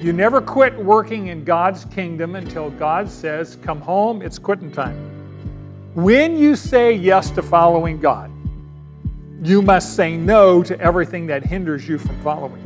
You 0.00 0.12
never 0.12 0.42
quit 0.42 0.76
working 0.76 1.28
in 1.28 1.42
God's 1.44 1.86
kingdom 1.86 2.36
until 2.36 2.70
God 2.70 3.08
says, 3.08 3.56
Come 3.62 3.80
home, 3.80 4.20
it's 4.20 4.38
quitting 4.38 4.70
time. 4.70 4.96
When 5.94 6.36
you 6.36 6.54
say 6.56 6.92
yes 6.92 7.30
to 7.30 7.42
following 7.42 7.98
God, 7.98 8.30
you 9.42 9.62
must 9.62 9.96
say 9.96 10.16
no 10.16 10.62
to 10.62 10.78
everything 10.80 11.26
that 11.28 11.44
hinders 11.44 11.88
you 11.88 11.98
from 11.98 12.20
following 12.22 12.65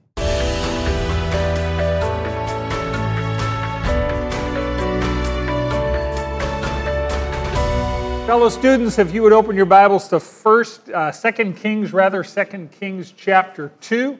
Fellow 8.31 8.47
students, 8.47 8.97
if 8.97 9.13
you 9.13 9.23
would 9.23 9.33
open 9.33 9.57
your 9.57 9.65
Bibles 9.65 10.07
to 10.07 10.17
First, 10.17 10.87
uh, 10.91 11.11
Second 11.11 11.57
Kings, 11.57 11.91
rather 11.91 12.23
Second 12.23 12.71
Kings 12.71 13.13
chapter 13.17 13.73
two. 13.81 14.17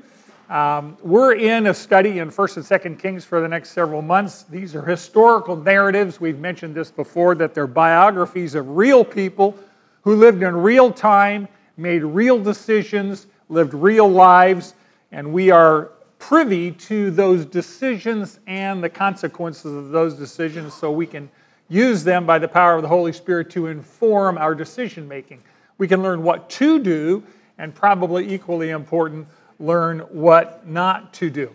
Um, 0.50 0.98
we're 1.02 1.36
in 1.36 1.68
a 1.68 1.74
study 1.74 2.20
in 2.20 2.30
First 2.30 2.58
and 2.58 2.66
Second 2.66 3.00
Kings 3.00 3.24
for 3.24 3.40
the 3.40 3.48
next 3.48 3.70
several 3.70 4.02
months. 4.02 4.44
These 4.44 4.76
are 4.76 4.84
historical 4.84 5.56
narratives. 5.56 6.20
We've 6.20 6.40
mentioned 6.40 6.76
this 6.76 6.92
before 6.92 7.36
that 7.36 7.54
they're 7.54 7.68
biographies 7.68 8.54
of 8.54 8.68
real 8.72 9.06
people 9.06 9.58
who 10.02 10.18
lived 10.18 10.44
in 10.44 10.58
real 10.58 10.92
time, 10.92 11.48
made 11.78 12.04
real 12.04 12.38
decisions, 12.38 13.28
lived 13.48 13.74
real 13.74 14.10
lives, 14.10 14.74
and 15.14 15.32
we 15.32 15.52
are 15.52 15.92
privy 16.20 16.72
to 16.72 17.12
those 17.12 17.46
decisions 17.46 18.42
and 18.46 18.84
the 18.84 18.90
consequences 18.90 19.74
of 19.74 19.92
those 19.92 20.16
decisions 20.16 20.74
so 20.74 20.92
we 20.92 21.08
can 21.08 21.30
use 21.72 22.04
them 22.04 22.26
by 22.26 22.38
the 22.38 22.50
power 22.50 22.76
of 22.76 22.82
the 22.82 22.88
Holy 22.90 23.14
Spirit 23.14 23.50
to 23.52 23.68
inform 23.68 24.38
our 24.38 24.54
decision 24.54 25.08
making. 25.08 25.42
We 25.78 25.88
can 25.88 26.04
learn 26.04 26.22
what 26.22 26.50
to 26.52 26.80
do, 26.80 27.24
and 27.58 27.74
probably 27.74 28.34
equally 28.34 28.72
important, 28.72 29.26
learn 29.58 30.00
what 30.00 30.68
not 30.68 31.14
to 31.14 31.30
do. 31.30 31.50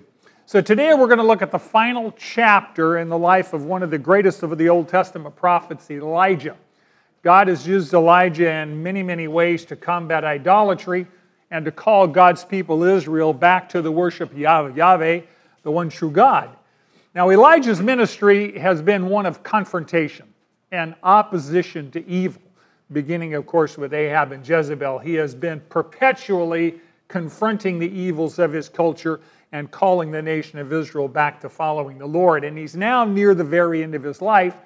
So 0.47 0.62
today 0.62 0.95
we're 0.95 1.06
going 1.06 1.19
to 1.19 1.25
look 1.25 1.42
at 1.42 1.50
the 1.50 1.58
final 1.58 2.14
chapter 2.17 2.97
in 2.97 3.11
the 3.11 3.19
life 3.19 3.53
of 3.53 3.64
one 3.64 3.83
of 3.83 3.91
the 3.91 3.98
greatest 3.98 4.42
of 4.42 4.56
the 4.56 4.70
Old 4.70 4.89
Testament 4.89 5.36
prophets, 5.36 5.91
Elijah. 5.91 6.56
God 7.23 7.48
has 7.48 7.67
used 7.67 7.92
Elijah 7.92 8.51
in 8.51 8.83
many, 8.83 9.03
many 9.03 9.28
ways 9.28 9.67
to 9.67 9.77
combat 9.77 10.25
idolatry 10.25 11.06
and 11.51 11.64
to 11.67 11.70
call 11.70 12.06
God's 12.06 12.45
people 12.45 12.84
Israel 12.84 13.34
back 13.34 13.69
to 13.70 13.83
the 13.83 13.92
worship 13.92 14.33
of 14.33 14.39
Yahweh, 14.39 15.20
the 15.62 15.70
one 15.70 15.91
true 15.91 16.11
God. 16.11 16.56
Now, 17.17 17.31
Elijah's 17.31 17.81
ministry 17.81 18.59
has 18.59 18.83
been 18.83 19.09
one 19.09 19.25
of 19.25 19.42
confrontation 19.42 20.27
and 20.70 20.95
opposition 21.03 21.91
to 21.92 22.06
evil, 22.06 22.42
beginning, 22.92 23.33
of 23.33 23.47
course, 23.47 23.78
with 23.78 23.95
Ahab 23.95 24.33
and 24.33 24.47
Jezebel. 24.47 24.98
He 24.98 25.14
has 25.14 25.34
been 25.34 25.61
perpetually 25.70 26.78
confronting 27.08 27.78
the 27.78 27.91
evils 27.91 28.39
of 28.39 28.53
his 28.53 28.69
culture 28.69 29.20
and 29.53 29.70
calling 29.70 30.11
the 30.11 30.20
nation 30.20 30.58
of 30.58 30.70
Israel 30.70 31.08
back 31.08 31.41
to 31.41 31.48
following 31.48 31.97
the 31.97 32.05
Lord. 32.05 32.45
And 32.45 32.58
he's 32.58 32.77
now 32.77 33.03
near 33.03 33.34
the 33.34 33.42
very 33.42 33.83
end 33.83 33.95
of 33.95 34.03
his 34.03 34.20
life, 34.20 34.58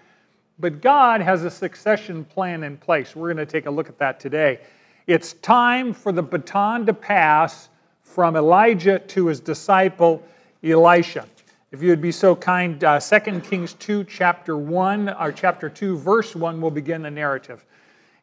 but 0.58 0.80
God 0.80 1.20
has 1.20 1.44
a 1.44 1.50
succession 1.52 2.24
plan 2.24 2.64
in 2.64 2.76
place. 2.76 3.14
We're 3.14 3.32
going 3.32 3.46
to 3.46 3.52
take 3.52 3.66
a 3.66 3.70
look 3.70 3.88
at 3.88 3.98
that 3.98 4.18
today. 4.18 4.58
It's 5.06 5.34
time 5.34 5.94
for 5.94 6.10
the 6.10 6.22
baton 6.24 6.84
to 6.86 6.94
pass 6.94 7.68
from 8.02 8.34
Elijah 8.34 8.98
to 8.98 9.28
his 9.28 9.38
disciple 9.38 10.20
Elisha. 10.64 11.26
If 11.72 11.82
you 11.82 11.90
would 11.90 12.00
be 12.00 12.10
so 12.10 12.34
kind, 12.34 12.82
uh, 12.82 12.98
2 12.98 13.40
Kings 13.42 13.74
2, 13.74 14.02
chapter 14.04 14.56
1, 14.56 15.08
or 15.10 15.30
chapter 15.30 15.70
2, 15.70 15.96
verse 15.98 16.34
1 16.34 16.60
will 16.60 16.72
begin 16.72 17.02
the 17.02 17.12
narrative. 17.12 17.64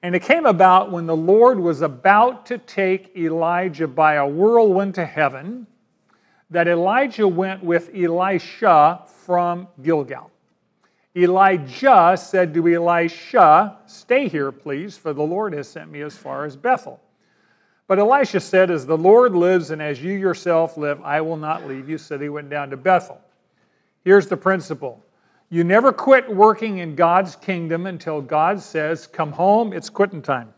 And 0.03 0.13
it 0.13 0.21
came 0.21 0.45
about 0.45 0.91
when 0.91 1.05
the 1.05 1.15
Lord 1.15 1.57
was 1.57 1.81
about 1.81 2.45
to 2.47 2.57
take 2.57 3.15
Elijah 3.15 3.87
by 3.87 4.15
a 4.15 4.27
whirlwind 4.27 4.95
to 4.95 5.05
heaven 5.05 5.65
that 6.49 6.67
Elijah 6.67 7.27
went 7.27 7.63
with 7.63 7.89
Elisha 7.95 9.03
from 9.05 9.69
Gilgal. 9.81 10.29
Elijah 11.15 12.17
said 12.19 12.53
to 12.53 12.67
Elisha, 12.67 13.77
Stay 13.85 14.27
here, 14.27 14.51
please, 14.51 14.97
for 14.97 15.13
the 15.13 15.23
Lord 15.23 15.53
has 15.53 15.69
sent 15.69 15.89
me 15.89 16.01
as 16.01 16.17
far 16.17 16.43
as 16.43 16.57
Bethel. 16.57 16.99
But 17.87 17.97
Elisha 17.97 18.41
said, 18.41 18.69
As 18.69 18.85
the 18.85 18.97
Lord 18.97 19.33
lives 19.33 19.71
and 19.71 19.81
as 19.81 20.03
you 20.03 20.11
yourself 20.11 20.75
live, 20.75 21.01
I 21.01 21.21
will 21.21 21.37
not 21.37 21.65
leave 21.65 21.87
you. 21.87 21.97
So 21.97 22.19
he 22.19 22.27
went 22.27 22.49
down 22.49 22.69
to 22.71 22.77
Bethel. 22.77 23.21
Here's 24.07 24.27
the 24.27 24.37
principle 24.37 25.03
you 25.49 25.65
never 25.65 25.91
quit 25.91 26.33
working 26.33 26.77
in 26.77 26.95
God's 26.95 27.35
kingdom 27.35 27.85
until 27.87 28.21
God 28.21 28.61
says, 28.61 29.05
Come 29.05 29.33
home, 29.33 29.73
it's 29.73 29.89
quitting 29.89 30.21
time. 30.21 30.53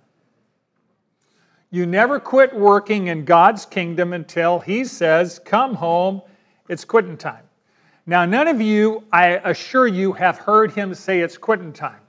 You 1.71 1.87
never 1.87 2.19
quit 2.19 2.55
working 2.55 3.07
in 3.07 3.25
God's 3.25 3.65
kingdom 3.65 4.13
until 4.13 4.59
He 4.59 4.85
says, 4.85 5.39
Come 5.39 5.73
home, 5.73 6.21
it's 6.67 6.85
quitting 6.85 7.17
time. 7.17 7.43
Now, 8.05 8.23
none 8.23 8.47
of 8.47 8.61
you, 8.61 9.03
I 9.11 9.37
assure 9.43 9.87
you, 9.87 10.13
have 10.13 10.37
heard 10.37 10.71
Him 10.71 10.93
say 10.93 11.21
it's 11.21 11.35
quitting 11.35 11.73
time. 11.73 12.01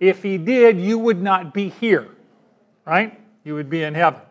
If 0.00 0.20
He 0.20 0.36
did, 0.36 0.80
you 0.80 0.98
would 0.98 1.22
not 1.22 1.54
be 1.54 1.68
here, 1.68 2.08
right? 2.84 3.20
You 3.44 3.54
would 3.54 3.70
be 3.70 3.84
in 3.84 3.94
heaven. 3.94 4.22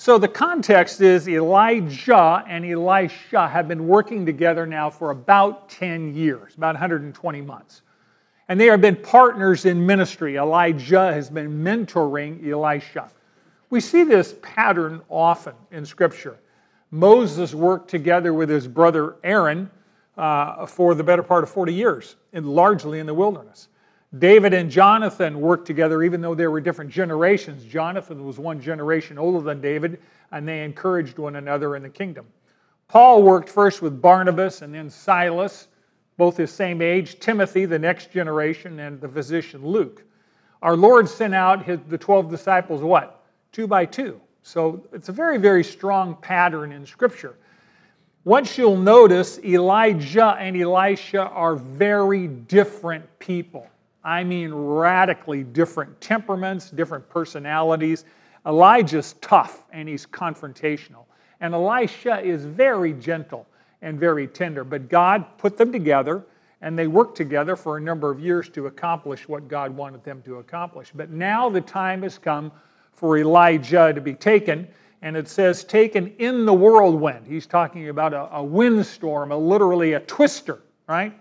So 0.00 0.16
the 0.16 0.28
context 0.28 1.00
is 1.00 1.28
Elijah 1.28 2.44
and 2.46 2.64
Elisha 2.64 3.48
have 3.48 3.66
been 3.66 3.88
working 3.88 4.24
together 4.24 4.64
now 4.64 4.90
for 4.90 5.10
about 5.10 5.68
10 5.70 6.14
years, 6.14 6.54
about 6.54 6.76
120 6.76 7.40
months. 7.40 7.82
And 8.48 8.60
they 8.60 8.66
have 8.66 8.80
been 8.80 8.94
partners 8.94 9.64
in 9.64 9.84
ministry. 9.84 10.36
Elijah 10.36 11.12
has 11.12 11.28
been 11.28 11.64
mentoring 11.64 12.48
Elisha. 12.48 13.10
We 13.70 13.80
see 13.80 14.04
this 14.04 14.36
pattern 14.40 15.02
often 15.08 15.54
in 15.72 15.84
Scripture. 15.84 16.38
Moses 16.92 17.52
worked 17.52 17.90
together 17.90 18.32
with 18.32 18.48
his 18.48 18.68
brother 18.68 19.16
Aaron 19.24 19.68
uh, 20.16 20.64
for 20.64 20.94
the 20.94 21.02
better 21.02 21.24
part 21.24 21.42
of 21.42 21.50
40 21.50 21.74
years, 21.74 22.14
and 22.32 22.46
largely 22.46 23.00
in 23.00 23.06
the 23.06 23.14
wilderness. 23.14 23.66
David 24.16 24.54
and 24.54 24.70
Jonathan 24.70 25.38
worked 25.40 25.66
together, 25.66 26.02
even 26.02 26.22
though 26.22 26.34
there 26.34 26.50
were 26.50 26.62
different 26.62 26.90
generations. 26.90 27.64
Jonathan 27.64 28.24
was 28.24 28.38
one 28.38 28.60
generation 28.60 29.18
older 29.18 29.40
than 29.40 29.60
David, 29.60 30.00
and 30.32 30.48
they 30.48 30.64
encouraged 30.64 31.18
one 31.18 31.36
another 31.36 31.76
in 31.76 31.82
the 31.82 31.90
kingdom. 31.90 32.26
Paul 32.88 33.22
worked 33.22 33.50
first 33.50 33.82
with 33.82 34.00
Barnabas 34.00 34.62
and 34.62 34.74
then 34.74 34.88
Silas, 34.88 35.68
both 36.16 36.36
the 36.36 36.46
same 36.46 36.80
age, 36.80 37.20
Timothy, 37.20 37.66
the 37.66 37.78
next 37.78 38.10
generation, 38.10 38.80
and 38.80 38.98
the 38.98 39.08
physician 39.08 39.64
Luke. 39.64 40.04
Our 40.62 40.74
Lord 40.74 41.06
sent 41.06 41.34
out 41.34 41.64
his, 41.64 41.78
the 41.88 41.98
12 41.98 42.30
disciples, 42.30 42.82
what? 42.82 43.22
Two 43.52 43.66
by 43.66 43.84
two. 43.84 44.20
So 44.42 44.86
it's 44.92 45.10
a 45.10 45.12
very, 45.12 45.36
very 45.36 45.62
strong 45.62 46.16
pattern 46.16 46.72
in 46.72 46.86
Scripture. 46.86 47.36
Once 48.24 48.56
you'll 48.56 48.76
notice, 48.76 49.38
Elijah 49.44 50.36
and 50.40 50.56
Elisha 50.56 51.28
are 51.28 51.54
very 51.54 52.26
different 52.26 53.06
people. 53.18 53.68
I 54.08 54.24
mean, 54.24 54.54
radically 54.54 55.44
different 55.44 56.00
temperaments, 56.00 56.70
different 56.70 57.06
personalities. 57.10 58.06
Elijah's 58.46 59.16
tough 59.20 59.66
and 59.70 59.86
he's 59.86 60.06
confrontational. 60.06 61.04
And 61.42 61.52
Elisha 61.52 62.18
is 62.20 62.46
very 62.46 62.94
gentle 62.94 63.46
and 63.82 64.00
very 64.00 64.26
tender. 64.26 64.64
But 64.64 64.88
God 64.88 65.26
put 65.36 65.58
them 65.58 65.70
together 65.70 66.24
and 66.62 66.76
they 66.78 66.86
worked 66.86 67.18
together 67.18 67.54
for 67.54 67.76
a 67.76 67.80
number 67.82 68.10
of 68.10 68.18
years 68.18 68.48
to 68.48 68.66
accomplish 68.66 69.28
what 69.28 69.46
God 69.46 69.76
wanted 69.76 70.02
them 70.04 70.22
to 70.22 70.36
accomplish. 70.36 70.90
But 70.94 71.10
now 71.10 71.50
the 71.50 71.60
time 71.60 72.00
has 72.02 72.16
come 72.16 72.50
for 72.94 73.18
Elijah 73.18 73.92
to 73.94 74.00
be 74.00 74.14
taken. 74.14 74.66
And 75.02 75.18
it 75.18 75.28
says, 75.28 75.64
taken 75.64 76.14
in 76.16 76.46
the 76.46 76.54
whirlwind. 76.54 77.26
He's 77.26 77.46
talking 77.46 77.90
about 77.90 78.14
a, 78.14 78.36
a 78.36 78.42
windstorm, 78.42 79.32
a, 79.32 79.36
literally 79.36 79.92
a 79.92 80.00
twister, 80.00 80.60
right? 80.88 81.12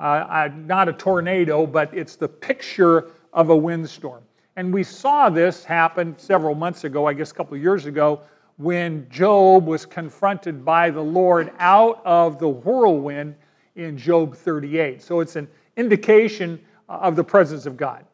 Uh, 0.00 0.48
not 0.56 0.88
a 0.88 0.92
tornado, 0.92 1.66
but 1.66 1.92
it's 1.92 2.16
the 2.16 2.28
picture 2.28 3.10
of 3.32 3.50
a 3.50 3.56
windstorm. 3.56 4.22
And 4.56 4.72
we 4.72 4.82
saw 4.82 5.28
this 5.28 5.62
happen 5.62 6.18
several 6.18 6.54
months 6.54 6.84
ago, 6.84 7.06
I 7.06 7.12
guess 7.12 7.30
a 7.30 7.34
couple 7.34 7.54
of 7.54 7.62
years 7.62 7.86
ago, 7.86 8.20
when 8.56 9.08
Job 9.10 9.66
was 9.66 9.86
confronted 9.86 10.64
by 10.64 10.90
the 10.90 11.00
Lord 11.00 11.52
out 11.58 12.00
of 12.04 12.38
the 12.38 12.48
whirlwind 12.48 13.34
in 13.76 13.96
Job 13.96 14.34
38. 14.34 15.02
So 15.02 15.20
it's 15.20 15.36
an 15.36 15.48
indication 15.76 16.60
of 16.88 17.14
the 17.14 17.24
presence 17.24 17.66
of 17.66 17.76
God. 17.76 18.04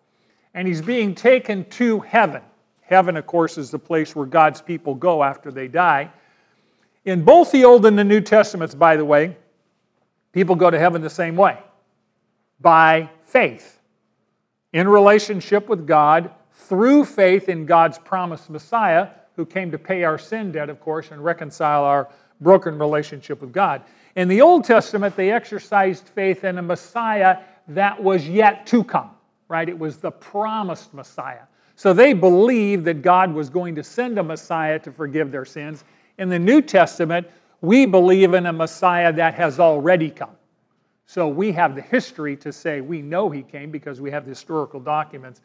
And 0.55 0.69
he's 0.69 0.83
being 0.83 1.15
taken 1.15 1.65
to 1.71 2.01
heaven. 2.01 2.43
Heaven, 2.83 3.17
of 3.17 3.27
course, 3.27 3.59
is 3.59 3.71
the 3.71 3.79
place 3.79 4.15
where 4.15 4.27
God's 4.27 4.61
people 4.61 4.95
go 4.95 5.23
after 5.23 5.51
they 5.51 5.69
die. 5.69 6.11
In 7.05 7.23
both 7.23 7.51
the 7.53 7.65
Old 7.65 7.87
and 7.87 7.99
the 7.99 8.05
New 8.05 8.21
Testaments, 8.21 8.75
by 8.75 8.97
the 8.97 9.05
way, 9.05 9.37
people 10.33 10.55
go 10.55 10.71
to 10.71 10.79
heaven 10.79 11.03
the 11.03 11.11
same 11.11 11.37
way 11.37 11.59
by 12.61 13.11
faith, 13.25 13.81
in 14.73 14.89
relationship 14.89 15.69
with 15.69 15.87
God, 15.87 16.31
through 16.53 17.05
faith 17.05 17.49
in 17.49 17.67
God's 17.67 17.99
promised 17.99 18.51
Messiah, 18.51 19.09
who 19.37 19.45
came 19.45 19.71
to 19.71 19.79
pay 19.79 20.05
our 20.05 20.19
sin 20.19 20.53
debt, 20.53 20.71
of 20.71 20.81
course, 20.81 21.11
and 21.11 21.23
reconcile 21.23 21.85
our 21.85 22.09
broken 22.41 22.79
relationship 22.79 23.41
with 23.41 23.53
God. 23.53 23.83
In 24.17 24.29
the 24.29 24.41
Old 24.41 24.65
Testament, 24.65 25.15
they 25.15 25.31
exercised 25.31 26.09
faith 26.09 26.45
in 26.45 26.59
a 26.59 26.63
Messiah 26.63 27.39
that 27.69 28.03
was 28.03 28.29
yet 28.29 28.67
to 28.69 28.83
come, 28.83 29.11
right? 29.49 29.69
It 29.69 29.79
was 29.79 29.99
the 29.99 30.11
promised 30.11 30.95
Messiah. 30.95 31.43
So 31.75 31.93
they 31.93 32.15
believed 32.15 32.87
that 32.87 33.03
God 33.03 33.35
was 33.35 33.51
going 33.51 33.75
to 33.75 33.85
send 33.85 34.19
a 34.19 34.23
Messiah 34.23 34.79
to 34.81 34.91
forgive 34.91 35.31
their 35.31 35.45
sins. 35.45 35.85
In 36.19 36.31
the 36.31 36.39
New 36.39 36.63
Testament, 36.63 37.27
we 37.61 37.85
believe 37.85 38.33
in 38.33 38.47
a 38.47 38.53
Messiah 38.53 39.13
that 39.13 39.35
has 39.35 39.61
already 39.61 40.11
come. 40.11 40.36
So 41.07 41.29
we 41.29 41.53
have 41.53 41.77
the 41.77 41.83
history 41.83 42.37
to 42.39 42.53
say 42.53 42.81
we 42.81 43.01
know 43.01 43.31
he 43.31 43.43
came 43.43 43.71
because 43.71 44.01
we 44.01 44.11
have 44.11 44.25
the 44.25 44.31
historical 44.31 44.81
documents 44.81 45.41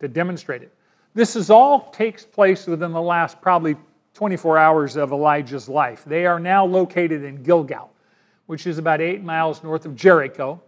to 0.00 0.08
demonstrate 0.08 0.62
it. 0.62 0.72
This 1.14 1.34
is 1.34 1.48
all 1.48 1.90
takes 1.90 2.24
place 2.24 2.66
within 2.66 2.92
the 2.92 3.00
last 3.00 3.40
probably 3.40 3.76
24 4.12 4.58
hours 4.58 4.96
of 4.96 5.12
Elijah's 5.12 5.68
life. 5.68 6.04
They 6.04 6.26
are 6.26 6.38
now 6.38 6.66
located 6.66 7.24
in 7.24 7.42
Gilgal, 7.42 7.90
which 8.46 8.66
is 8.66 8.76
about 8.76 9.00
eight 9.00 9.22
miles 9.22 9.62
north 9.62 9.86
of 9.86 9.96
Jericho. 9.96 10.60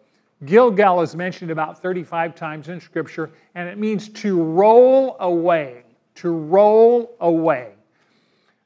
Gilgal 0.46 1.02
is 1.02 1.14
mentioned 1.14 1.50
about 1.50 1.82
35 1.82 2.34
times 2.34 2.68
in 2.68 2.80
Scripture, 2.80 3.30
and 3.54 3.68
it 3.68 3.76
means 3.76 4.08
to 4.08 4.42
roll 4.42 5.16
away, 5.20 5.82
to 6.16 6.30
roll 6.30 7.14
away. 7.20 7.72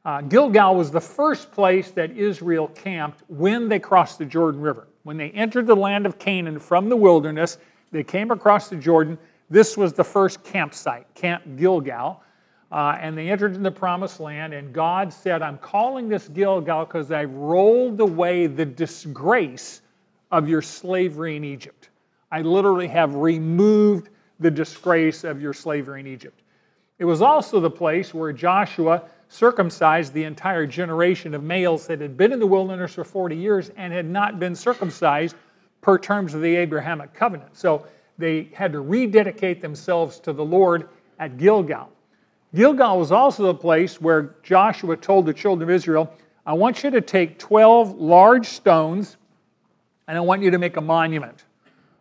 Uh, 0.04 0.20
Gilgal 0.20 0.76
was 0.76 0.90
the 0.90 1.00
first 1.00 1.50
place 1.50 1.90
that 1.92 2.10
Israel 2.16 2.68
camped 2.68 3.22
when 3.28 3.68
they 3.68 3.78
crossed 3.78 4.18
the 4.18 4.24
Jordan 4.24 4.60
River. 4.60 4.86
When 5.04 5.16
they 5.16 5.30
entered 5.30 5.66
the 5.66 5.76
land 5.76 6.06
of 6.06 6.18
Canaan 6.18 6.58
from 6.58 6.88
the 6.88 6.96
wilderness, 6.96 7.58
they 7.90 8.04
came 8.04 8.30
across 8.30 8.68
the 8.68 8.76
Jordan. 8.76 9.18
This 9.50 9.76
was 9.76 9.92
the 9.92 10.04
first 10.04 10.42
campsite, 10.44 11.12
Camp 11.14 11.42
Gilgal. 11.56 12.22
Uh, 12.70 12.96
and 13.00 13.18
they 13.18 13.28
entered 13.28 13.54
in 13.54 13.62
the 13.62 13.70
promised 13.70 14.18
land, 14.18 14.54
and 14.54 14.72
God 14.72 15.12
said, 15.12 15.42
I'm 15.42 15.58
calling 15.58 16.08
this 16.08 16.28
Gilgal 16.28 16.86
because 16.86 17.12
I've 17.12 17.34
rolled 17.34 18.00
away 18.00 18.46
the 18.46 18.64
disgrace 18.64 19.82
of 20.30 20.48
your 20.48 20.62
slavery 20.62 21.36
in 21.36 21.44
Egypt. 21.44 21.90
I 22.30 22.40
literally 22.40 22.88
have 22.88 23.14
removed 23.14 24.08
the 24.40 24.50
disgrace 24.50 25.22
of 25.22 25.42
your 25.42 25.52
slavery 25.52 26.00
in 26.00 26.06
Egypt. 26.06 26.40
It 26.98 27.04
was 27.04 27.20
also 27.20 27.60
the 27.60 27.70
place 27.70 28.14
where 28.14 28.32
Joshua 28.32 29.02
circumcised 29.32 30.12
the 30.12 30.24
entire 30.24 30.66
generation 30.66 31.34
of 31.34 31.42
males 31.42 31.86
that 31.86 32.02
had 32.02 32.18
been 32.18 32.32
in 32.32 32.38
the 32.38 32.46
wilderness 32.46 32.92
for 32.92 33.02
40 33.02 33.34
years 33.34 33.70
and 33.78 33.90
had 33.90 34.04
not 34.04 34.38
been 34.38 34.54
circumcised 34.54 35.36
per 35.80 35.98
terms 35.98 36.34
of 36.34 36.42
the 36.42 36.54
Abrahamic 36.54 37.14
covenant. 37.14 37.56
So 37.56 37.86
they 38.18 38.50
had 38.52 38.72
to 38.72 38.80
rededicate 38.80 39.62
themselves 39.62 40.20
to 40.20 40.34
the 40.34 40.44
Lord 40.44 40.90
at 41.18 41.38
Gilgal. 41.38 41.88
Gilgal 42.54 42.98
was 42.98 43.10
also 43.10 43.44
the 43.44 43.54
place 43.54 44.02
where 44.02 44.34
Joshua 44.42 44.98
told 44.98 45.24
the 45.24 45.32
children 45.32 45.66
of 45.66 45.74
Israel, 45.74 46.12
I 46.44 46.52
want 46.52 46.84
you 46.84 46.90
to 46.90 47.00
take 47.00 47.38
12 47.38 47.98
large 47.98 48.46
stones 48.46 49.16
and 50.08 50.18
I 50.18 50.20
want 50.20 50.42
you 50.42 50.50
to 50.50 50.58
make 50.58 50.76
a 50.76 50.82
monument. 50.82 51.44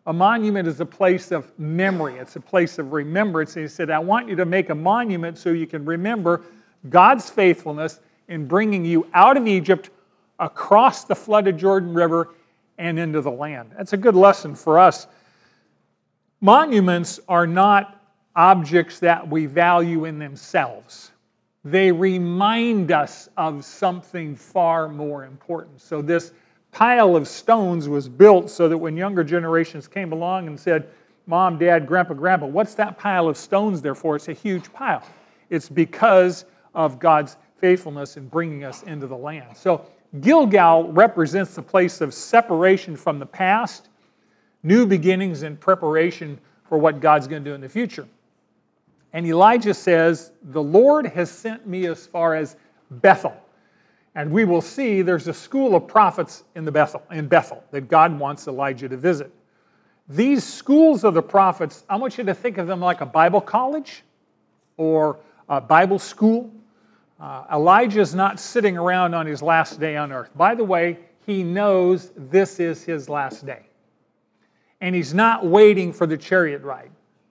A 0.06 0.12
monument 0.12 0.68
is 0.68 0.82
a 0.82 0.86
place 0.86 1.32
of 1.32 1.58
memory, 1.58 2.18
it's 2.18 2.36
a 2.36 2.42
place 2.42 2.78
of 2.78 2.92
remembrance. 2.92 3.56
And 3.56 3.64
he 3.64 3.70
said, 3.70 3.90
I 3.90 4.00
want 4.00 4.28
you 4.28 4.36
to 4.36 4.46
make 4.46 4.70
a 4.70 4.76
monument 4.76 5.38
so 5.38 5.52
you 5.52 5.66
can 5.66 5.86
remember 5.86 6.42
God's 6.90 7.30
faithfulness 7.30 8.00
in 8.28 8.48
bringing 8.48 8.86
you 8.86 9.08
out 9.14 9.38
of 9.38 9.48
Egypt, 9.48 9.90
across 10.40 11.04
the 11.04 11.16
flooded 11.16 11.58
Jordan 11.58 11.94
River, 11.94 12.30
and 12.78 12.98
into 12.98 13.22
the 13.22 13.32
land. 13.32 13.72
That's 13.78 13.94
a 13.94 13.98
good 13.98 14.16
lesson 14.16 14.56
for 14.56 14.80
us. 14.80 15.08
Monuments 16.40 17.20
are 17.28 17.46
not 17.46 18.02
objects 18.36 19.00
that 19.00 19.28
we 19.28 19.46
value 19.46 20.06
in 20.06 20.18
themselves. 20.18 21.12
They 21.64 21.92
remind 21.92 22.92
us 22.92 23.30
of 23.38 23.64
something 23.64 24.36
far 24.36 24.88
more 24.88 25.26
important. 25.26 25.80
So, 25.80 26.02
this 26.02 26.34
pile 26.72 27.16
of 27.16 27.28
stones 27.28 27.88
was 27.88 28.08
built 28.08 28.50
so 28.50 28.68
that 28.70 28.78
when 28.78 28.98
younger 28.98 29.24
generations 29.24 29.88
came 29.88 30.12
along 30.14 30.48
and 30.48 30.60
said, 30.60 30.88
Mom, 31.28 31.58
Dad, 31.58 31.86
Grandpa, 31.86 32.14
Grandpa, 32.16 32.48
what's 32.48 32.74
that 32.76 32.98
pile 32.98 33.28
of 33.28 33.38
stones 33.38 33.82
there 33.82 33.94
for? 33.94 34.16
It's 34.16 34.30
a 34.30 34.34
huge 34.34 34.72
pile. 34.74 35.04
It's 35.50 35.70
because 35.70 36.46
of 36.74 37.00
God's 37.00 37.38
faithfulness 37.58 38.18
in 38.18 38.28
bringing 38.28 38.64
us 38.64 38.84
into 38.84 39.08
the 39.08 39.18
land. 39.18 39.56
So, 39.56 39.86
Gilgal 40.20 40.92
represents 40.92 41.56
the 41.56 41.62
place 41.62 42.02
of 42.02 42.14
separation 42.14 42.98
from 42.98 43.18
the 43.18 43.26
past, 43.26 43.88
new 44.62 44.86
beginnings, 44.86 45.44
and 45.44 45.58
preparation 45.58 46.38
for 46.68 46.78
what 46.78 47.00
God's 47.00 47.28
going 47.28 47.44
to 47.44 47.50
do 47.50 47.54
in 47.56 47.62
the 47.62 47.70
future. 47.70 48.08
And 49.14 49.26
Elijah 49.26 49.74
says, 49.74 50.32
The 50.44 50.62
Lord 50.62 51.06
has 51.06 51.32
sent 51.32 51.66
me 51.66 51.86
as 51.86 52.08
far 52.08 52.36
as 52.36 52.58
Bethel. 52.90 53.36
And 54.16 54.32
we 54.32 54.44
will 54.44 54.62
see 54.62 55.02
there's 55.02 55.28
a 55.28 55.34
school 55.34 55.76
of 55.76 55.88
prophets 55.88 56.44
in, 56.56 56.66
the 56.66 56.72
Bethel, 56.72 57.02
in 57.12 57.28
Bethel 57.28 57.64
that 57.72 57.88
God 57.88 58.18
wants 58.20 58.48
Elijah 58.48 58.90
to 58.90 58.98
visit. 58.98 59.34
These 60.10 60.44
schools 60.44 61.06
of 61.06 61.14
the 61.14 61.22
prophets, 61.22 61.86
I 61.90 61.96
want 61.96 62.18
you 62.18 62.26
to 62.26 62.34
think 62.34 62.58
of 62.58 62.68
them 62.68 62.82
like 62.82 63.00
a 63.00 63.06
Bible 63.06 63.40
college 63.40 64.04
or 64.76 65.20
a 65.48 65.62
Bible 65.62 66.00
school. 66.00 66.52
Uh, 67.22 67.44
Elijah 67.54 68.02
is 68.02 68.16
not 68.16 68.40
sitting 68.40 68.76
around 68.76 69.14
on 69.14 69.28
his 69.28 69.44
last 69.44 69.80
day 69.80 69.96
on 69.96 70.12
earth. 70.12 70.32
By 70.36 70.56
the 70.56 70.64
way, 70.64 70.98
he 71.24 71.44
knows 71.44 72.12
this 72.16 72.60
is 72.60 72.84
his 72.84 73.08
last 73.08 73.46
day. 73.46 73.68
And 74.82 74.96
he's 74.96 75.14
not 75.14 75.46
waiting 75.46 75.94
for 75.94 76.08
the 76.08 76.18
chariot 76.18 76.64
ride. 76.64 76.90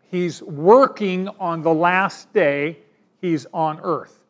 He's 0.09 0.43
working 0.43 1.29
on 1.41 1.63
the 1.63 1.75
last 1.75 2.33
day 2.33 2.79
he's 3.21 3.47
on 3.53 3.81
earth. 3.83 4.25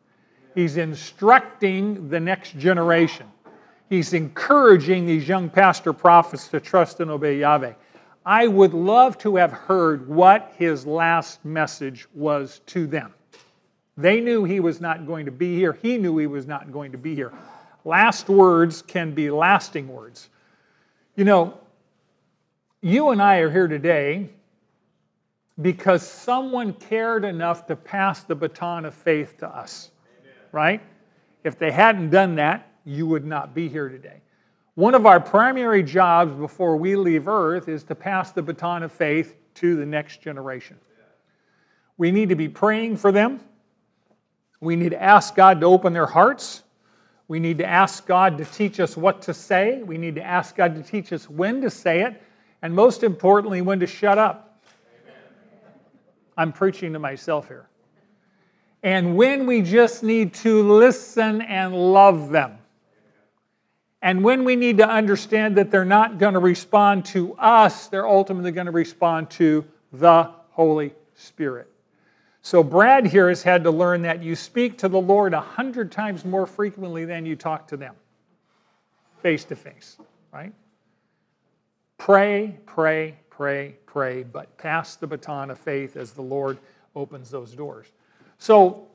He's 0.55 0.77
instructing 0.77 2.09
the 2.09 2.19
next 2.19 2.57
generation. 2.57 3.27
He's 3.87 4.13
encouraging 4.13 5.05
these 5.05 5.27
young 5.27 5.47
pastor 5.47 5.93
prophets 5.93 6.47
to 6.47 6.59
trust 6.59 7.01
and 7.01 7.11
obey 7.11 7.37
Yahweh. 7.37 7.73
I 8.25 8.47
would 8.47 8.73
love 8.73 9.17
to 9.19 9.35
have 9.35 9.51
heard 9.51 10.07
what 10.07 10.53
his 10.57 10.87
last 10.87 11.45
message 11.45 12.07
was 12.15 12.61
to 12.67 12.87
them. 12.87 13.13
They 13.97 14.19
knew 14.19 14.43
he 14.43 14.59
was 14.59 14.81
not 14.81 15.05
going 15.05 15.25
to 15.25 15.31
be 15.31 15.55
here. 15.55 15.73
He 15.81 15.97
knew 15.97 16.17
he 16.17 16.27
was 16.27 16.47
not 16.47 16.71
going 16.71 16.91
to 16.93 16.97
be 16.97 17.13
here. 17.13 17.33
Last 17.83 18.29
words 18.29 18.81
can 18.81 19.13
be 19.13 19.29
lasting 19.29 19.87
words. 19.87 20.29
You 21.15 21.25
know, 21.25 21.59
you 22.81 23.09
and 23.09 23.21
I 23.21 23.37
are 23.37 23.49
here 23.49 23.67
today 23.67 24.29
because 25.61 26.07
someone 26.07 26.73
cared 26.73 27.25
enough 27.25 27.67
to 27.67 27.75
pass 27.75 28.23
the 28.23 28.35
baton 28.35 28.85
of 28.85 28.93
faith 28.93 29.37
to 29.39 29.47
us 29.47 29.91
right? 30.51 30.81
If 31.43 31.57
they 31.57 31.71
hadn't 31.71 32.09
done 32.09 32.35
that, 32.35 32.67
you 32.85 33.07
would 33.07 33.25
not 33.25 33.53
be 33.53 33.67
here 33.67 33.89
today. 33.89 34.21
One 34.75 34.95
of 34.95 35.05
our 35.05 35.19
primary 35.19 35.83
jobs 35.83 36.33
before 36.33 36.77
we 36.77 36.95
leave 36.95 37.27
Earth 37.27 37.67
is 37.67 37.83
to 37.85 37.95
pass 37.95 38.31
the 38.31 38.41
baton 38.41 38.83
of 38.83 38.91
faith 38.91 39.35
to 39.55 39.75
the 39.75 39.85
next 39.85 40.21
generation. 40.21 40.77
We 41.97 42.11
need 42.11 42.29
to 42.29 42.35
be 42.35 42.49
praying 42.49 42.97
for 42.97 43.11
them. 43.11 43.41
We 44.61 44.77
need 44.77 44.91
to 44.91 45.01
ask 45.01 45.35
God 45.35 45.59
to 45.59 45.65
open 45.65 45.91
their 45.91 46.05
hearts. 46.05 46.63
We 47.27 47.39
need 47.39 47.57
to 47.57 47.65
ask 47.65 48.05
God 48.05 48.37
to 48.37 48.45
teach 48.45 48.79
us 48.79 48.95
what 48.95 49.21
to 49.23 49.33
say. 49.33 49.83
We 49.83 49.97
need 49.97 50.15
to 50.15 50.23
ask 50.23 50.55
God 50.55 50.75
to 50.75 50.83
teach 50.83 51.11
us 51.11 51.29
when 51.29 51.61
to 51.61 51.69
say 51.69 52.01
it. 52.03 52.21
And 52.61 52.73
most 52.73 53.03
importantly, 53.03 53.61
when 53.61 53.79
to 53.81 53.87
shut 53.87 54.17
up. 54.17 54.63
I'm 56.37 56.53
preaching 56.53 56.93
to 56.93 56.99
myself 56.99 57.49
here 57.49 57.67
and 58.83 59.15
when 59.15 59.45
we 59.45 59.61
just 59.61 60.03
need 60.03 60.33
to 60.33 60.63
listen 60.63 61.41
and 61.41 61.75
love 61.75 62.29
them. 62.29 62.57
And 64.01 64.23
when 64.23 64.43
we 64.43 64.55
need 64.55 64.77
to 64.77 64.89
understand 64.89 65.57
that 65.57 65.69
they're 65.69 65.85
not 65.85 66.17
going 66.17 66.33
to 66.33 66.39
respond 66.39 67.05
to 67.05 67.35
us, 67.35 67.87
they're 67.87 68.07
ultimately 68.07 68.51
going 68.51 68.65
to 68.65 68.71
respond 68.71 69.29
to 69.31 69.63
the 69.93 70.31
Holy 70.49 70.93
Spirit. 71.13 71.70
So, 72.43 72.63
Brad 72.63 73.05
here 73.05 73.29
has 73.29 73.43
had 73.43 73.63
to 73.65 73.71
learn 73.71 74.01
that 74.01 74.23
you 74.23 74.35
speak 74.35 74.77
to 74.79 74.89
the 74.89 74.99
Lord 74.99 75.33
a 75.33 75.39
hundred 75.39 75.91
times 75.91 76.25
more 76.25 76.47
frequently 76.47 77.05
than 77.05 77.25
you 77.25 77.35
talk 77.35 77.67
to 77.67 77.77
them, 77.77 77.93
face 79.21 79.43
to 79.45 79.55
face, 79.55 79.97
right? 80.33 80.51
Pray, 81.99 82.57
pray, 82.65 83.15
pray, 83.29 83.75
pray, 83.85 84.23
but 84.23 84.57
pass 84.57 84.95
the 84.95 85.05
baton 85.05 85.51
of 85.51 85.59
faith 85.59 85.95
as 85.95 86.13
the 86.13 86.21
Lord 86.23 86.57
opens 86.95 87.29
those 87.29 87.51
doors. 87.51 87.87
So 88.39 88.87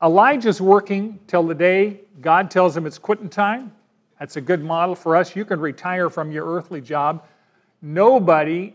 Elijah's 0.00 0.60
working 0.60 1.18
till 1.26 1.42
the 1.42 1.56
day 1.56 2.02
God 2.20 2.52
tells 2.52 2.76
him 2.76 2.86
it's 2.86 2.98
quitting 2.98 3.28
time. 3.28 3.72
That's 4.20 4.36
a 4.36 4.40
good 4.40 4.62
model 4.62 4.94
for 4.94 5.16
us. 5.16 5.34
You 5.34 5.44
can 5.44 5.58
retire 5.58 6.08
from 6.08 6.30
your 6.30 6.46
earthly 6.46 6.80
job. 6.80 7.24
Nobody, 7.82 8.74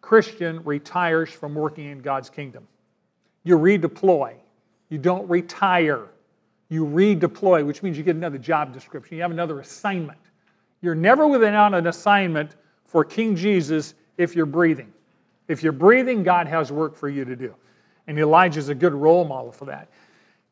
Christian, 0.00 0.64
retires 0.64 1.30
from 1.30 1.54
working 1.54 1.86
in 1.86 2.00
God's 2.00 2.28
kingdom. 2.28 2.66
You 3.44 3.58
redeploy, 3.58 4.34
you 4.88 4.98
don't 4.98 5.28
retire. 5.28 6.06
You 6.68 6.86
redeploy, 6.86 7.66
which 7.66 7.82
means 7.82 7.98
you 7.98 8.04
get 8.04 8.14
another 8.14 8.38
job 8.38 8.72
description. 8.72 9.16
You 9.16 9.22
have 9.22 9.32
another 9.32 9.58
assignment. 9.58 10.18
You're 10.82 10.94
never 10.94 11.26
without 11.26 11.74
an 11.74 11.88
assignment 11.88 12.54
for 12.84 13.04
King 13.04 13.34
Jesus 13.34 13.94
if 14.16 14.36
you're 14.36 14.46
breathing. 14.46 14.92
If 15.48 15.64
you're 15.64 15.72
breathing, 15.72 16.22
God 16.22 16.46
has 16.46 16.70
work 16.70 16.94
for 16.94 17.08
you 17.08 17.24
to 17.24 17.34
do. 17.34 17.54
And 18.06 18.18
Elijah 18.18 18.60
is 18.60 18.68
a 18.68 18.74
good 18.74 18.94
role 18.94 19.24
model 19.24 19.50
for 19.50 19.64
that. 19.64 19.88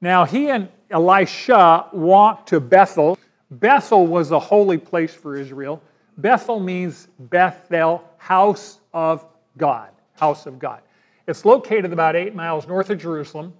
Now, 0.00 0.24
he 0.24 0.50
and 0.50 0.68
Elisha 0.90 1.86
walked 1.92 2.48
to 2.48 2.60
Bethel. 2.60 3.16
Bethel 3.52 4.06
was 4.06 4.32
a 4.32 4.38
holy 4.38 4.78
place 4.78 5.14
for 5.14 5.36
Israel. 5.36 5.80
Bethel 6.18 6.58
means 6.58 7.08
Bethel, 7.18 8.04
house 8.16 8.80
of 8.92 9.24
God. 9.56 9.90
House 10.14 10.46
of 10.46 10.58
God. 10.58 10.82
It's 11.28 11.44
located 11.44 11.92
about 11.92 12.16
eight 12.16 12.34
miles 12.34 12.66
north 12.66 12.88
of 12.88 12.98
Jerusalem, 12.98 13.52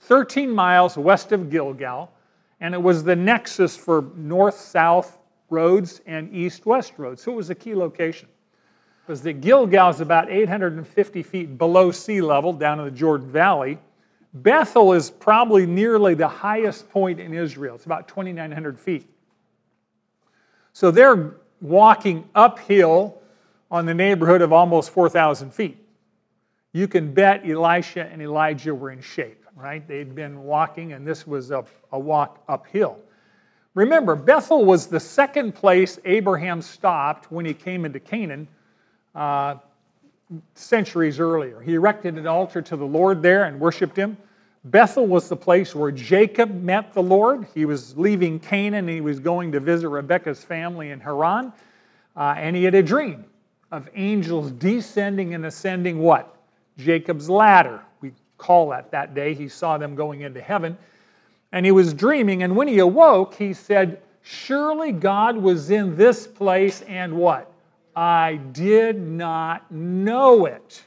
13 0.00 0.50
miles 0.50 0.98
west 0.98 1.32
of 1.32 1.48
Gilgal, 1.48 2.12
and 2.60 2.74
it 2.74 2.82
was 2.82 3.04
the 3.04 3.16
nexus 3.16 3.74
for 3.74 4.10
north 4.14 4.58
south 4.58 5.18
roads 5.48 6.02
and 6.04 6.30
east 6.34 6.66
west 6.66 6.92
roads. 6.98 7.22
So 7.22 7.32
it 7.32 7.36
was 7.36 7.48
a 7.48 7.54
key 7.54 7.74
location. 7.74 8.28
Because 9.00 9.22
the 9.22 9.32
Gilgal 9.32 9.88
is 9.88 10.02
about 10.02 10.30
850 10.30 11.22
feet 11.22 11.56
below 11.56 11.90
sea 11.90 12.20
level 12.20 12.52
down 12.52 12.80
in 12.80 12.84
the 12.84 12.90
Jordan 12.90 13.30
Valley. 13.30 13.78
Bethel 14.34 14.92
is 14.92 15.08
probably 15.10 15.64
nearly 15.64 16.12
the 16.12 16.28
highest 16.28 16.90
point 16.90 17.18
in 17.18 17.32
Israel. 17.32 17.76
It's 17.76 17.86
about 17.86 18.08
2,900 18.08 18.78
feet. 18.78 19.08
So 20.74 20.90
they're 20.90 21.36
walking 21.62 22.28
uphill 22.34 23.22
on 23.70 23.86
the 23.86 23.94
neighborhood 23.94 24.42
of 24.42 24.52
almost 24.52 24.90
4,000 24.90 25.54
feet. 25.54 25.85
You 26.76 26.86
can 26.86 27.14
bet 27.14 27.48
Elisha 27.48 28.04
and 28.04 28.20
Elijah 28.20 28.74
were 28.74 28.90
in 28.90 29.00
shape, 29.00 29.46
right? 29.54 29.88
They'd 29.88 30.14
been 30.14 30.42
walking, 30.42 30.92
and 30.92 31.06
this 31.06 31.26
was 31.26 31.50
a, 31.50 31.64
a 31.90 31.98
walk 31.98 32.44
uphill. 32.50 32.98
Remember, 33.72 34.14
Bethel 34.14 34.62
was 34.62 34.86
the 34.86 35.00
second 35.00 35.54
place 35.54 35.98
Abraham 36.04 36.60
stopped 36.60 37.32
when 37.32 37.46
he 37.46 37.54
came 37.54 37.86
into 37.86 37.98
Canaan 37.98 38.46
uh, 39.14 39.54
centuries 40.54 41.18
earlier. 41.18 41.62
He 41.62 41.72
erected 41.72 42.18
an 42.18 42.26
altar 42.26 42.60
to 42.60 42.76
the 42.76 42.84
Lord 42.84 43.22
there 43.22 43.44
and 43.44 43.58
worshiped 43.58 43.96
him. 43.96 44.18
Bethel 44.64 45.06
was 45.06 45.30
the 45.30 45.36
place 45.36 45.74
where 45.74 45.90
Jacob 45.90 46.62
met 46.62 46.92
the 46.92 47.02
Lord. 47.02 47.46
He 47.54 47.64
was 47.64 47.96
leaving 47.96 48.38
Canaan 48.38 48.80
and 48.80 48.90
he 48.90 49.00
was 49.00 49.18
going 49.18 49.50
to 49.52 49.60
visit 49.60 49.88
Rebekah's 49.88 50.44
family 50.44 50.90
in 50.90 51.00
Haran. 51.00 51.54
Uh, 52.14 52.34
and 52.36 52.54
he 52.54 52.64
had 52.64 52.74
a 52.74 52.82
dream 52.82 53.24
of 53.72 53.88
angels 53.94 54.50
descending 54.50 55.32
and 55.32 55.46
ascending 55.46 56.00
what? 56.00 56.35
Jacob's 56.78 57.28
ladder. 57.30 57.80
We 58.00 58.12
call 58.38 58.70
that 58.70 58.90
that 58.90 59.14
day. 59.14 59.34
He 59.34 59.48
saw 59.48 59.78
them 59.78 59.94
going 59.94 60.22
into 60.22 60.40
heaven. 60.40 60.76
And 61.52 61.64
he 61.64 61.72
was 61.72 61.94
dreaming. 61.94 62.42
And 62.42 62.56
when 62.56 62.68
he 62.68 62.78
awoke, 62.78 63.34
he 63.34 63.52
said, 63.52 64.00
Surely 64.22 64.90
God 64.90 65.36
was 65.36 65.70
in 65.70 65.94
this 65.96 66.26
place 66.26 66.82
and 66.82 67.16
what? 67.16 67.52
I 67.94 68.40
did 68.52 69.00
not 69.00 69.70
know 69.70 70.46
it. 70.46 70.82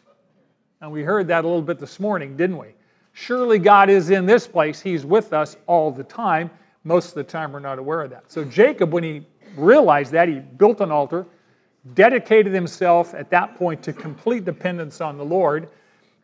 And 0.81 0.91
we 0.91 1.03
heard 1.03 1.27
that 1.29 1.43
a 1.43 1.47
little 1.47 1.61
bit 1.61 1.79
this 1.79 1.99
morning, 1.99 2.37
didn't 2.37 2.57
we? 2.57 2.67
Surely 3.13 3.57
God 3.57 3.89
is 3.89 4.11
in 4.11 4.25
this 4.25 4.47
place. 4.47 4.79
He's 4.81 5.05
with 5.05 5.33
us 5.33 5.57
all 5.67 5.91
the 5.91 6.03
time. 6.03 6.49
Most 6.83 7.09
of 7.09 7.15
the 7.15 7.23
time, 7.23 7.51
we're 7.51 7.59
not 7.59 7.79
aware 7.79 8.01
of 8.01 8.09
that. 8.11 8.31
So, 8.31 8.45
Jacob, 8.45 8.93
when 8.93 9.03
he 9.03 9.25
realized 9.57 10.11
that, 10.11 10.29
he 10.29 10.35
built 10.35 10.79
an 10.81 10.91
altar, 10.91 11.25
dedicated 11.93 12.53
himself 12.53 13.13
at 13.13 13.29
that 13.29 13.55
point 13.55 13.81
to 13.83 13.93
complete 13.93 14.45
dependence 14.45 15.01
on 15.01 15.17
the 15.17 15.25
Lord. 15.25 15.69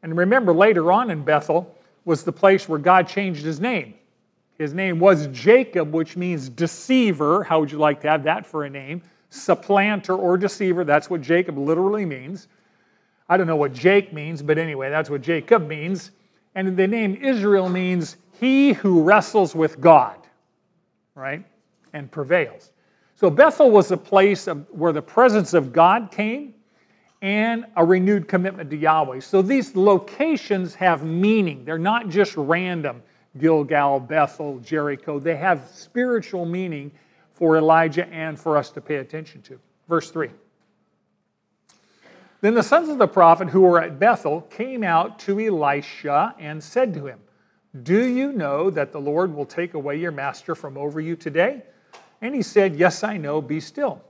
And 0.05 0.15
remember, 0.15 0.53
later 0.53 0.91
on 0.91 1.09
in 1.09 1.23
Bethel 1.23 1.75
was 2.05 2.23
the 2.23 2.31
place 2.31 2.69
where 2.69 2.77
God 2.77 3.07
changed 3.07 3.43
his 3.43 3.59
name. 3.59 3.95
His 4.55 4.71
name 4.71 4.99
was 4.99 5.25
Jacob, 5.31 5.95
which 5.95 6.15
means 6.15 6.47
deceiver. 6.47 7.43
How 7.43 7.59
would 7.59 7.71
you 7.71 7.79
like 7.79 8.01
to 8.01 8.09
have 8.11 8.21
that 8.25 8.45
for 8.45 8.65
a 8.65 8.69
name? 8.69 9.01
Supplanter 9.31 10.13
or 10.13 10.37
deceiver. 10.37 10.83
That's 10.83 11.09
what 11.09 11.21
Jacob 11.21 11.57
literally 11.57 12.05
means. 12.05 12.49
I 13.29 13.35
don't 13.35 13.47
know 13.47 13.55
what 13.55 13.73
Jake 13.73 14.13
means, 14.13 14.43
but 14.43 14.59
anyway, 14.59 14.91
that's 14.91 15.09
what 15.09 15.23
Jacob 15.23 15.67
means. 15.67 16.11
And 16.53 16.77
the 16.77 16.85
name 16.85 17.15
Israel 17.15 17.67
means 17.67 18.17
he 18.39 18.73
who 18.73 19.01
wrestles 19.01 19.55
with 19.55 19.81
God, 19.81 20.19
right? 21.15 21.43
And 21.93 22.11
prevails. 22.11 22.73
So 23.15 23.31
Bethel 23.31 23.71
was 23.71 23.89
a 23.89 23.97
place 23.97 24.45
of, 24.45 24.67
where 24.69 24.93
the 24.93 25.01
presence 25.01 25.55
of 25.55 25.73
God 25.73 26.11
came 26.11 26.53
and 27.25 27.65
a 27.75 27.83
renewed 27.83 28.27
commitment 28.27 28.69
to 28.69 28.77
Yahweh. 28.77 29.19
So 29.19 29.41
these 29.41 29.75
locations 29.75 30.75
have 30.75 31.03
meaning. 31.03 31.65
They're 31.65 31.79
not 31.79 32.07
just 32.07 32.37
random 32.37 33.01
Gilgal, 33.39 33.99
Bethel, 33.99 34.59
Jericho. 34.59 35.17
They 35.17 35.35
have 35.35 35.67
spiritual 35.73 36.45
meaning 36.45 36.91
for 37.31 37.57
Elijah 37.57 38.07
and 38.09 38.39
for 38.39 38.57
us 38.57 38.69
to 38.69 38.79
pay 38.79 38.97
attention 38.97 39.41
to. 39.41 39.59
Verse 39.89 40.11
3. 40.11 40.29
Then 42.41 42.53
the 42.53 42.61
sons 42.61 42.89
of 42.89 42.99
the 42.99 43.07
prophet 43.07 43.49
who 43.49 43.61
were 43.61 43.81
at 43.81 43.97
Bethel 43.97 44.41
came 44.41 44.83
out 44.83 45.17
to 45.21 45.39
Elisha 45.39 46.35
and 46.37 46.63
said 46.63 46.93
to 46.93 47.07
him, 47.07 47.17
Do 47.81 48.05
you 48.05 48.33
know 48.33 48.69
that 48.69 48.91
the 48.91 49.01
Lord 49.01 49.33
will 49.33 49.47
take 49.47 49.73
away 49.73 49.97
your 49.97 50.11
master 50.11 50.53
from 50.53 50.77
over 50.77 51.01
you 51.01 51.15
today? 51.15 51.63
And 52.21 52.35
he 52.35 52.43
said, 52.43 52.75
Yes, 52.75 53.03
I 53.03 53.17
know, 53.17 53.41
be 53.41 53.59
still. 53.59 54.03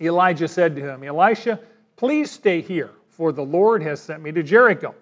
Elijah 0.00 0.46
said 0.46 0.76
to 0.76 0.82
him, 0.82 1.02
Elisha, 1.02 1.58
please 2.00 2.30
stay 2.30 2.62
here, 2.62 2.88
for 3.10 3.30
the 3.30 3.44
Lord 3.44 3.82
has 3.82 4.00
sent 4.00 4.22
me 4.22 4.32
to 4.32 4.42
Jericho. 4.42 4.94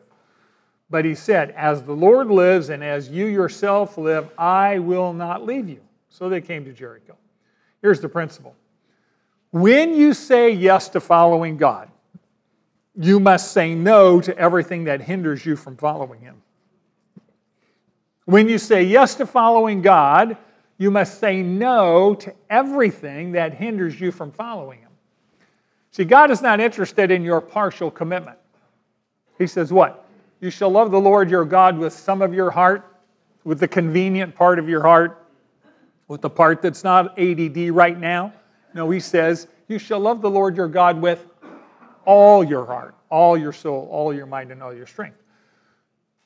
But 0.90 1.04
he 1.04 1.14
said, 1.14 1.52
As 1.52 1.84
the 1.84 1.92
Lord 1.92 2.26
lives 2.26 2.70
and 2.70 2.82
as 2.82 3.08
you 3.08 3.26
yourself 3.26 3.96
live, 3.96 4.28
I 4.36 4.80
will 4.80 5.12
not 5.12 5.46
leave 5.46 5.68
you. 5.68 5.80
So 6.08 6.28
they 6.28 6.40
came 6.40 6.64
to 6.64 6.72
Jericho. 6.72 7.16
Here's 7.82 8.00
the 8.00 8.08
principle 8.08 8.56
when 9.52 9.94
you 9.94 10.12
say 10.12 10.50
yes 10.50 10.88
to 10.88 11.00
following 11.00 11.56
God, 11.56 11.88
you 12.96 13.20
must 13.20 13.52
say 13.52 13.76
no 13.76 14.20
to 14.20 14.36
everything 14.36 14.82
that 14.84 15.00
hinders 15.00 15.46
you 15.46 15.54
from 15.54 15.76
following 15.76 16.20
Him. 16.20 16.42
When 18.24 18.48
you 18.48 18.58
say 18.58 18.82
yes 18.82 19.14
to 19.16 19.26
following 19.26 19.82
God, 19.82 20.36
you 20.78 20.90
must 20.90 21.20
say 21.20 21.42
no 21.42 22.16
to 22.16 22.34
everything 22.50 23.32
that 23.32 23.54
hinders 23.54 24.00
you 24.00 24.10
from 24.10 24.32
following 24.32 24.80
Him. 24.80 24.87
See, 25.90 26.04
God 26.04 26.30
is 26.30 26.42
not 26.42 26.60
interested 26.60 27.10
in 27.10 27.22
your 27.22 27.40
partial 27.40 27.90
commitment. 27.90 28.38
He 29.38 29.46
says, 29.46 29.72
What? 29.72 30.06
You 30.40 30.50
shall 30.50 30.70
love 30.70 30.90
the 30.90 31.00
Lord 31.00 31.30
your 31.30 31.44
God 31.44 31.78
with 31.78 31.92
some 31.92 32.22
of 32.22 32.32
your 32.32 32.50
heart, 32.50 32.84
with 33.44 33.58
the 33.58 33.68
convenient 33.68 34.34
part 34.34 34.58
of 34.58 34.68
your 34.68 34.82
heart, 34.82 35.26
with 36.06 36.20
the 36.20 36.30
part 36.30 36.62
that's 36.62 36.84
not 36.84 37.18
ADD 37.18 37.70
right 37.70 37.98
now. 37.98 38.32
No, 38.74 38.90
He 38.90 39.00
says, 39.00 39.48
You 39.66 39.78
shall 39.78 40.00
love 40.00 40.20
the 40.20 40.30
Lord 40.30 40.56
your 40.56 40.68
God 40.68 41.00
with 41.00 41.26
all 42.04 42.44
your 42.44 42.64
heart, 42.64 42.94
all 43.10 43.36
your 43.36 43.52
soul, 43.52 43.88
all 43.90 44.14
your 44.14 44.26
mind, 44.26 44.50
and 44.50 44.62
all 44.62 44.74
your 44.74 44.86
strength. 44.86 45.18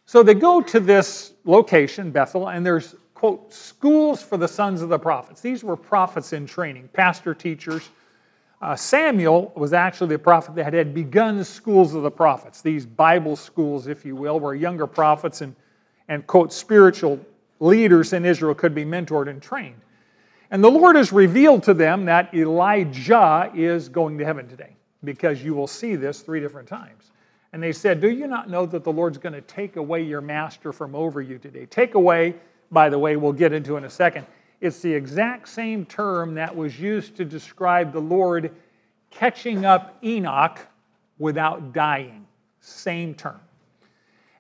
So 0.05 0.23
they 0.23 0.35
go 0.35 0.61
to 0.61 0.81
this 0.81 1.33
location, 1.45 2.11
Bethel, 2.11 2.49
and 2.49 2.67
there's, 2.67 2.95
quote, 3.15 3.53
schools 3.53 4.23
for 4.23 4.37
the 4.37 4.49
sons 4.49 4.83
of 4.83 4.89
the 4.89 4.99
prophets. 4.99 5.41
These 5.41 5.65
were 5.65 5.77
prophets 5.77 6.33
in 6.33 6.47
training, 6.47 6.89
pastor 6.93 7.35
teachers. 7.35 7.89
Uh, 8.63 8.77
Samuel 8.77 9.51
was 9.57 9.73
actually 9.73 10.07
the 10.11 10.19
prophet 10.21 10.55
that 10.55 10.73
had 10.73 10.95
begun 10.95 11.43
schools 11.43 11.95
of 11.95 12.05
the 12.05 12.11
prophets, 12.11 12.63
these 12.63 12.87
Bible 12.87 13.35
schools, 13.35 13.89
if 13.89 14.05
you 14.05 14.15
will, 14.15 14.39
where 14.39 14.55
younger 14.55 14.87
prophets 14.87 15.41
and, 15.41 15.57
and 16.07 16.25
quote, 16.29 16.53
spiritual 16.53 17.19
leaders 17.59 18.13
in 18.13 18.25
Israel 18.25 18.55
could 18.55 18.73
be 18.73 18.85
mentored 18.85 19.29
and 19.29 19.43
trained. 19.43 19.81
And 20.53 20.63
the 20.63 20.71
Lord 20.71 20.95
has 20.95 21.13
revealed 21.13 21.65
to 21.65 21.75
them 21.75 22.05
that 22.05 22.33
Elijah 22.33 23.51
is 23.53 23.89
going 23.89 24.17
to 24.19 24.25
heaven 24.25 24.47
today 24.47 24.77
because 25.03 25.43
you 25.43 25.55
will 25.55 25.67
see 25.67 25.97
this 25.97 26.21
three 26.21 26.39
different 26.39 26.69
times. 26.69 27.11
And 27.53 27.61
they 27.61 27.73
said, 27.73 28.01
Do 28.01 28.11
you 28.11 28.29
not 28.29 28.49
know 28.49 28.65
that 28.67 28.85
the 28.85 28.93
Lord's 28.93 29.19
going 29.19 29.33
to 29.33 29.41
take 29.41 29.75
away 29.75 30.03
your 30.03 30.21
master 30.21 30.73
from 30.73 30.95
over 30.95 31.21
you 31.21 31.39
today? 31.39 31.67
Take 31.67 31.97
away, 31.97 32.37
by 32.71 32.89
the 32.89 32.99
way, 32.99 33.17
we'll 33.17 33.33
get 33.33 33.53
into 33.53 33.77
in 33.77 33.85
a 33.85 33.91
second. 33.91 34.25
It's 34.63 34.79
the 34.79 34.95
exact 34.95 35.49
same 35.49 35.85
term 35.85 36.35
that 36.37 36.57
was 36.57 36.81
used 36.81 37.17
to 37.17 37.25
describe 37.25 37.93
the 37.93 38.01
Lord 38.01 38.51
catching 39.11 39.67
up 39.67 39.99
Enoch 40.03 40.59
without 41.19 41.75
dying. 41.75 42.27
Same 42.61 43.15
term. 43.15 43.41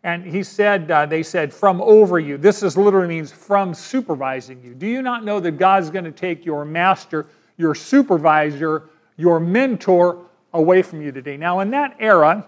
And 0.02 0.24
he 0.24 0.42
said, 0.42 0.90
uh, 0.90 1.06
they 1.06 1.22
said, 1.22 1.52
from 1.52 1.82
over 1.82 2.18
you. 2.18 2.38
This 2.38 2.62
is 2.62 2.76
literally 2.76 3.08
means 3.08 3.30
from 3.32 3.74
supervising 3.74 4.62
you. 4.62 4.74
Do 4.74 4.86
you 4.86 5.02
not 5.02 5.24
know 5.24 5.40
that 5.40 5.52
God's 5.58 5.90
going 5.90 6.04
to 6.04 6.10
take 6.10 6.46
your 6.46 6.64
master, 6.64 7.26
your 7.56 7.74
supervisor, 7.74 8.88
your 9.16 9.38
mentor 9.38 10.26
away 10.52 10.82
from 10.82 11.02
you 11.02 11.12
today. 11.12 11.36
Now, 11.36 11.60
in 11.60 11.70
that 11.70 11.96
era, 11.98 12.46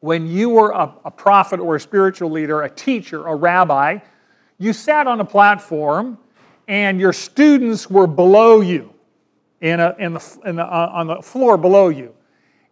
when 0.00 0.26
you 0.26 0.48
were 0.50 0.70
a, 0.70 0.92
a, 1.04 1.10
prophet 1.10 1.60
or 1.60 1.76
a 1.76 1.80
spiritual 1.80 2.30
leader, 2.30 2.62
a 2.62 2.70
teacher, 2.70 3.26
a 3.26 3.34
rabbi, 3.34 3.98
you 4.58 4.72
sat 4.72 5.06
on 5.06 5.20
a 5.20 5.24
platform 5.24 6.18
and 6.70 7.00
your 7.00 7.12
students 7.12 7.90
were 7.90 8.06
below 8.06 8.60
you, 8.60 8.94
in 9.60 9.80
a, 9.80 9.92
in 9.98 10.14
the, 10.14 10.38
in 10.46 10.54
the, 10.54 10.64
uh, 10.64 10.90
on 10.92 11.08
the 11.08 11.20
floor 11.20 11.56
below 11.56 11.88
you. 11.88 12.14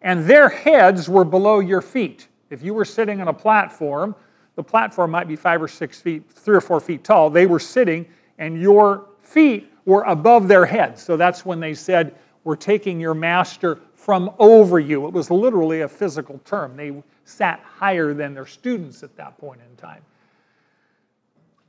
And 0.02 0.24
their 0.24 0.48
heads 0.48 1.08
were 1.08 1.24
below 1.24 1.58
your 1.58 1.80
feet. 1.80 2.28
If 2.48 2.62
you 2.62 2.74
were 2.74 2.84
sitting 2.84 3.20
on 3.20 3.26
a 3.26 3.32
platform, 3.32 4.14
the 4.54 4.62
platform 4.62 5.10
might 5.10 5.26
be 5.26 5.34
five 5.34 5.60
or 5.60 5.66
six 5.66 6.00
feet, 6.00 6.30
three 6.30 6.56
or 6.56 6.60
four 6.60 6.78
feet 6.78 7.02
tall. 7.02 7.28
They 7.28 7.46
were 7.46 7.58
sitting, 7.58 8.06
and 8.38 8.60
your 8.62 9.06
feet 9.18 9.68
were 9.84 10.02
above 10.02 10.46
their 10.46 10.64
heads. 10.64 11.02
So 11.02 11.16
that's 11.16 11.44
when 11.44 11.58
they 11.58 11.74
said, 11.74 12.14
We're 12.44 12.54
taking 12.54 13.00
your 13.00 13.14
master 13.14 13.80
from 13.96 14.30
over 14.38 14.78
you. 14.78 15.08
It 15.08 15.12
was 15.12 15.28
literally 15.28 15.80
a 15.80 15.88
physical 15.88 16.40
term. 16.44 16.76
They 16.76 17.02
sat 17.24 17.58
higher 17.64 18.14
than 18.14 18.32
their 18.32 18.46
students 18.46 19.02
at 19.02 19.16
that 19.16 19.36
point 19.38 19.60
in 19.68 19.76
time. 19.76 20.02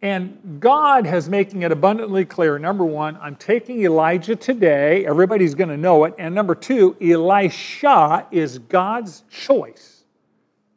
And 0.02 0.60
God 0.62 1.06
has 1.06 1.28
making 1.28 1.64
it 1.64 1.72
abundantly 1.74 2.24
clear 2.24 2.58
number 2.58 2.86
one, 2.86 3.18
I'm 3.22 3.36
taking 3.36 3.84
Elijah 3.84 4.36
today. 4.36 5.06
Everybody's 5.06 5.56
going 5.56 5.70
to 5.70 5.78
know 5.78 6.06
it. 6.06 6.14
And 6.18 6.34
number 6.34 6.56
two, 6.56 6.96
Elisha 7.02 8.26
is 8.32 8.60
God's 8.60 9.24
choice 9.30 10.06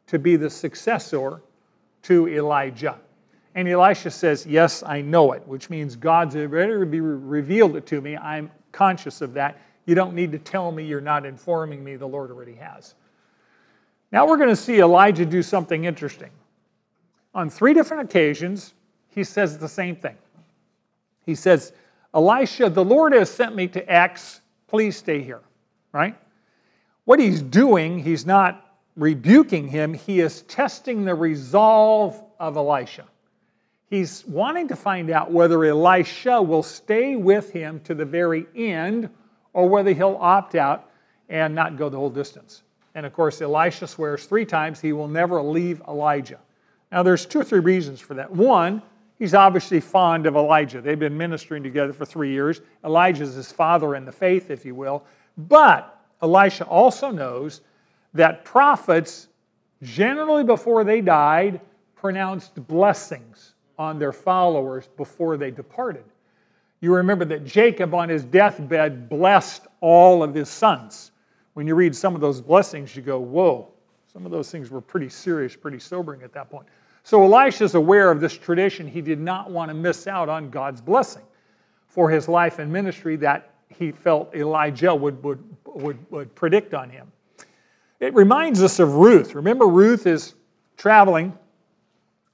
to 0.07 0.19
be 0.19 0.35
the 0.35 0.49
successor 0.49 1.41
to 2.03 2.27
Elijah. 2.27 2.99
And 3.55 3.67
Elisha 3.67 4.11
says, 4.11 4.45
Yes, 4.45 4.83
I 4.83 5.01
know 5.01 5.31
it, 5.31 5.47
which 5.47 5.69
means 5.69 5.95
God's 5.95 6.35
already 6.35 6.73
revealed 6.99 7.77
it 7.77 7.85
to 7.87 8.01
me. 8.01 8.17
I'm 8.17 8.51
conscious 8.71 9.21
of 9.21 9.33
that. 9.33 9.59
You 9.85 9.95
don't 9.95 10.13
need 10.13 10.31
to 10.33 10.39
tell 10.39 10.71
me 10.71 10.83
you're 10.83 11.01
not 11.01 11.25
informing 11.25 11.83
me. 11.83 11.95
The 11.95 12.07
Lord 12.07 12.29
already 12.29 12.55
has. 12.55 12.95
Now 14.11 14.27
we're 14.27 14.37
going 14.37 14.49
to 14.49 14.55
see 14.55 14.79
Elijah 14.79 15.25
do 15.25 15.41
something 15.41 15.85
interesting. 15.85 16.29
On 17.33 17.49
three 17.49 17.73
different 17.73 18.03
occasions, 18.03 18.73
he 19.13 19.23
says 19.23 19.57
the 19.57 19.69
same 19.69 19.95
thing. 19.95 20.15
He 21.25 21.35
says, 21.35 21.73
Elisha, 22.13 22.69
the 22.69 22.83
Lord 22.83 23.13
has 23.13 23.29
sent 23.29 23.55
me 23.55 23.67
to 23.69 23.91
X, 23.91 24.41
please 24.67 24.97
stay 24.97 25.21
here, 25.21 25.41
right? 25.91 26.15
What 27.05 27.19
he's 27.19 27.41
doing, 27.41 27.99
he's 27.99 28.25
not 28.25 28.77
rebuking 28.95 29.67
him, 29.67 29.93
he 29.93 30.19
is 30.19 30.43
testing 30.43 31.05
the 31.05 31.15
resolve 31.15 32.23
of 32.39 32.57
Elisha. 32.57 33.05
He's 33.89 34.25
wanting 34.25 34.67
to 34.69 34.75
find 34.75 35.09
out 35.09 35.31
whether 35.31 35.63
Elisha 35.65 36.41
will 36.41 36.63
stay 36.63 37.15
with 37.15 37.51
him 37.51 37.79
to 37.81 37.93
the 37.93 38.05
very 38.05 38.47
end 38.55 39.09
or 39.53 39.69
whether 39.69 39.93
he'll 39.93 40.17
opt 40.19 40.55
out 40.55 40.89
and 41.29 41.53
not 41.53 41.77
go 41.77 41.89
the 41.89 41.97
whole 41.97 42.09
distance. 42.09 42.63
And 42.95 43.05
of 43.05 43.13
course, 43.13 43.41
Elisha 43.41 43.87
swears 43.87 44.25
three 44.25 44.45
times 44.45 44.79
he 44.79 44.93
will 44.93 45.07
never 45.07 45.41
leave 45.41 45.81
Elijah. 45.87 46.39
Now, 46.91 47.01
there's 47.01 47.25
two 47.25 47.39
or 47.39 47.43
three 47.43 47.59
reasons 47.59 47.99
for 47.99 48.13
that. 48.15 48.31
One, 48.31 48.81
He's 49.19 49.33
obviously 49.33 49.79
fond 49.79 50.25
of 50.25 50.35
Elijah. 50.35 50.81
They've 50.81 50.99
been 50.99 51.17
ministering 51.17 51.63
together 51.63 51.93
for 51.93 52.05
three 52.05 52.31
years. 52.31 52.61
Elijah's 52.83 53.35
his 53.35 53.51
father 53.51 53.95
in 53.95 54.05
the 54.05 54.11
faith, 54.11 54.49
if 54.49 54.65
you 54.65 54.75
will. 54.75 55.03
But 55.37 55.99
Elisha 56.21 56.65
also 56.65 57.11
knows 57.11 57.61
that 58.13 58.43
prophets, 58.43 59.27
generally 59.81 60.43
before 60.43 60.83
they 60.83 61.01
died, 61.01 61.61
pronounced 61.95 62.55
blessings 62.67 63.53
on 63.77 63.97
their 63.97 64.11
followers 64.11 64.87
before 64.97 65.37
they 65.37 65.51
departed. 65.51 66.03
You 66.81 66.93
remember 66.93 67.23
that 67.25 67.45
Jacob 67.45 67.93
on 67.93 68.09
his 68.09 68.25
deathbed 68.25 69.07
blessed 69.07 69.67
all 69.79 70.21
of 70.21 70.33
his 70.33 70.49
sons. 70.49 71.11
When 71.53 71.65
you 71.65 71.75
read 71.75 71.95
some 71.95 72.13
of 72.13 72.21
those 72.21 72.41
blessings, 72.41 72.95
you 72.95 73.01
go, 73.01 73.19
whoa, 73.19 73.69
some 74.11 74.25
of 74.25 74.31
those 74.31 74.51
things 74.51 74.69
were 74.69 74.81
pretty 74.81 75.09
serious, 75.09 75.55
pretty 75.55 75.79
sobering 75.79 76.23
at 76.23 76.33
that 76.33 76.49
point. 76.49 76.67
So 77.03 77.21
Elisha 77.23 77.65
is 77.65 77.75
aware 77.75 78.09
of 78.09 78.21
this 78.21 78.37
tradition. 78.37 78.87
He 78.87 79.01
did 79.01 79.19
not 79.19 79.51
want 79.51 79.69
to 79.69 79.73
miss 79.73 80.07
out 80.07 80.29
on 80.29 80.49
God's 80.49 80.81
blessing 80.81 81.23
for 81.87 82.09
his 82.09 82.27
life 82.27 82.59
and 82.59 82.71
ministry 82.71 83.17
that 83.17 83.53
he 83.67 83.91
felt 83.91 84.33
Elijah 84.33 84.95
would, 84.95 85.21
would, 85.23 85.43
would, 85.65 86.11
would 86.11 86.33
predict 86.35 86.73
on 86.73 86.89
him. 86.89 87.11
It 87.99 88.13
reminds 88.13 88.63
us 88.63 88.79
of 88.79 88.95
Ruth. 88.95 89.35
Remember, 89.35 89.67
Ruth 89.67 90.07
is 90.07 90.35
traveling 90.77 91.37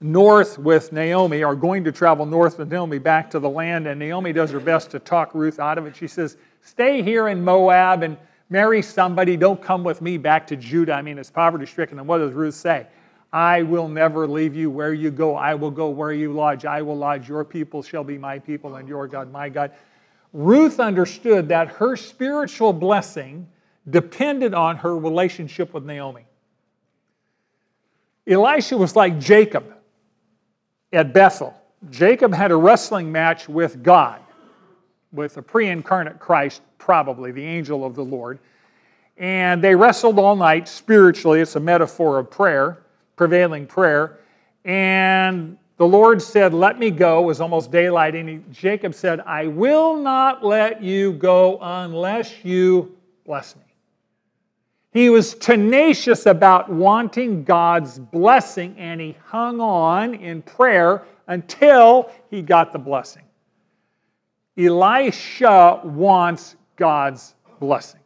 north 0.01 0.57
with 0.57 0.93
Naomi, 0.93 1.43
or 1.43 1.55
going 1.55 1.83
to 1.83 1.91
travel 1.91 2.25
north 2.25 2.57
with 2.57 2.71
Naomi 2.71 2.99
back 2.99 3.29
to 3.31 3.39
the 3.39 3.49
land, 3.49 3.85
and 3.85 3.99
Naomi 3.99 4.31
does 4.31 4.49
her 4.51 4.59
best 4.59 4.91
to 4.91 4.99
talk 4.99 5.33
Ruth 5.33 5.59
out 5.59 5.77
of 5.77 5.85
it. 5.85 5.95
She 5.95 6.07
says, 6.07 6.37
Stay 6.61 7.01
here 7.01 7.27
in 7.27 7.43
Moab 7.43 8.03
and 8.03 8.17
marry 8.49 8.81
somebody. 8.81 9.35
Don't 9.35 9.61
come 9.61 9.83
with 9.83 10.01
me 10.01 10.17
back 10.17 10.47
to 10.47 10.55
Judah. 10.55 10.93
I 10.93 11.01
mean, 11.01 11.17
it's 11.17 11.29
poverty 11.29 11.65
stricken. 11.65 11.99
And 11.99 12.07
what 12.07 12.19
does 12.19 12.33
Ruth 12.33 12.55
say? 12.55 12.87
I 13.31 13.61
will 13.61 13.87
never 13.87 14.27
leave 14.27 14.55
you 14.55 14.71
where 14.71 14.93
you 14.93 15.11
go. 15.11 15.35
I 15.35 15.53
will 15.53 15.69
go 15.69 15.89
where 15.89 16.11
you 16.11 16.33
lodge. 16.33 16.65
I 16.65 16.81
will 16.81 16.97
lodge. 16.97 17.29
Your 17.29 17.43
people 17.43 17.83
shall 17.83 18.03
be 18.03 18.17
my 18.17 18.39
people, 18.39 18.75
and 18.75 18.87
your 18.87 19.07
God 19.07 19.31
my 19.31 19.49
God. 19.49 19.71
Ruth 20.33 20.79
understood 20.79 21.47
that 21.49 21.67
her 21.67 21.95
spiritual 21.95 22.73
blessing 22.73 23.47
depended 23.89 24.53
on 24.53 24.77
her 24.77 24.97
relationship 24.97 25.73
with 25.73 25.85
Naomi. 25.85 26.25
Elisha 28.27 28.77
was 28.77 28.95
like 28.95 29.19
Jacob 29.19 29.75
at 30.91 31.13
Bethel. 31.13 31.53
Jacob 31.89 32.33
had 32.33 32.51
a 32.51 32.55
wrestling 32.55 33.11
match 33.11 33.47
with 33.47 33.83
God, 33.83 34.21
with 35.11 35.35
the 35.35 35.41
pre 35.41 35.67
incarnate 35.67 36.19
Christ, 36.19 36.61
probably, 36.77 37.31
the 37.31 37.43
angel 37.43 37.85
of 37.85 37.95
the 37.95 38.03
Lord. 38.03 38.39
And 39.17 39.63
they 39.63 39.75
wrestled 39.75 40.17
all 40.17 40.35
night 40.35 40.67
spiritually. 40.67 41.41
It's 41.41 41.55
a 41.55 41.59
metaphor 41.59 42.19
of 42.19 42.29
prayer 42.31 42.79
prevailing 43.19 43.67
prayer. 43.67 44.17
And 44.63 45.57
the 45.75 45.85
Lord 45.85 46.21
said, 46.21 46.53
Let 46.53 46.79
me 46.79 46.89
go. 46.89 47.21
It 47.21 47.25
was 47.25 47.41
almost 47.41 47.69
daylight. 47.69 48.15
And 48.15 48.29
he, 48.29 48.39
Jacob 48.49 48.93
said, 48.93 49.19
I 49.19 49.47
will 49.47 49.97
not 49.97 50.41
let 50.41 50.81
you 50.81 51.11
go 51.11 51.59
unless 51.61 52.45
you 52.45 52.95
bless 53.25 53.57
me. 53.57 53.63
He 54.93 55.09
was 55.09 55.33
tenacious 55.33 56.27
about 56.27 56.69
wanting 56.69 57.43
God's 57.43 57.99
blessing, 57.99 58.73
and 58.77 59.01
he 59.01 59.17
hung 59.25 59.59
on 59.59 60.13
in 60.13 60.41
prayer 60.41 61.03
until 61.27 62.09
he 62.31 62.41
got 62.41 62.71
the 62.71 62.79
blessing. 62.79 63.23
Elisha 64.57 65.81
wants 65.83 66.55
God's 66.77 67.35
blessing 67.59 67.99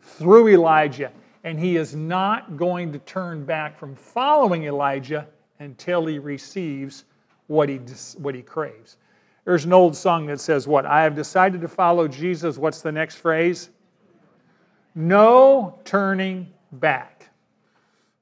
through 0.00 0.48
Elijah 0.48 1.12
and 1.44 1.58
he 1.58 1.76
is 1.76 1.94
not 1.94 2.56
going 2.56 2.92
to 2.92 2.98
turn 3.00 3.44
back 3.44 3.78
from 3.78 3.94
following 3.94 4.64
Elijah 4.64 5.26
until 5.58 6.06
he 6.06 6.18
receives 6.18 7.04
what 7.46 7.68
he, 7.68 7.78
what 8.18 8.34
he 8.34 8.42
craves. 8.42 8.96
There's 9.44 9.64
an 9.64 9.72
old 9.72 9.96
song 9.96 10.26
that 10.26 10.40
says, 10.40 10.68
What? 10.68 10.86
I 10.86 11.02
have 11.02 11.14
decided 11.14 11.60
to 11.62 11.68
follow 11.68 12.06
Jesus. 12.06 12.58
What's 12.58 12.82
the 12.82 12.92
next 12.92 13.16
phrase? 13.16 13.70
No 14.94 15.78
turning 15.84 16.52
back. 16.72 17.30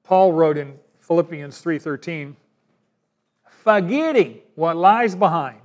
Paul 0.04 0.32
wrote 0.32 0.56
in 0.56 0.78
Philippians 1.00 1.60
3:13, 1.60 2.36
forgetting 3.46 4.40
what 4.54 4.76
lies 4.76 5.14
behind 5.14 5.60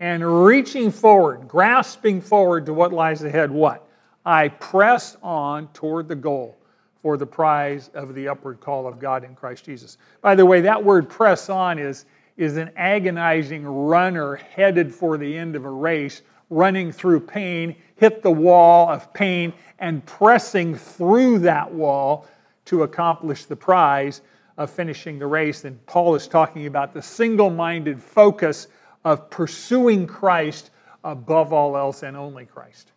and 0.00 0.44
reaching 0.44 0.90
forward, 0.90 1.48
grasping 1.48 2.20
forward 2.20 2.66
to 2.66 2.74
what 2.74 2.92
lies 2.92 3.22
ahead, 3.22 3.50
what? 3.50 3.86
I 4.24 4.48
press 4.48 5.16
on 5.22 5.68
toward 5.68 6.08
the 6.08 6.14
goal 6.14 6.56
for 7.04 7.18
the 7.18 7.26
prize 7.26 7.90
of 7.92 8.14
the 8.14 8.26
upward 8.26 8.60
call 8.60 8.86
of 8.86 8.98
God 8.98 9.24
in 9.24 9.34
Christ 9.34 9.66
Jesus. 9.66 9.98
By 10.22 10.34
the 10.34 10.46
way, 10.46 10.62
that 10.62 10.82
word 10.82 11.06
press 11.06 11.50
on 11.50 11.78
is, 11.78 12.06
is 12.38 12.56
an 12.56 12.70
agonizing 12.76 13.66
runner 13.66 14.36
headed 14.36 14.90
for 14.90 15.18
the 15.18 15.36
end 15.36 15.54
of 15.54 15.66
a 15.66 15.70
race, 15.70 16.22
running 16.48 16.90
through 16.90 17.20
pain, 17.20 17.76
hit 17.96 18.22
the 18.22 18.30
wall 18.30 18.88
of 18.88 19.12
pain, 19.12 19.52
and 19.80 20.06
pressing 20.06 20.74
through 20.74 21.40
that 21.40 21.70
wall 21.70 22.26
to 22.64 22.84
accomplish 22.84 23.44
the 23.44 23.56
prize 23.56 24.22
of 24.56 24.70
finishing 24.70 25.18
the 25.18 25.26
race. 25.26 25.66
And 25.66 25.84
Paul 25.84 26.14
is 26.14 26.26
talking 26.26 26.64
about 26.64 26.94
the 26.94 27.02
single 27.02 27.50
minded 27.50 28.02
focus 28.02 28.68
of 29.04 29.28
pursuing 29.28 30.06
Christ 30.06 30.70
above 31.04 31.52
all 31.52 31.76
else 31.76 32.02
and 32.02 32.16
only 32.16 32.46
Christ. 32.46 32.92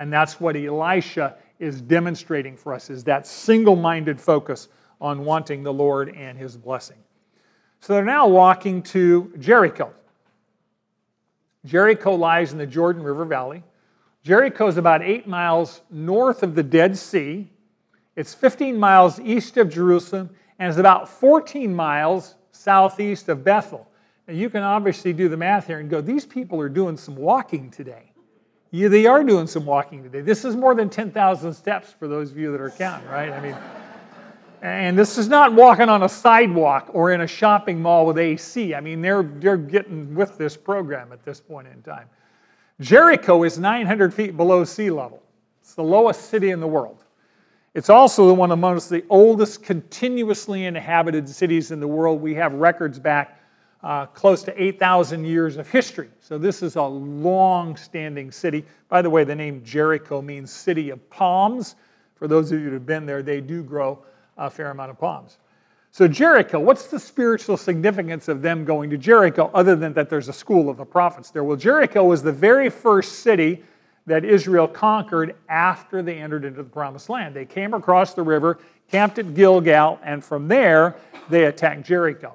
And 0.00 0.12
that's 0.12 0.40
what 0.40 0.56
Elisha 0.56 1.36
is 1.58 1.80
demonstrating 1.80 2.56
for 2.56 2.74
us 2.74 2.90
is 2.90 3.04
that 3.04 3.26
single-minded 3.26 4.20
focus 4.20 4.68
on 5.00 5.24
wanting 5.24 5.62
the 5.62 5.72
Lord 5.72 6.14
and 6.16 6.38
his 6.38 6.56
blessing. 6.56 6.96
So 7.80 7.92
they're 7.92 8.04
now 8.04 8.26
walking 8.26 8.82
to 8.84 9.32
Jericho. 9.38 9.92
Jericho 11.64 12.14
lies 12.14 12.52
in 12.52 12.58
the 12.58 12.66
Jordan 12.66 13.02
River 13.02 13.24
Valley. 13.24 13.62
Jericho 14.22 14.66
is 14.66 14.78
about 14.78 15.02
eight 15.02 15.26
miles 15.26 15.82
north 15.90 16.42
of 16.42 16.54
the 16.54 16.62
Dead 16.62 16.96
Sea. 16.96 17.50
It's 18.16 18.32
15 18.32 18.76
miles 18.78 19.20
east 19.20 19.56
of 19.56 19.68
Jerusalem 19.68 20.30
and 20.58 20.70
is 20.70 20.78
about 20.78 21.08
14 21.08 21.74
miles 21.74 22.36
southeast 22.52 23.28
of 23.28 23.44
Bethel. 23.44 23.86
Now 24.26 24.34
you 24.34 24.48
can 24.48 24.62
obviously 24.62 25.12
do 25.12 25.28
the 25.28 25.36
math 25.36 25.66
here 25.66 25.80
and 25.80 25.90
go, 25.90 26.00
these 26.00 26.24
people 26.24 26.60
are 26.60 26.68
doing 26.68 26.96
some 26.96 27.16
walking 27.16 27.70
today. 27.70 28.13
Yeah, 28.74 28.88
they 28.88 29.06
are 29.06 29.22
doing 29.22 29.46
some 29.46 29.64
walking 29.66 30.02
today. 30.02 30.20
This 30.20 30.44
is 30.44 30.56
more 30.56 30.74
than 30.74 30.90
10,000 30.90 31.54
steps 31.54 31.92
for 31.96 32.08
those 32.08 32.32
of 32.32 32.38
you 32.38 32.50
that 32.50 32.60
are 32.60 32.70
counting, 32.70 33.08
right? 33.08 33.30
I 33.30 33.40
mean, 33.40 33.56
and 34.62 34.98
this 34.98 35.16
is 35.16 35.28
not 35.28 35.52
walking 35.52 35.88
on 35.88 36.02
a 36.02 36.08
sidewalk 36.08 36.90
or 36.92 37.12
in 37.12 37.20
a 37.20 37.26
shopping 37.28 37.80
mall 37.80 38.04
with 38.04 38.18
AC. 38.18 38.74
I 38.74 38.80
mean, 38.80 39.00
they're, 39.00 39.22
they're 39.22 39.56
getting 39.56 40.12
with 40.16 40.36
this 40.38 40.56
program 40.56 41.12
at 41.12 41.24
this 41.24 41.40
point 41.40 41.68
in 41.68 41.82
time. 41.82 42.08
Jericho 42.80 43.44
is 43.44 43.60
900 43.60 44.12
feet 44.12 44.36
below 44.36 44.64
sea 44.64 44.90
level. 44.90 45.22
It's 45.60 45.74
the 45.74 45.84
lowest 45.84 46.28
city 46.28 46.50
in 46.50 46.58
the 46.58 46.66
world. 46.66 47.04
It's 47.74 47.90
also 47.90 48.32
one 48.32 48.50
amongst 48.50 48.90
the 48.90 49.04
oldest 49.08 49.62
continuously 49.62 50.64
inhabited 50.64 51.28
cities 51.28 51.70
in 51.70 51.78
the 51.78 51.86
world. 51.86 52.20
We 52.20 52.34
have 52.34 52.54
records 52.54 52.98
back 52.98 53.38
uh, 53.84 54.06
close 54.06 54.42
to 54.42 54.62
8,000 54.62 55.26
years 55.26 55.58
of 55.58 55.68
history. 55.68 56.08
So 56.18 56.38
this 56.38 56.62
is 56.62 56.76
a 56.76 56.82
long 56.82 57.76
standing 57.76 58.32
city. 58.32 58.64
By 58.88 59.02
the 59.02 59.10
way, 59.10 59.24
the 59.24 59.34
name 59.34 59.62
Jericho 59.62 60.22
means 60.22 60.50
city 60.50 60.88
of 60.88 61.10
palms. 61.10 61.76
For 62.14 62.26
those 62.26 62.50
of 62.50 62.60
you 62.60 62.68
who 62.68 62.72
have 62.72 62.86
been 62.86 63.04
there, 63.04 63.22
they 63.22 63.42
do 63.42 63.62
grow 63.62 64.02
a 64.38 64.48
fair 64.48 64.70
amount 64.70 64.90
of 64.90 64.98
palms. 64.98 65.36
So, 65.92 66.08
Jericho, 66.08 66.58
what's 66.58 66.86
the 66.86 66.98
spiritual 66.98 67.58
significance 67.58 68.28
of 68.28 68.40
them 68.40 68.64
going 68.64 68.88
to 68.88 68.96
Jericho 68.96 69.50
other 69.52 69.76
than 69.76 69.92
that 69.92 70.08
there's 70.08 70.28
a 70.28 70.32
school 70.32 70.70
of 70.70 70.78
the 70.78 70.84
prophets 70.86 71.30
there? 71.30 71.44
Well, 71.44 71.58
Jericho 71.58 72.02
was 72.04 72.22
the 72.22 72.32
very 72.32 72.70
first 72.70 73.20
city 73.20 73.62
that 74.06 74.24
Israel 74.24 74.66
conquered 74.66 75.36
after 75.50 76.02
they 76.02 76.16
entered 76.16 76.46
into 76.46 76.62
the 76.62 76.68
promised 76.68 77.10
land. 77.10 77.36
They 77.36 77.44
came 77.44 77.74
across 77.74 78.14
the 78.14 78.22
river, 78.22 78.58
camped 78.90 79.18
at 79.18 79.34
Gilgal, 79.34 80.00
and 80.02 80.24
from 80.24 80.48
there 80.48 80.96
they 81.28 81.44
attacked 81.44 81.82
Jericho. 81.82 82.34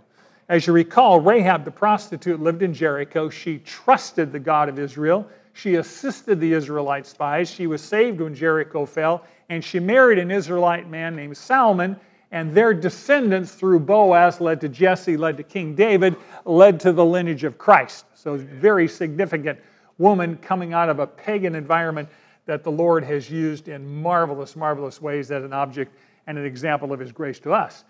As 0.49 0.65
you 0.65 0.73
recall, 0.73 1.19
Rahab 1.19 1.63
the 1.63 1.69
prostitute 1.69 2.41
lived 2.41 2.63
in 2.63 2.73
Jericho. 2.73 3.29
She 3.29 3.59
trusted 3.59 4.31
the 4.31 4.39
God 4.39 4.67
of 4.67 4.79
Israel. 4.79 5.27
She 5.53 5.75
assisted 5.75 6.39
the 6.39 6.53
Israelite 6.53 7.05
spies. 7.05 7.51
She 7.51 7.67
was 7.67 7.83
saved 7.83 8.19
when 8.19 8.33
Jericho 8.33 8.87
fell, 8.87 9.23
and 9.49 9.63
she 9.63 9.79
married 9.79 10.17
an 10.17 10.31
Israelite 10.31 10.89
man 10.89 11.15
named 11.15 11.37
Salmon. 11.37 11.95
And 12.31 12.51
their 12.51 12.73
descendants 12.73 13.53
through 13.53 13.81
Boaz 13.81 14.41
led 14.41 14.59
to 14.61 14.69
Jesse, 14.69 15.17
led 15.17 15.37
to 15.37 15.43
King 15.43 15.75
David, 15.75 16.15
led 16.45 16.79
to 16.79 16.91
the 16.91 17.05
lineage 17.05 17.43
of 17.43 17.59
Christ. 17.59 18.05
So, 18.15 18.35
very 18.35 18.87
significant 18.87 19.59
woman 19.99 20.35
coming 20.37 20.73
out 20.73 20.89
of 20.89 20.97
a 20.97 21.05
pagan 21.05 21.53
environment 21.53 22.09
that 22.47 22.63
the 22.63 22.71
Lord 22.71 23.03
has 23.03 23.29
used 23.29 23.67
in 23.67 24.01
marvelous, 24.01 24.55
marvelous 24.55 24.99
ways 24.99 25.29
as 25.29 25.43
an 25.43 25.53
object 25.53 25.95
and 26.25 26.39
an 26.39 26.45
example 26.45 26.91
of 26.91 26.99
his 26.99 27.11
grace 27.11 27.39
to 27.39 27.53
us. 27.53 27.83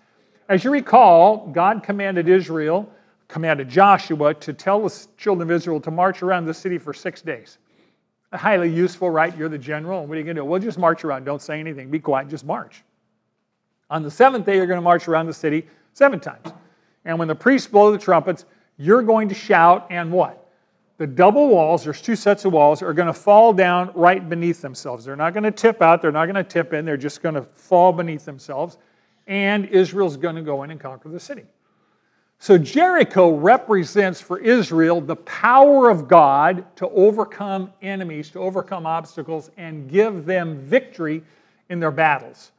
As 0.50 0.64
you 0.64 0.72
recall, 0.72 1.46
God 1.46 1.84
commanded 1.84 2.28
Israel, 2.28 2.92
commanded 3.28 3.68
Joshua 3.68 4.34
to 4.34 4.52
tell 4.52 4.82
the 4.82 5.06
children 5.16 5.48
of 5.48 5.54
Israel 5.54 5.80
to 5.80 5.92
march 5.92 6.24
around 6.24 6.44
the 6.44 6.52
city 6.52 6.76
for 6.76 6.92
six 6.92 7.22
days. 7.22 7.58
Highly 8.32 8.68
useful, 8.68 9.10
right? 9.10 9.36
You're 9.36 9.48
the 9.48 9.56
general. 9.56 10.04
What 10.04 10.16
are 10.16 10.18
you 10.18 10.24
going 10.24 10.34
to 10.34 10.42
do? 10.42 10.44
Well, 10.44 10.60
just 10.60 10.76
march 10.76 11.04
around. 11.04 11.22
Don't 11.22 11.40
say 11.40 11.60
anything. 11.60 11.88
Be 11.88 12.00
quiet. 12.00 12.26
Just 12.26 12.44
march. 12.44 12.82
On 13.90 14.02
the 14.02 14.10
seventh 14.10 14.44
day, 14.44 14.56
you're 14.56 14.66
going 14.66 14.76
to 14.76 14.82
march 14.82 15.06
around 15.06 15.26
the 15.26 15.32
city 15.32 15.68
seven 15.92 16.18
times. 16.18 16.52
And 17.04 17.16
when 17.16 17.28
the 17.28 17.34
priests 17.36 17.68
blow 17.68 17.92
the 17.92 17.98
trumpets, 17.98 18.44
you're 18.76 19.02
going 19.02 19.28
to 19.28 19.36
shout, 19.36 19.86
and 19.88 20.10
what? 20.10 20.48
The 20.98 21.06
double 21.06 21.46
walls, 21.48 21.84
there's 21.84 22.02
two 22.02 22.16
sets 22.16 22.44
of 22.44 22.52
walls, 22.52 22.82
are 22.82 22.92
going 22.92 23.06
to 23.06 23.12
fall 23.12 23.52
down 23.52 23.92
right 23.94 24.28
beneath 24.28 24.62
themselves. 24.62 25.04
They're 25.04 25.14
not 25.14 25.32
going 25.32 25.44
to 25.44 25.52
tip 25.52 25.80
out, 25.80 26.02
they're 26.02 26.10
not 26.10 26.26
going 26.26 26.34
to 26.34 26.44
tip 26.44 26.72
in, 26.72 26.84
they're 26.84 26.96
just 26.96 27.22
going 27.22 27.36
to 27.36 27.42
fall 27.42 27.92
beneath 27.92 28.24
themselves 28.24 28.78
and 29.30 29.66
Israel's 29.66 30.16
going 30.16 30.34
to 30.34 30.42
go 30.42 30.64
in 30.64 30.72
and 30.72 30.80
conquer 30.80 31.08
the 31.08 31.20
city. 31.20 31.44
So 32.40 32.58
Jericho 32.58 33.36
represents 33.36 34.20
for 34.20 34.40
Israel 34.40 35.00
the 35.00 35.14
power 35.16 35.88
of 35.88 36.08
God 36.08 36.64
to 36.76 36.88
overcome 36.88 37.72
enemies, 37.80 38.30
to 38.30 38.40
overcome 38.40 38.86
obstacles, 38.86 39.50
and 39.56 39.88
give 39.88 40.26
them 40.26 40.58
victory 40.58 41.22
in 41.68 41.78
their 41.78 41.92
battles. 41.92 42.50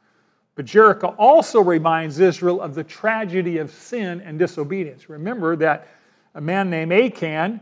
But 0.54 0.64
Jericho 0.64 1.14
also 1.18 1.60
reminds 1.60 2.20
Israel 2.20 2.62
of 2.62 2.74
the 2.74 2.84
tragedy 2.84 3.58
of 3.58 3.70
sin 3.70 4.22
and 4.22 4.38
disobedience. 4.38 5.10
Remember 5.10 5.56
that 5.56 5.88
a 6.34 6.40
man 6.40 6.70
named 6.70 6.92
Achan 6.92 7.60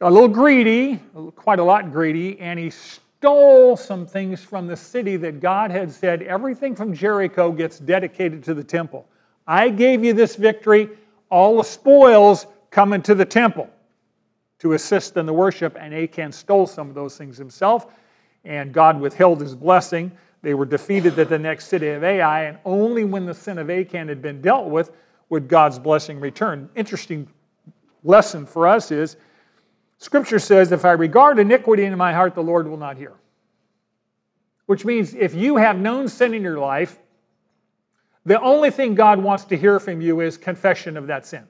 got 0.00 0.10
a 0.10 0.14
little 0.14 0.28
greedy, 0.28 1.00
quite 1.36 1.60
a 1.60 1.64
lot 1.64 1.92
greedy, 1.92 2.40
and 2.40 2.58
he 2.58 2.72
stole 3.18 3.76
some 3.76 4.06
things 4.06 4.42
from 4.42 4.66
the 4.66 4.76
city 4.76 5.16
that 5.16 5.40
God 5.40 5.70
had 5.70 5.90
said 5.90 6.22
everything 6.22 6.74
from 6.74 6.92
Jericho 6.92 7.50
gets 7.50 7.78
dedicated 7.78 8.44
to 8.44 8.52
the 8.52 8.62
temple. 8.62 9.08
I 9.46 9.70
gave 9.70 10.04
you 10.04 10.12
this 10.12 10.36
victory, 10.36 10.90
all 11.30 11.56
the 11.56 11.64
spoils 11.64 12.46
come 12.70 12.92
into 12.92 13.14
the 13.14 13.24
temple 13.24 13.70
to 14.58 14.74
assist 14.74 15.16
in 15.16 15.24
the 15.24 15.32
worship, 15.32 15.76
and 15.80 15.94
Achan 15.94 16.32
stole 16.32 16.66
some 16.66 16.88
of 16.90 16.94
those 16.94 17.16
things 17.16 17.38
himself, 17.38 17.86
and 18.44 18.72
God 18.72 19.00
withheld 19.00 19.40
his 19.40 19.54
blessing. 19.54 20.12
They 20.42 20.54
were 20.54 20.66
defeated 20.66 21.18
at 21.18 21.30
the 21.30 21.38
next 21.38 21.68
city 21.68 21.88
of 21.88 22.04
Ai, 22.04 22.44
and 22.44 22.58
only 22.66 23.04
when 23.04 23.24
the 23.24 23.34
sin 23.34 23.58
of 23.58 23.70
Achan 23.70 24.08
had 24.08 24.20
been 24.20 24.42
dealt 24.42 24.66
with 24.66 24.92
would 25.30 25.48
God's 25.48 25.78
blessing 25.78 26.20
return. 26.20 26.68
Interesting 26.74 27.26
lesson 28.04 28.44
for 28.44 28.66
us 28.66 28.90
is 28.90 29.16
Scripture 29.98 30.38
says, 30.38 30.72
If 30.72 30.84
I 30.84 30.92
regard 30.92 31.38
iniquity 31.38 31.84
in 31.84 31.96
my 31.96 32.12
heart, 32.12 32.34
the 32.34 32.42
Lord 32.42 32.68
will 32.68 32.76
not 32.76 32.96
hear. 32.96 33.12
Which 34.66 34.84
means 34.84 35.14
if 35.14 35.34
you 35.34 35.56
have 35.56 35.78
known 35.78 36.08
sin 36.08 36.34
in 36.34 36.42
your 36.42 36.58
life, 36.58 36.98
the 38.24 38.40
only 38.40 38.70
thing 38.70 38.94
God 38.94 39.22
wants 39.22 39.44
to 39.46 39.56
hear 39.56 39.78
from 39.78 40.00
you 40.00 40.20
is 40.20 40.36
confession 40.36 40.96
of 40.96 41.06
that 41.06 41.24
sin. 41.24 41.44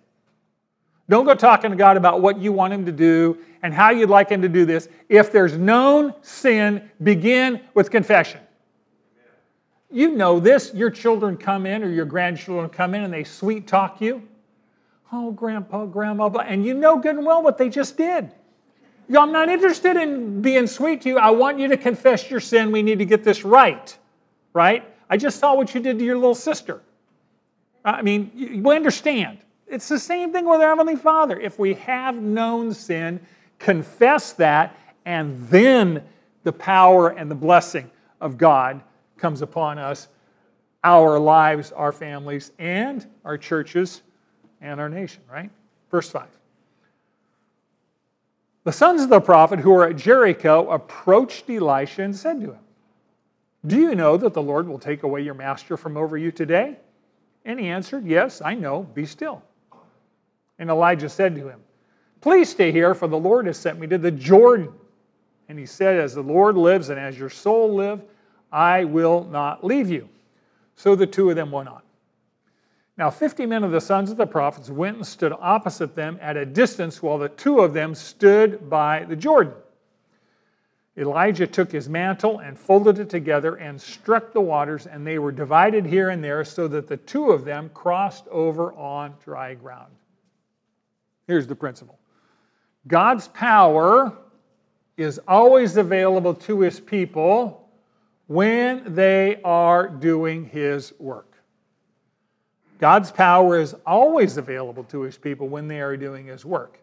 Don't 1.08 1.24
go 1.24 1.34
talking 1.34 1.70
to 1.70 1.76
God 1.76 1.96
about 1.96 2.20
what 2.20 2.38
you 2.38 2.52
want 2.52 2.72
Him 2.72 2.84
to 2.84 2.92
do 2.92 3.38
and 3.62 3.72
how 3.72 3.90
you'd 3.90 4.10
like 4.10 4.28
Him 4.28 4.42
to 4.42 4.48
do 4.48 4.64
this. 4.64 4.88
If 5.08 5.32
there's 5.32 5.56
known 5.56 6.14
sin, 6.20 6.90
begin 7.02 7.60
with 7.74 7.90
confession. 7.90 8.40
You 9.90 10.10
know 10.10 10.40
this. 10.40 10.74
Your 10.74 10.90
children 10.90 11.36
come 11.36 11.64
in 11.64 11.82
or 11.82 11.88
your 11.88 12.04
grandchildren 12.04 12.68
come 12.68 12.94
in 12.94 13.04
and 13.04 13.12
they 13.12 13.24
sweet 13.24 13.66
talk 13.66 14.00
you. 14.00 14.22
Oh, 15.12 15.30
grandpa, 15.30 15.86
grandma, 15.86 16.28
and 16.40 16.66
you 16.66 16.74
know 16.74 16.98
good 16.98 17.16
and 17.16 17.24
well 17.24 17.42
what 17.42 17.56
they 17.56 17.68
just 17.68 17.96
did. 17.96 18.32
I'm 19.14 19.32
not 19.32 19.48
interested 19.48 19.96
in 19.96 20.42
being 20.42 20.66
sweet 20.66 21.02
to 21.02 21.08
you. 21.08 21.18
I 21.18 21.30
want 21.30 21.58
you 21.58 21.68
to 21.68 21.76
confess 21.76 22.30
your 22.30 22.40
sin. 22.40 22.72
We 22.72 22.82
need 22.82 22.98
to 22.98 23.04
get 23.04 23.22
this 23.22 23.44
right, 23.44 23.96
right? 24.52 24.84
I 25.08 25.16
just 25.16 25.38
saw 25.38 25.54
what 25.54 25.74
you 25.74 25.80
did 25.80 25.98
to 25.98 26.04
your 26.04 26.16
little 26.16 26.34
sister. 26.34 26.80
I 27.84 28.02
mean, 28.02 28.60
we 28.64 28.74
understand. 28.74 29.38
It's 29.68 29.88
the 29.88 29.98
same 29.98 30.32
thing 30.32 30.44
with 30.44 30.60
our 30.60 30.68
Heavenly 30.70 30.96
Father. 30.96 31.38
If 31.38 31.58
we 31.58 31.74
have 31.74 32.16
known 32.16 32.74
sin, 32.74 33.20
confess 33.58 34.32
that, 34.34 34.76
and 35.04 35.40
then 35.48 36.02
the 36.42 36.52
power 36.52 37.10
and 37.10 37.30
the 37.30 37.34
blessing 37.36 37.90
of 38.20 38.36
God 38.38 38.80
comes 39.16 39.42
upon 39.42 39.78
us, 39.78 40.08
our 40.82 41.18
lives, 41.18 41.72
our 41.72 41.92
families, 41.92 42.52
and 42.58 43.06
our 43.24 43.38
churches 43.38 44.02
and 44.60 44.80
our 44.80 44.88
nation, 44.88 45.22
right? 45.30 45.50
Verse 45.90 46.08
5. 46.10 46.35
The 48.66 48.72
sons 48.72 49.00
of 49.00 49.10
the 49.10 49.20
prophet 49.20 49.60
who 49.60 49.70
were 49.70 49.88
at 49.88 49.94
Jericho 49.94 50.68
approached 50.70 51.48
Elisha 51.48 52.02
and 52.02 52.16
said 52.16 52.40
to 52.40 52.50
him, 52.50 52.58
Do 53.64 53.76
you 53.76 53.94
know 53.94 54.16
that 54.16 54.34
the 54.34 54.42
Lord 54.42 54.66
will 54.66 54.80
take 54.80 55.04
away 55.04 55.20
your 55.20 55.34
master 55.34 55.76
from 55.76 55.96
over 55.96 56.18
you 56.18 56.32
today? 56.32 56.76
And 57.44 57.60
he 57.60 57.68
answered, 57.68 58.04
Yes, 58.04 58.42
I 58.44 58.54
know, 58.54 58.82
be 58.82 59.06
still. 59.06 59.40
And 60.58 60.68
Elijah 60.68 61.08
said 61.08 61.36
to 61.36 61.48
him, 61.48 61.60
Please 62.20 62.48
stay 62.48 62.72
here, 62.72 62.92
for 62.92 63.06
the 63.06 63.16
Lord 63.16 63.46
has 63.46 63.56
sent 63.56 63.78
me 63.78 63.86
to 63.86 63.98
the 63.98 64.10
Jordan. 64.10 64.72
And 65.48 65.56
he 65.56 65.66
said, 65.66 66.00
As 66.00 66.16
the 66.16 66.22
Lord 66.22 66.56
lives 66.56 66.88
and 66.88 66.98
as 66.98 67.16
your 67.16 67.30
soul 67.30 67.72
live, 67.72 68.02
I 68.50 68.82
will 68.82 69.22
not 69.30 69.62
leave 69.62 69.88
you. 69.88 70.08
So 70.74 70.96
the 70.96 71.06
two 71.06 71.30
of 71.30 71.36
them 71.36 71.52
went 71.52 71.68
on. 71.68 71.82
Now, 72.98 73.10
50 73.10 73.44
men 73.44 73.62
of 73.62 73.72
the 73.72 73.80
sons 73.80 74.10
of 74.10 74.16
the 74.16 74.26
prophets 74.26 74.70
went 74.70 74.96
and 74.96 75.06
stood 75.06 75.32
opposite 75.38 75.94
them 75.94 76.18
at 76.22 76.36
a 76.36 76.46
distance 76.46 77.02
while 77.02 77.18
the 77.18 77.28
two 77.28 77.60
of 77.60 77.74
them 77.74 77.94
stood 77.94 78.70
by 78.70 79.04
the 79.04 79.16
Jordan. 79.16 79.52
Elijah 80.98 81.46
took 81.46 81.70
his 81.70 81.90
mantle 81.90 82.38
and 82.38 82.58
folded 82.58 82.98
it 82.98 83.10
together 83.10 83.56
and 83.56 83.78
struck 83.78 84.32
the 84.32 84.40
waters, 84.40 84.86
and 84.86 85.06
they 85.06 85.18
were 85.18 85.30
divided 85.30 85.84
here 85.84 86.08
and 86.08 86.24
there 86.24 86.42
so 86.42 86.66
that 86.68 86.88
the 86.88 86.96
two 86.96 87.30
of 87.30 87.44
them 87.44 87.70
crossed 87.74 88.26
over 88.28 88.72
on 88.72 89.14
dry 89.22 89.52
ground. 89.52 89.92
Here's 91.26 91.46
the 91.46 91.54
principle 91.54 91.98
God's 92.86 93.28
power 93.28 94.16
is 94.96 95.20
always 95.28 95.76
available 95.76 96.32
to 96.32 96.60
his 96.60 96.80
people 96.80 97.68
when 98.26 98.94
they 98.94 99.38
are 99.44 99.86
doing 99.86 100.46
his 100.46 100.94
work. 100.98 101.35
God's 102.78 103.10
power 103.10 103.58
is 103.58 103.74
always 103.86 104.36
available 104.36 104.84
to 104.84 105.02
his 105.02 105.16
people 105.16 105.48
when 105.48 105.68
they 105.68 105.80
are 105.80 105.96
doing 105.96 106.26
his 106.26 106.44
work. 106.44 106.78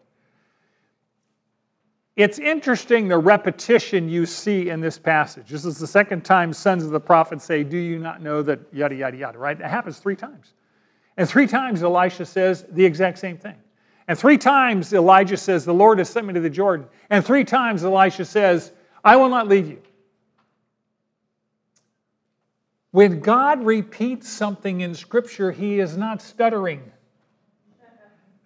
It's 2.16 2.38
interesting 2.38 3.08
the 3.08 3.18
repetition 3.18 4.08
you 4.08 4.24
see 4.24 4.68
in 4.68 4.80
this 4.80 4.98
passage. 4.98 5.48
This 5.48 5.64
is 5.64 5.78
the 5.78 5.86
second 5.86 6.24
time 6.24 6.52
sons 6.52 6.84
of 6.84 6.90
the 6.90 7.00
prophet 7.00 7.42
say, 7.42 7.64
Do 7.64 7.76
you 7.76 7.98
not 7.98 8.22
know 8.22 8.40
that 8.42 8.60
yada, 8.72 8.94
yada, 8.94 9.16
yada, 9.16 9.38
right? 9.38 9.58
It 9.58 9.66
happens 9.66 9.98
three 9.98 10.14
times. 10.14 10.52
And 11.16 11.28
three 11.28 11.46
times 11.46 11.82
Elisha 11.82 12.24
says 12.24 12.66
the 12.70 12.84
exact 12.84 13.18
same 13.18 13.36
thing. 13.36 13.56
And 14.06 14.18
three 14.18 14.38
times 14.38 14.92
Elijah 14.92 15.36
says, 15.36 15.64
The 15.64 15.74
Lord 15.74 15.98
has 15.98 16.08
sent 16.08 16.26
me 16.26 16.34
to 16.34 16.40
the 16.40 16.50
Jordan. 16.50 16.86
And 17.10 17.24
three 17.24 17.44
times 17.44 17.84
Elisha 17.84 18.24
says, 18.24 18.72
I 19.04 19.16
will 19.16 19.28
not 19.28 19.48
leave 19.48 19.68
you. 19.68 19.80
When 22.94 23.18
God 23.18 23.64
repeats 23.64 24.28
something 24.28 24.82
in 24.82 24.94
Scripture, 24.94 25.50
He 25.50 25.80
is 25.80 25.96
not 25.96 26.22
stuttering. 26.22 26.92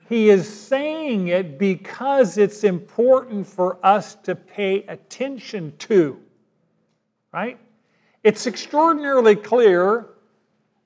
He 0.08 0.30
is 0.30 0.48
saying 0.48 1.28
it 1.28 1.58
because 1.58 2.38
it's 2.38 2.64
important 2.64 3.46
for 3.46 3.78
us 3.84 4.14
to 4.22 4.34
pay 4.34 4.84
attention 4.84 5.74
to, 5.80 6.18
right? 7.30 7.58
It's 8.24 8.46
extraordinarily 8.46 9.37
clear 9.37 10.06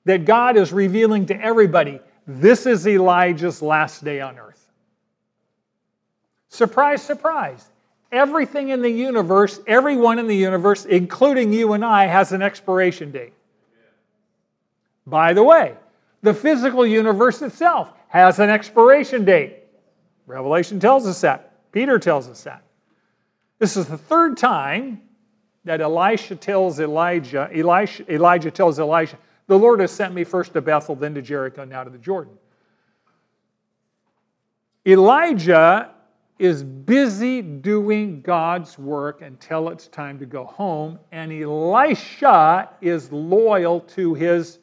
that 0.03 0.25
God 0.25 0.57
is 0.57 0.73
revealing 0.73 1.25
to 1.27 1.41
everybody 1.41 2.01
this 2.27 2.65
is 2.65 2.85
Elijah's 2.85 3.61
last 3.61 4.03
day 4.03 4.19
on 4.19 4.37
earth. 4.37 4.73
Surprise, 6.49 7.01
surprise. 7.01 7.69
Everything 8.11 8.71
in 8.71 8.81
the 8.81 8.91
universe, 8.91 9.61
everyone 9.67 10.19
in 10.19 10.27
the 10.27 10.35
universe, 10.35 10.83
including 10.83 11.53
you 11.53 11.71
and 11.71 11.85
I, 11.85 12.07
has 12.07 12.33
an 12.33 12.41
expiration 12.41 13.09
date. 13.09 13.31
By 15.05 15.33
the 15.33 15.43
way, 15.43 15.75
the 16.21 16.33
physical 16.33 16.85
universe 16.85 17.41
itself 17.41 17.93
has 18.07 18.39
an 18.39 18.49
expiration 18.49 19.25
date. 19.25 19.63
Revelation 20.25 20.79
tells 20.79 21.05
us 21.05 21.19
that. 21.21 21.71
Peter 21.71 21.99
tells 21.99 22.29
us 22.29 22.43
that. 22.43 22.63
This 23.59 23.75
is 23.75 23.87
the 23.87 23.97
third 23.97 24.37
time 24.37 25.01
that 25.65 25.81
Elisha 25.81 26.35
tells 26.35 26.79
Elijah, 26.79 27.49
Elisha, 27.53 28.11
Elijah 28.13 28.51
tells 28.51 28.79
Elisha, 28.79 29.17
the 29.47 29.57
Lord 29.57 29.79
has 29.79 29.91
sent 29.91 30.13
me 30.13 30.23
first 30.23 30.53
to 30.53 30.61
Bethel, 30.61 30.95
then 30.95 31.13
to 31.15 31.21
Jericho, 31.21 31.65
now 31.65 31.83
to 31.83 31.89
the 31.89 31.97
Jordan. 31.97 32.33
Elijah 34.85 35.91
is 36.39 36.63
busy 36.63 37.41
doing 37.41 38.21
God's 38.21 38.77
work 38.77 39.21
until 39.21 39.69
it's 39.69 39.87
time 39.87 40.19
to 40.19 40.25
go 40.25 40.43
home, 40.45 40.99
and 41.11 41.31
Elisha 41.31 42.69
is 42.81 43.11
loyal 43.11 43.79
to 43.81 44.13
his 44.13 44.59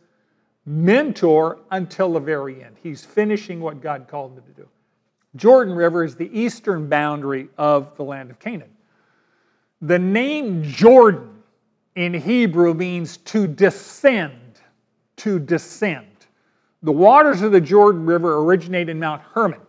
mentor 0.66 1.58
until 1.70 2.12
the 2.12 2.20
very 2.20 2.62
end. 2.62 2.76
He's 2.82 3.04
finishing 3.04 3.60
what 3.60 3.80
God 3.80 4.06
called 4.08 4.36
him 4.36 4.44
to 4.44 4.62
do. 4.62 4.68
Jordan 5.36 5.74
River 5.74 6.04
is 6.04 6.16
the 6.16 6.30
eastern 6.38 6.88
boundary 6.88 7.48
of 7.56 7.96
the 7.96 8.02
land 8.02 8.30
of 8.30 8.38
Canaan. 8.38 8.70
The 9.80 9.98
name 9.98 10.62
Jordan 10.62 11.42
in 11.94 12.14
Hebrew 12.14 12.74
means 12.74 13.16
to 13.18 13.46
descend, 13.46 14.60
to 15.16 15.38
descend. 15.38 16.06
The 16.82 16.92
waters 16.92 17.42
of 17.42 17.52
the 17.52 17.60
Jordan 17.60 18.04
River 18.06 18.38
originate 18.38 18.88
in 18.88 18.98
Mount 18.98 19.22
Hermon, 19.22 19.60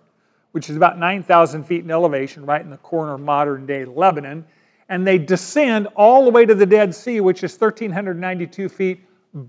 which 0.51 0.69
is 0.69 0.75
about 0.75 0.97
9,000 0.97 1.63
feet 1.63 1.83
in 1.83 1.91
elevation, 1.91 2.45
right 2.45 2.61
in 2.61 2.69
the 2.69 2.77
corner 2.77 3.13
of 3.13 3.21
modern 3.21 3.65
day 3.65 3.85
Lebanon, 3.85 4.45
and 4.89 5.07
they 5.07 5.17
descend 5.17 5.87
all 5.95 6.25
the 6.25 6.31
way 6.31 6.45
to 6.45 6.55
the 6.55 6.65
Dead 6.65 6.93
Sea, 6.93 7.21
which 7.21 7.43
is 7.43 7.53
1,392 7.53 8.67
feet 8.67 9.01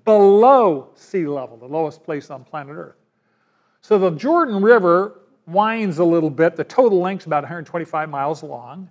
below 0.05 0.91
sea 0.95 1.27
level, 1.27 1.57
the 1.57 1.67
lowest 1.67 2.03
place 2.05 2.31
on 2.31 2.45
planet 2.45 2.77
Earth. 2.77 2.97
So 3.81 3.99
the 3.99 4.11
Jordan 4.11 4.63
River 4.63 5.21
winds 5.47 5.99
a 5.99 6.05
little 6.05 6.31
bit. 6.31 6.57
The 6.57 6.65
total 6.65 7.01
length 7.01 7.23
is 7.23 7.27
about 7.27 7.43
125 7.43 8.09
miles 8.09 8.43
long. 8.43 8.89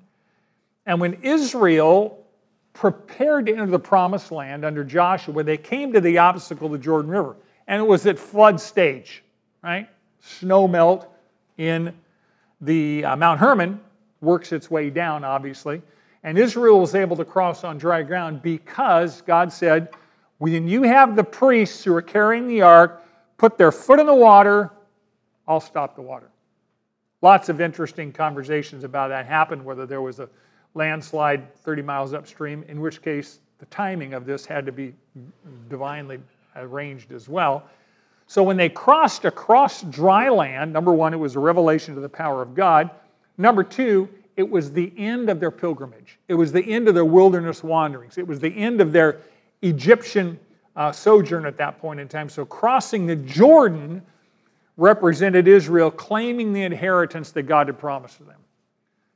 And 0.85 0.99
when 0.99 1.13
Israel 1.21 2.25
prepared 2.73 3.45
to 3.45 3.53
enter 3.53 3.67
the 3.67 3.79
promised 3.79 4.31
land 4.31 4.65
under 4.65 4.83
Joshua, 4.83 5.43
they 5.43 5.57
came 5.57 5.93
to 5.93 6.01
the 6.01 6.17
obstacle, 6.17 6.69
the 6.69 6.77
Jordan 6.77 7.11
River. 7.11 7.35
And 7.67 7.81
it 7.81 7.85
was 7.85 8.05
at 8.05 8.19
flood 8.19 8.59
stage, 8.59 9.23
right? 9.63 9.87
Snow 10.19 10.67
melt 10.67 11.07
in 11.57 11.93
the 12.59 13.05
uh, 13.05 13.15
Mount 13.15 13.39
Hermon 13.39 13.79
works 14.19 14.51
its 14.51 14.69
way 14.69 14.89
down, 14.89 15.23
obviously. 15.23 15.81
And 16.23 16.37
Israel 16.37 16.79
was 16.79 16.95
able 16.95 17.15
to 17.17 17.25
cross 17.25 17.63
on 17.63 17.77
dry 17.77 18.03
ground 18.03 18.41
because 18.41 19.21
God 19.21 19.51
said, 19.51 19.89
when 20.41 20.67
you 20.67 20.81
have 20.81 21.15
the 21.15 21.23
priests 21.23 21.83
who 21.83 21.93
are 21.93 22.01
carrying 22.01 22.47
the 22.47 22.63
ark 22.63 23.03
put 23.37 23.59
their 23.59 23.71
foot 23.71 23.99
in 23.99 24.07
the 24.07 24.15
water, 24.15 24.71
I'll 25.47 25.59
stop 25.59 25.95
the 25.95 26.01
water. 26.01 26.31
Lots 27.21 27.49
of 27.49 27.61
interesting 27.61 28.11
conversations 28.11 28.83
about 28.83 29.09
that 29.09 29.27
happened, 29.27 29.63
whether 29.63 29.85
there 29.85 30.01
was 30.01 30.19
a 30.19 30.27
landslide 30.73 31.53
30 31.57 31.83
miles 31.83 32.15
upstream, 32.15 32.65
in 32.67 32.81
which 32.81 33.03
case 33.03 33.39
the 33.59 33.67
timing 33.67 34.15
of 34.15 34.25
this 34.25 34.43
had 34.43 34.65
to 34.65 34.71
be 34.71 34.95
divinely 35.69 36.19
arranged 36.55 37.11
as 37.11 37.29
well. 37.29 37.61
So 38.25 38.41
when 38.41 38.57
they 38.57 38.69
crossed 38.69 39.25
across 39.25 39.83
dry 39.83 40.27
land, 40.29 40.73
number 40.73 40.91
one, 40.91 41.13
it 41.13 41.17
was 41.17 41.35
a 41.35 41.39
revelation 41.39 41.95
of 41.95 42.01
the 42.01 42.09
power 42.09 42.41
of 42.41 42.55
God. 42.55 42.89
Number 43.37 43.63
two, 43.63 44.09
it 44.37 44.49
was 44.49 44.71
the 44.71 44.91
end 44.97 45.29
of 45.29 45.39
their 45.39 45.51
pilgrimage. 45.51 46.17
It 46.27 46.33
was 46.33 46.51
the 46.51 46.63
end 46.63 46.87
of 46.87 46.95
their 46.95 47.05
wilderness 47.05 47.63
wanderings. 47.63 48.17
It 48.17 48.25
was 48.25 48.39
the 48.39 48.57
end 48.57 48.81
of 48.81 48.91
their 48.91 49.19
Egyptian 49.61 50.39
uh, 50.75 50.91
sojourn 50.91 51.45
at 51.45 51.57
that 51.57 51.79
point 51.79 51.99
in 51.99 52.07
time. 52.07 52.29
So 52.29 52.45
crossing 52.45 53.05
the 53.05 53.15
Jordan 53.15 54.01
represented 54.77 55.47
Israel 55.47 55.91
claiming 55.91 56.53
the 56.53 56.63
inheritance 56.63 57.31
that 57.31 57.43
God 57.43 57.67
had 57.67 57.77
promised 57.77 58.17
to 58.17 58.23
them. 58.23 58.39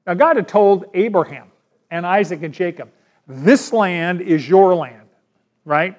Now, 0.05 0.13
God 0.13 0.35
had 0.35 0.47
told 0.47 0.85
Abraham 0.93 1.47
and 1.89 2.05
Isaac 2.05 2.43
and 2.43 2.53
Jacob, 2.53 2.89
This 3.27 3.73
land 3.73 4.21
is 4.21 4.47
your 4.47 4.75
land, 4.75 5.07
right? 5.63 5.97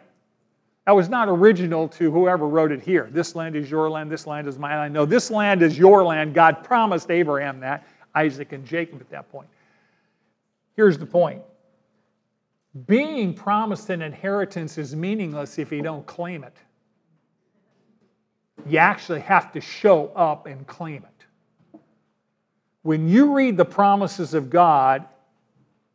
That 0.87 0.95
was 0.95 1.09
not 1.09 1.29
original 1.29 1.89
to 1.89 2.13
whoever 2.13 2.47
wrote 2.47 2.71
it 2.71 2.81
here. 2.81 3.09
This 3.11 3.35
land 3.35 3.57
is 3.57 3.69
your 3.69 3.91
land, 3.91 4.11
this 4.11 4.27
land 4.27 4.47
is 4.47 4.57
my 4.57 4.79
land. 4.79 4.95
No, 4.95 5.05
this 5.05 5.31
land 5.31 5.63
is 5.63 5.77
your 5.77 6.05
land. 6.05 6.33
God 6.33 6.63
promised 6.63 7.11
Abraham 7.11 7.59
that, 7.61 7.85
Isaac 8.15 8.53
and 8.53 8.65
Jacob 8.65 9.01
at 9.01 9.11
that 9.11 9.31
point. 9.33 9.49
Here's 10.77 10.97
the 10.97 11.07
point 11.07 11.43
being 12.87 13.33
promised 13.33 13.91
an 13.91 14.03
inheritance 14.03 14.77
is 14.77 14.95
meaningless 14.95 15.59
if 15.59 15.73
you 15.73 15.83
don't 15.83 16.05
claim 16.07 16.45
it 16.45 16.57
you 18.69 18.79
actually 18.79 19.21
have 19.21 19.53
to 19.53 19.61
show 19.61 20.09
up 20.17 20.47
and 20.47 20.67
claim 20.67 21.05
it. 21.05 21.81
When 22.83 23.09
you 23.09 23.35
read 23.35 23.57
the 23.57 23.65
promises 23.65 24.35
of 24.35 24.49
God 24.49 25.05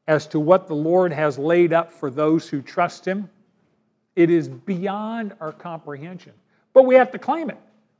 as 0.07 0.27
to 0.27 0.39
what 0.39 0.67
the 0.67 0.75
Lord 0.75 1.11
has 1.13 1.37
laid 1.37 1.73
up 1.73 1.91
for 1.91 2.09
those 2.09 2.47
who 2.49 2.61
trust 2.61 3.05
Him, 3.05 3.29
it 4.15 4.29
is 4.29 4.47
beyond 4.47 5.33
our 5.39 5.53
comprehension. 5.53 6.33
But 6.73 6.83
we 6.83 6.95
have 6.95 7.11
to 7.11 7.19
claim 7.19 7.49
it. 7.49 7.57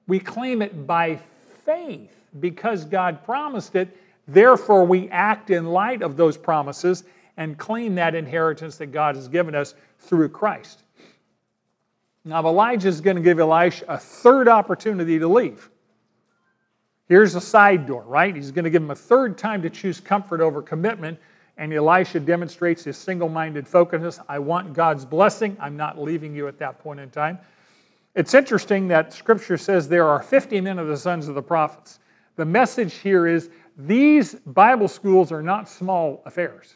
We 0.08 0.20
claim 0.20 0.62
it 0.62 0.86
by 0.86 1.20
faith 1.66 2.14
because 2.40 2.86
God 2.86 3.24
promised 3.24 3.76
it. 3.76 3.98
Therefore, 4.28 4.86
we 4.86 5.10
act 5.10 5.50
in 5.50 5.66
light 5.68 6.02
of 6.02 6.18
those 6.18 6.38
promises 6.38 7.04
and 7.38 7.58
claim 7.58 7.96
that 7.96 8.16
inheritance 8.16 8.78
that 8.78 8.88
God 8.88 9.16
has 9.16 9.28
given 9.28 9.56
us 9.56 9.74
through 10.00 10.30
Christ. 10.30 10.84
Now, 12.24 12.46
Elijah 12.46 12.88
is 12.88 13.02
going 13.02 13.16
to 13.16 13.22
give 13.22 13.40
Elisha 13.40 13.86
a 13.88 13.98
third 13.98 14.48
opportunity 14.48 15.18
to 15.18 15.28
leave. 15.28 15.70
Here's 17.08 17.36
a 17.36 17.42
side 17.42 17.88
door, 17.88 18.04
right? 18.04 18.36
He's 18.36 18.52
going 18.52 18.64
to 18.64 18.70
give 18.70 18.82
him 18.82 18.92
a 18.92 18.96
third 18.96 19.38
time 19.38 19.62
to 19.64 19.70
choose 19.70 20.00
comfort 20.00 20.40
over 20.40 20.62
commitment. 20.62 21.20
And 21.58 21.74
Elisha 21.74 22.20
demonstrates 22.20 22.84
his 22.84 22.98
single 22.98 23.28
minded 23.28 23.68
focus. 23.68 24.20
I 24.30 24.40
want 24.40 24.74
God's 24.74 25.04
blessing. 25.04 25.58
I'm 25.60 25.76
not 25.76 26.00
leaving 26.00 26.34
you 26.34 26.48
at 26.48 26.58
that 26.60 26.80
point 26.80 27.00
in 27.00 27.10
time. 27.10 27.38
It's 28.16 28.34
interesting 28.34 28.88
that 28.90 29.14
scripture 29.14 29.58
says 29.58 29.88
there 29.88 30.08
are 30.08 30.22
50 30.22 30.62
men 30.62 30.80
of 30.80 30.88
the 30.88 30.98
sons 30.98 31.28
of 31.28 31.36
the 31.36 31.42
prophets. 31.42 32.00
The 32.36 32.46
message 32.46 32.96
here 32.96 33.28
is 33.28 33.50
these 33.78 34.36
Bible 34.36 34.88
schools 34.88 35.32
are 35.32 35.42
not 35.42 35.70
small 35.70 36.22
affairs. 36.26 36.76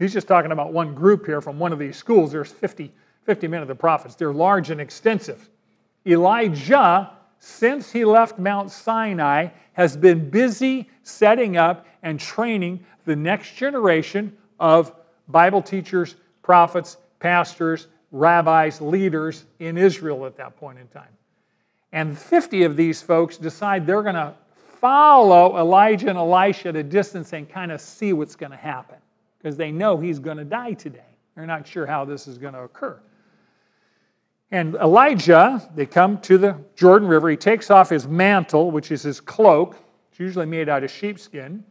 He's 0.00 0.12
just 0.12 0.26
talking 0.26 0.50
about 0.50 0.72
one 0.72 0.94
group 0.94 1.26
here 1.26 1.40
from 1.40 1.58
one 1.58 1.72
of 1.72 1.78
these 1.78 1.96
schools. 1.96 2.32
There's 2.32 2.50
50 2.50 2.90
50 3.24 3.48
men 3.48 3.62
of 3.62 3.68
the 3.68 3.74
prophets. 3.74 4.14
They're 4.14 4.32
large 4.32 4.70
and 4.70 4.80
extensive. 4.80 5.48
Elijah, 6.06 7.12
since 7.38 7.92
he 7.92 8.04
left 8.04 8.38
Mount 8.38 8.70
Sinai, 8.70 9.48
has 9.74 9.96
been 9.96 10.30
busy 10.30 10.88
setting 11.02 11.56
up 11.56 11.86
and 12.02 12.18
training 12.18 12.84
the 13.04 13.14
next 13.14 13.54
generation 13.54 14.36
of 14.58 14.92
Bible 15.28 15.62
teachers, 15.62 16.16
prophets, 16.42 16.96
pastors, 17.18 17.88
rabbis, 18.10 18.80
leaders 18.80 19.44
in 19.58 19.76
Israel 19.76 20.26
at 20.26 20.36
that 20.38 20.56
point 20.56 20.78
in 20.78 20.88
time. 20.88 21.12
And 21.92 22.18
50 22.18 22.64
of 22.64 22.76
these 22.76 23.02
folks 23.02 23.36
decide 23.36 23.86
they're 23.86 24.02
going 24.02 24.14
to 24.14 24.34
follow 24.80 25.58
Elijah 25.58 26.08
and 26.08 26.18
Elisha 26.18 26.70
at 26.70 26.76
a 26.76 26.82
distance 26.82 27.32
and 27.32 27.48
kind 27.48 27.70
of 27.70 27.80
see 27.80 28.12
what's 28.12 28.34
going 28.34 28.52
to 28.52 28.56
happen 28.56 28.96
because 29.40 29.56
they 29.56 29.72
know 29.72 29.96
he's 29.96 30.18
going 30.18 30.36
to 30.36 30.44
die 30.44 30.74
today. 30.74 31.00
They're 31.34 31.46
not 31.46 31.66
sure 31.66 31.86
how 31.86 32.04
this 32.04 32.28
is 32.28 32.36
going 32.36 32.54
to 32.54 32.60
occur. 32.60 33.00
And 34.50 34.74
Elijah, 34.74 35.66
they 35.74 35.86
come 35.86 36.20
to 36.22 36.36
the 36.36 36.56
Jordan 36.74 37.08
River. 37.08 37.30
He 37.30 37.36
takes 37.36 37.70
off 37.70 37.88
his 37.88 38.06
mantle, 38.06 38.70
which 38.70 38.90
is 38.90 39.02
his 39.02 39.20
cloak. 39.20 39.76
It's 40.10 40.18
usually 40.18 40.46
made 40.46 40.68
out 40.68 40.82
of 40.82 40.90
sheepskin. 40.90 41.64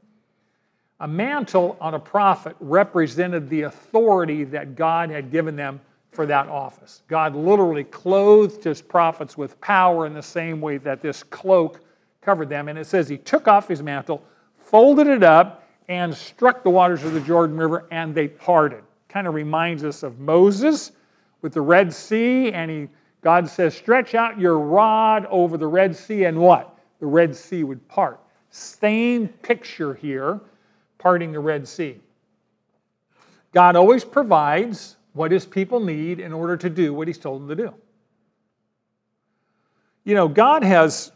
A 1.01 1.07
mantle 1.07 1.77
on 1.79 1.93
a 1.93 1.99
prophet 1.99 2.55
represented 2.59 3.49
the 3.49 3.63
authority 3.63 4.43
that 4.45 4.75
God 4.75 5.09
had 5.09 5.29
given 5.31 5.55
them 5.55 5.79
for 6.11 6.25
that 6.25 6.47
office. 6.47 7.03
God 7.07 7.35
literally 7.35 7.83
clothed 7.83 8.63
his 8.63 8.81
prophets 8.81 9.37
with 9.37 9.59
power 9.61 10.05
in 10.05 10.13
the 10.13 10.23
same 10.23 10.59
way 10.59 10.77
that 10.77 11.01
this 11.01 11.21
cloak 11.21 11.81
covered 12.21 12.49
them. 12.49 12.67
And 12.67 12.79
it 12.79 12.87
says 12.87 13.07
he 13.07 13.17
took 13.17 13.47
off 13.47 13.67
his 13.67 13.83
mantle, 13.83 14.23
folded 14.57 15.07
it 15.07 15.23
up, 15.23 15.68
and 15.89 16.15
struck 16.15 16.63
the 16.63 16.69
waters 16.69 17.03
of 17.03 17.13
the 17.13 17.19
Jordan 17.19 17.57
River, 17.57 17.87
and 17.91 18.13
they 18.13 18.27
parted. 18.27 18.83
Kind 19.09 19.27
of 19.27 19.33
reminds 19.33 19.83
us 19.83 20.03
of 20.03 20.19
Moses 20.19 20.91
with 21.41 21.51
the 21.51 21.61
Red 21.61 21.91
Sea, 21.91 22.51
and 22.53 22.69
he, 22.69 22.87
God 23.21 23.49
says, 23.49 23.75
Stretch 23.75 24.13
out 24.13 24.39
your 24.39 24.59
rod 24.59 25.25
over 25.31 25.57
the 25.57 25.67
Red 25.67 25.95
Sea, 25.95 26.25
and 26.25 26.37
what? 26.37 26.77
The 26.99 27.07
Red 27.07 27.35
Sea 27.35 27.63
would 27.63 27.85
part. 27.87 28.19
Same 28.51 29.27
picture 29.27 29.95
here, 29.95 30.39
parting 30.99 31.31
the 31.31 31.39
Red 31.39 31.67
Sea. 31.67 31.99
God 33.51 33.75
always 33.75 34.05
provides 34.05 34.95
what 35.13 35.31
his 35.31 35.45
people 35.45 35.79
need 35.79 36.19
in 36.19 36.31
order 36.31 36.55
to 36.55 36.69
do 36.69 36.93
what 36.93 37.07
he's 37.07 37.17
told 37.17 37.41
them 37.41 37.49
to 37.49 37.55
do. 37.55 37.73
You 40.03 40.13
know, 40.13 40.27
God 40.27 40.63
has 40.63 41.11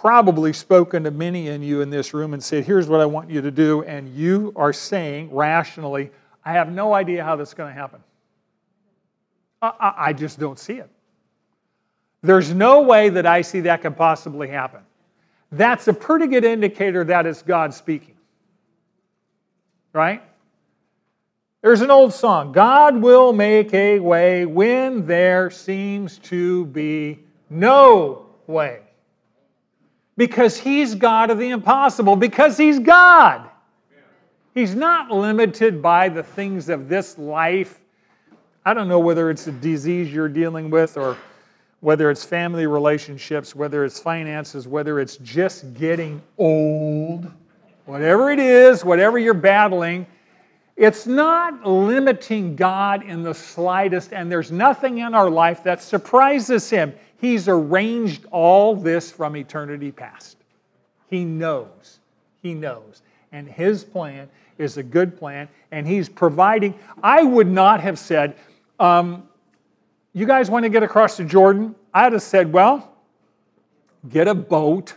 probably 0.00 0.52
spoken 0.52 1.04
to 1.04 1.10
many 1.10 1.48
in 1.48 1.62
you 1.62 1.80
in 1.80 1.90
this 1.90 2.12
room 2.12 2.34
and 2.34 2.42
said, 2.42 2.64
Here's 2.64 2.88
what 2.88 3.00
I 3.00 3.06
want 3.06 3.30
you 3.30 3.40
to 3.40 3.50
do. 3.50 3.82
And 3.84 4.14
you 4.14 4.52
are 4.56 4.72
saying 4.72 5.34
rationally, 5.34 6.10
I 6.44 6.52
have 6.52 6.70
no 6.70 6.92
idea 6.92 7.24
how 7.24 7.36
that's 7.36 7.54
going 7.54 7.74
to 7.74 7.80
happen. 7.80 8.00
I, 9.62 9.94
I 9.96 10.12
just 10.12 10.38
don't 10.38 10.58
see 10.58 10.74
it. 10.74 10.90
There's 12.22 12.52
no 12.52 12.82
way 12.82 13.08
that 13.08 13.26
I 13.26 13.42
see 13.42 13.60
that 13.60 13.82
can 13.82 13.94
possibly 13.94 14.48
happen. 14.48 14.80
That's 15.52 15.88
a 15.88 15.92
pretty 15.92 16.26
good 16.26 16.44
indicator 16.44 17.04
that 17.04 17.26
it's 17.26 17.42
God 17.42 17.72
speaking. 17.72 18.16
Right? 19.92 20.22
There's 21.62 21.80
an 21.80 21.90
old 21.90 22.12
song 22.12 22.52
God 22.52 23.00
will 23.00 23.32
make 23.32 23.72
a 23.72 23.98
way 23.98 24.44
when 24.44 25.06
there 25.06 25.50
seems 25.50 26.18
to 26.18 26.66
be 26.66 27.18
no 27.48 28.26
way. 28.46 28.85
Because 30.16 30.58
He's 30.58 30.94
God 30.94 31.30
of 31.30 31.38
the 31.38 31.50
impossible, 31.50 32.16
because 32.16 32.56
He's 32.56 32.78
God. 32.78 33.48
He's 34.54 34.74
not 34.74 35.10
limited 35.10 35.82
by 35.82 36.08
the 36.08 36.22
things 36.22 36.70
of 36.70 36.88
this 36.88 37.18
life. 37.18 37.82
I 38.64 38.72
don't 38.72 38.88
know 38.88 38.98
whether 38.98 39.30
it's 39.30 39.46
a 39.46 39.52
disease 39.52 40.12
you're 40.12 40.28
dealing 40.28 40.70
with 40.70 40.96
or 40.96 41.16
whether 41.80 42.10
it's 42.10 42.24
family 42.24 42.66
relationships, 42.66 43.54
whether 43.54 43.84
it's 43.84 44.00
finances, 44.00 44.66
whether 44.66 44.98
it's 44.98 45.18
just 45.18 45.74
getting 45.74 46.22
old, 46.38 47.30
whatever 47.84 48.30
it 48.30 48.38
is, 48.38 48.84
whatever 48.84 49.18
you're 49.18 49.34
battling, 49.34 50.06
it's 50.76 51.06
not 51.06 51.66
limiting 51.66 52.54
God 52.54 53.02
in 53.02 53.22
the 53.22 53.32
slightest, 53.32 54.12
and 54.12 54.30
there's 54.30 54.52
nothing 54.52 54.98
in 54.98 55.14
our 55.14 55.30
life 55.30 55.62
that 55.64 55.82
surprises 55.82 56.68
Him. 56.68 56.92
He's 57.20 57.48
arranged 57.48 58.26
all 58.30 58.76
this 58.76 59.10
from 59.10 59.36
eternity 59.36 59.90
past. 59.90 60.36
He 61.08 61.24
knows. 61.24 61.98
He 62.42 62.54
knows. 62.54 63.02
And 63.32 63.48
His 63.48 63.84
plan 63.84 64.28
is 64.58 64.76
a 64.76 64.82
good 64.82 65.18
plan, 65.18 65.48
and 65.70 65.86
He's 65.86 66.08
providing. 66.08 66.74
I 67.02 67.22
would 67.22 67.48
not 67.48 67.80
have 67.80 67.98
said, 67.98 68.36
um, 68.78 69.28
you 70.12 70.26
guys 70.26 70.50
want 70.50 70.64
to 70.64 70.68
get 70.68 70.82
across 70.82 71.16
the 71.16 71.24
Jordan? 71.24 71.74
I'd 71.92 72.12
have 72.12 72.22
said, 72.22 72.52
well, 72.52 72.92
get 74.08 74.28
a 74.28 74.34
boat, 74.34 74.94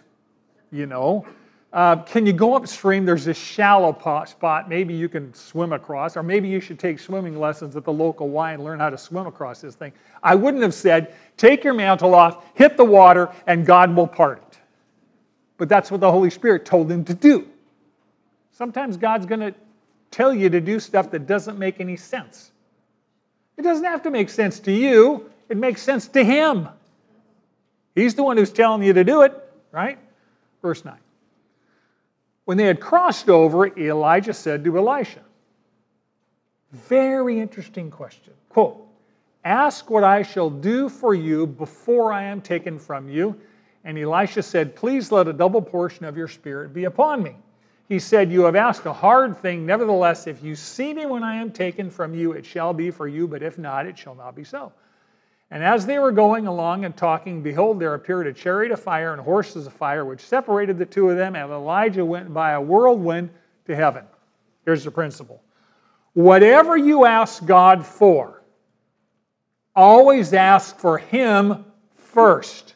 you 0.72 0.86
know. 0.86 1.26
Uh, 1.72 1.98
can 1.98 2.26
you 2.26 2.34
go 2.34 2.56
upstream? 2.56 3.06
There's 3.06 3.26
this 3.26 3.38
shallow 3.38 3.94
spot. 4.26 4.70
Maybe 4.70 4.94
you 4.94 5.08
can 5.08 5.32
swim 5.34 5.72
across, 5.72 6.18
or 6.18 6.24
maybe 6.24 6.48
you 6.48 6.60
should 6.60 6.80
take 6.80 6.98
swimming 6.98 7.40
lessons 7.40 7.76
at 7.76 7.84
the 7.84 7.94
local 7.94 8.30
Y 8.30 8.54
and 8.54 8.64
learn 8.64 8.80
how 8.80 8.90
to 8.90 8.98
swim 8.98 9.28
across 9.28 9.62
this 9.62 9.76
thing. 9.76 9.94
I 10.24 10.34
wouldn't 10.34 10.64
have 10.64 10.74
said, 10.74 11.14
take 11.38 11.64
your 11.64 11.76
mantle 11.76 12.16
off, 12.16 12.44
hit 12.56 12.76
the 12.76 12.86
water, 12.86 13.30
and 13.46 13.66
God 13.66 13.96
will 13.96 14.08
part 14.08 14.40
it. 14.40 14.60
But 15.58 15.70
that's 15.70 15.92
what 15.92 16.02
the 16.02 16.12
Holy 16.12 16.32
Spirit 16.32 16.66
told 16.66 16.92
him 16.92 17.06
to 17.06 17.14
do. 17.14 17.48
Sometimes 18.52 18.98
God's 18.98 19.28
going 19.28 19.42
to 19.42 19.54
tell 20.12 20.34
you 20.34 20.50
to 20.50 20.60
do 20.60 20.80
stuff 20.80 21.12
that 21.12 21.28
doesn't 21.28 21.60
make 21.60 21.80
any 21.80 21.96
sense. 21.96 22.52
It 23.58 23.62
doesn't 23.62 23.86
have 23.86 24.04
to 24.04 24.12
make 24.12 24.30
sense 24.30 24.60
to 24.62 24.72
you, 24.72 25.30
it 25.50 25.58
makes 25.58 25.82
sense 25.82 26.08
to 26.10 26.24
Him. 26.24 26.70
He's 27.96 28.16
the 28.16 28.24
one 28.24 28.38
who's 28.38 28.52
telling 28.52 28.84
you 28.84 28.94
to 28.94 29.04
do 29.04 29.24
it, 29.24 29.34
right? 29.72 29.98
Verse 30.62 30.86
9. 30.86 30.96
When 32.50 32.58
they 32.58 32.66
had 32.66 32.80
crossed 32.80 33.30
over, 33.30 33.68
Elijah 33.78 34.34
said 34.34 34.64
to 34.64 34.76
Elisha, 34.76 35.20
Very 36.72 37.40
interesting 37.40 37.92
question. 37.92 38.34
Quote, 38.50 38.88
Ask 39.46 39.92
what 39.92 40.04
I 40.04 40.24
shall 40.24 40.50
do 40.50 40.90
for 40.90 41.14
you 41.14 41.46
before 41.46 42.12
I 42.12 42.24
am 42.24 42.42
taken 42.42 42.80
from 42.80 43.08
you. 43.08 43.40
And 43.84 44.00
Elisha 44.00 44.42
said, 44.42 44.76
Please 44.76 45.12
let 45.12 45.28
a 45.28 45.34
double 45.34 45.62
portion 45.62 46.06
of 46.06 46.18
your 46.18 46.28
spirit 46.28 46.74
be 46.74 46.86
upon 46.86 47.22
me. 47.22 47.36
He 47.88 48.00
said, 48.00 48.32
You 48.32 48.46
have 48.46 48.56
asked 48.56 48.88
a 48.88 48.94
hard 48.94 49.38
thing. 49.38 49.64
Nevertheless, 49.64 50.26
if 50.26 50.42
you 50.42 50.56
see 50.56 50.92
me 50.92 51.06
when 51.06 51.22
I 51.22 51.36
am 51.36 51.52
taken 51.52 51.92
from 51.92 52.16
you, 52.16 52.32
it 52.32 52.48
shall 52.48 52.74
be 52.74 52.90
for 52.90 53.08
you, 53.08 53.28
but 53.28 53.44
if 53.44 53.60
not, 53.60 53.86
it 53.86 53.96
shall 53.96 54.16
not 54.16 54.36
be 54.36 54.44
so. 54.44 54.72
And 55.52 55.64
as 55.64 55.86
they 55.86 55.98
were 55.98 56.12
going 56.12 56.46
along 56.46 56.86
and 56.86 56.96
talking, 56.96 57.42
behold, 57.42 57.80
there 57.80 57.96
appeared 57.96 58.28
a 58.28 58.34
chariot 58.34 58.72
of 58.72 58.80
fire 58.80 59.14
and 59.14 59.22
horses 59.22 59.66
of 59.66 59.74
fire, 59.74 60.06
which 60.06 60.22
separated 60.22 60.78
the 60.78 60.86
two 60.86 61.10
of 61.10 61.18
them, 61.18 61.36
and 61.36 61.52
Elijah 61.52 62.06
went 62.06 62.34
by 62.34 62.52
a 62.52 62.62
whirlwind 62.62 63.32
to 63.66 63.76
heaven. 63.76 64.06
Here's 64.66 64.84
the 64.84 64.92
principle 64.92 65.42
whatever 66.14 66.78
you 66.78 67.06
ask 67.06 67.46
God 67.46 67.86
for, 67.86 68.44
always 69.76 70.34
ask 70.34 70.78
for 70.78 70.98
Him 70.98 71.66
first. 71.96 72.76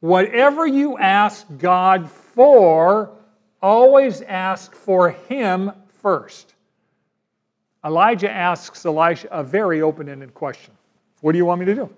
Whatever 0.00 0.66
you 0.66 0.96
ask 0.96 1.46
God 1.58 2.08
for, 2.10 3.10
always 3.60 4.22
ask 4.22 4.74
for 4.74 5.10
him 5.10 5.72
first. 6.02 6.54
Elijah 7.84 8.30
asks 8.30 8.84
Elisha 8.84 9.28
a 9.30 9.44
very 9.44 9.82
open 9.82 10.08
ended 10.08 10.34
question 10.34 10.74
What 11.20 11.32
do 11.32 11.38
you 11.38 11.44
want 11.44 11.60
me 11.60 11.66
to 11.66 11.74
do? 11.74 11.90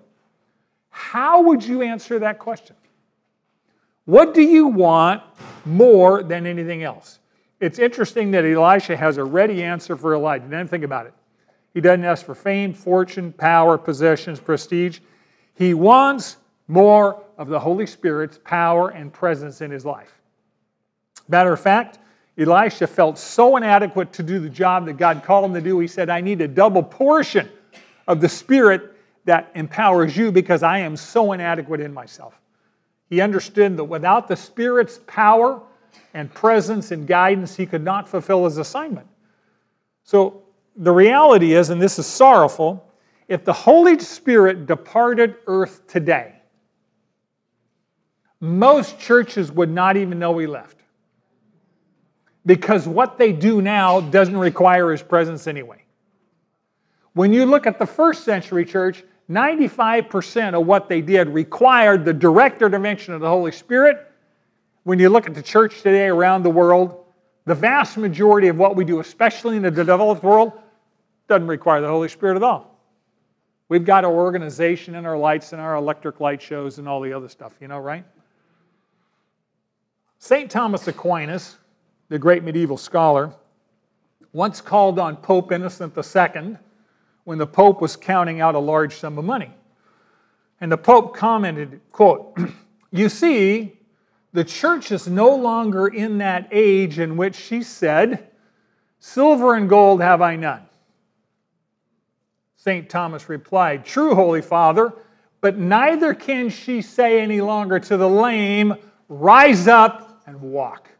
How 0.89 1.41
would 1.41 1.63
you 1.63 1.81
answer 1.81 2.19
that 2.19 2.39
question? 2.39 2.75
What 4.05 4.33
do 4.33 4.41
you 4.41 4.67
want 4.67 5.23
more 5.65 6.23
than 6.23 6.45
anything 6.45 6.83
else? 6.83 7.19
It's 7.59 7.79
interesting 7.79 8.31
that 8.31 8.43
Elisha 8.43 8.97
has 8.97 9.17
a 9.17 9.23
ready 9.23 9.63
answer 9.63 9.95
for 9.95 10.15
Elijah. 10.15 10.47
Then 10.47 10.67
think 10.67 10.83
about 10.83 11.05
it. 11.05 11.13
He 11.73 11.79
doesn't 11.79 12.03
ask 12.03 12.25
for 12.25 12.35
fame, 12.35 12.73
fortune, 12.73 13.31
power, 13.31 13.77
possessions, 13.77 14.39
prestige. 14.39 14.99
He 15.53 15.73
wants 15.73 16.37
more 16.67 17.23
of 17.37 17.47
the 17.47 17.59
Holy 17.59 17.85
Spirit's 17.85 18.39
power 18.43 18.89
and 18.89 19.13
presence 19.13 19.61
in 19.61 19.71
his 19.71 19.85
life. 19.85 20.19
Matter 21.27 21.53
of 21.53 21.59
fact, 21.59 21.99
Elisha 22.37 22.87
felt 22.87 23.17
so 23.17 23.57
inadequate 23.57 24.13
to 24.13 24.23
do 24.23 24.39
the 24.39 24.49
job 24.49 24.85
that 24.85 24.97
God 24.97 25.23
called 25.23 25.45
him 25.45 25.53
to 25.53 25.61
do, 25.61 25.79
he 25.79 25.87
said, 25.87 26.09
I 26.09 26.21
need 26.21 26.41
a 26.41 26.47
double 26.47 26.81
portion 26.81 27.49
of 28.07 28.21
the 28.21 28.29
Spirit 28.29 28.95
that 29.25 29.51
empowers 29.53 30.15
you 30.15 30.31
because 30.31 30.63
I 30.63 30.79
am 30.79 30.95
so 30.95 31.33
inadequate 31.33 31.81
in 31.81 31.93
myself. 31.93 32.39
He 33.09 33.21
understood 33.21 33.77
that 33.77 33.83
without 33.83 34.27
the 34.27 34.35
Spirit's 34.35 34.99
power 35.05 35.61
and 36.13 36.33
presence 36.33 36.91
and 36.91 37.05
guidance, 37.05 37.55
he 37.55 37.65
could 37.65 37.83
not 37.83 38.07
fulfill 38.07 38.45
his 38.45 38.57
assignment. 38.57 39.07
So 40.03 40.43
the 40.77 40.91
reality 40.91 41.53
is, 41.53 41.69
and 41.69 41.81
this 41.81 41.99
is 41.99 42.07
sorrowful, 42.07 42.89
if 43.27 43.43
the 43.43 43.53
Holy 43.53 43.99
Spirit 43.99 44.65
departed 44.65 45.35
earth 45.47 45.85
today, 45.87 46.35
most 48.39 48.99
churches 48.99 49.51
would 49.51 49.69
not 49.69 49.97
even 49.97 50.17
know 50.17 50.37
he 50.37 50.47
left 50.47 50.80
because 52.45 52.87
what 52.87 53.17
they 53.17 53.31
do 53.31 53.61
now 53.61 54.01
doesn't 54.01 54.37
require 54.37 54.91
his 54.91 55.01
presence 55.01 55.47
anyway. 55.47 55.83
When 57.13 57.33
you 57.33 57.45
look 57.45 57.67
at 57.67 57.77
the 57.77 57.85
first 57.85 58.23
century 58.23 58.65
church, 58.65 59.03
95% 59.29 60.59
of 60.59 60.65
what 60.65 60.89
they 60.89 61.01
did 61.01 61.29
required 61.29 62.03
the 62.03 62.13
direct 62.13 62.61
intervention 62.61 63.13
of 63.13 63.21
the 63.21 63.29
Holy 63.29 63.51
Spirit. 63.51 64.07
When 64.83 64.99
you 64.99 65.09
look 65.09 65.27
at 65.27 65.33
the 65.33 65.41
church 65.41 65.81
today 65.81 66.07
around 66.07 66.43
the 66.43 66.49
world, 66.49 67.05
the 67.45 67.55
vast 67.55 67.97
majority 67.97 68.47
of 68.47 68.57
what 68.57 68.75
we 68.75 68.85
do, 68.85 68.99
especially 68.99 69.57
in 69.57 69.63
the 69.63 69.71
developed 69.71 70.23
world, 70.23 70.53
doesn't 71.27 71.47
require 71.47 71.81
the 71.81 71.87
Holy 71.87 72.09
Spirit 72.09 72.35
at 72.35 72.43
all. 72.43 72.77
We've 73.69 73.85
got 73.85 74.03
our 74.03 74.11
organization 74.11 74.95
and 74.95 75.07
our 75.07 75.17
lights 75.17 75.53
and 75.53 75.61
our 75.61 75.75
electric 75.75 76.19
light 76.19 76.41
shows 76.41 76.77
and 76.77 76.89
all 76.89 76.99
the 76.99 77.13
other 77.13 77.29
stuff, 77.29 77.53
you 77.61 77.69
know, 77.69 77.79
right? 77.79 78.03
St. 80.19 80.51
Thomas 80.51 80.87
Aquinas 80.89 81.55
the 82.11 82.19
great 82.19 82.43
medieval 82.43 82.75
scholar, 82.75 83.31
once 84.33 84.59
called 84.59 84.99
on 84.99 85.15
Pope 85.15 85.53
Innocent 85.53 85.97
II 85.97 86.57
when 87.23 87.37
the 87.37 87.47
Pope 87.47 87.79
was 87.79 87.95
counting 87.95 88.41
out 88.41 88.53
a 88.53 88.59
large 88.59 88.95
sum 88.95 89.17
of 89.17 89.23
money. 89.23 89.49
And 90.59 90.69
the 90.69 90.77
Pope 90.77 91.15
commented, 91.15 91.79
quote, 91.93 92.37
You 92.91 93.07
see, 93.07 93.79
the 94.33 94.43
church 94.43 94.91
is 94.91 95.07
no 95.07 95.33
longer 95.33 95.87
in 95.87 96.17
that 96.17 96.49
age 96.51 96.99
in 96.99 97.15
which 97.15 97.35
she 97.35 97.63
said, 97.63 98.27
Silver 98.99 99.55
and 99.55 99.69
gold 99.69 100.01
have 100.01 100.21
I 100.21 100.35
none. 100.35 100.63
St. 102.57 102.89
Thomas 102.89 103.29
replied, 103.29 103.85
True, 103.85 104.15
Holy 104.15 104.41
Father, 104.41 104.91
but 105.39 105.57
neither 105.57 106.13
can 106.13 106.49
she 106.49 106.81
say 106.81 107.21
any 107.21 107.39
longer 107.39 107.79
to 107.79 107.95
the 107.95 108.09
lame, 108.09 108.75
Rise 109.07 109.69
up 109.69 110.21
and 110.27 110.41
walk 110.41 110.90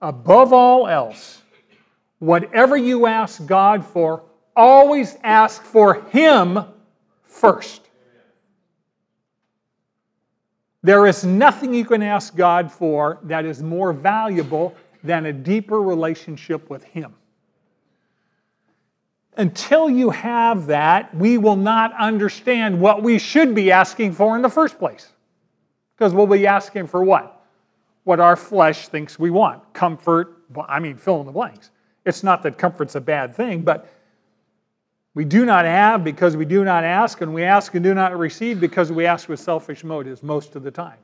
above 0.00 0.52
all 0.52 0.86
else, 0.86 1.42
whatever 2.18 2.76
you 2.76 3.06
ask 3.06 3.44
God 3.46 3.84
for, 3.84 4.22
always 4.56 5.16
ask 5.22 5.62
for 5.62 6.02
Him 6.10 6.58
first. 7.22 7.82
There 10.82 11.06
is 11.06 11.24
nothing 11.24 11.74
you 11.74 11.84
can 11.84 12.02
ask 12.02 12.34
God 12.34 12.72
for 12.72 13.18
that 13.24 13.44
is 13.44 13.62
more 13.62 13.92
valuable 13.92 14.74
than 15.04 15.26
a 15.26 15.32
deeper 15.32 15.80
relationship 15.80 16.70
with 16.70 16.84
Him. 16.84 17.14
Until 19.36 19.88
you 19.88 20.10
have 20.10 20.66
that, 20.66 21.14
we 21.14 21.38
will 21.38 21.56
not 21.56 21.94
understand 21.98 22.80
what 22.80 23.02
we 23.02 23.18
should 23.18 23.54
be 23.54 23.70
asking 23.70 24.12
for 24.12 24.36
in 24.36 24.42
the 24.42 24.48
first 24.48 24.78
place. 24.78 25.12
Because 25.96 26.12
we'll 26.12 26.26
be 26.26 26.46
asking 26.46 26.86
for 26.86 27.04
what? 27.04 27.39
What 28.04 28.20
our 28.20 28.36
flesh 28.36 28.88
thinks 28.88 29.18
we 29.18 29.30
want. 29.30 29.72
Comfort, 29.74 30.36
I 30.68 30.80
mean, 30.80 30.96
fill 30.96 31.20
in 31.20 31.26
the 31.26 31.32
blanks. 31.32 31.70
It's 32.04 32.22
not 32.22 32.42
that 32.42 32.58
comfort's 32.58 32.94
a 32.94 33.00
bad 33.00 33.34
thing, 33.36 33.62
but 33.62 33.88
we 35.14 35.24
do 35.24 35.44
not 35.44 35.64
have 35.64 36.04
because 36.04 36.36
we 36.36 36.44
do 36.44 36.64
not 36.64 36.84
ask, 36.84 37.20
and 37.20 37.34
we 37.34 37.42
ask 37.42 37.74
and 37.74 37.82
do 37.82 37.94
not 37.94 38.16
receive 38.16 38.60
because 38.60 38.92
we 38.92 39.06
ask 39.06 39.28
with 39.28 39.40
selfish 39.40 39.84
motives 39.84 40.22
most 40.22 40.56
of 40.56 40.62
the 40.62 40.70
time. 40.70 40.98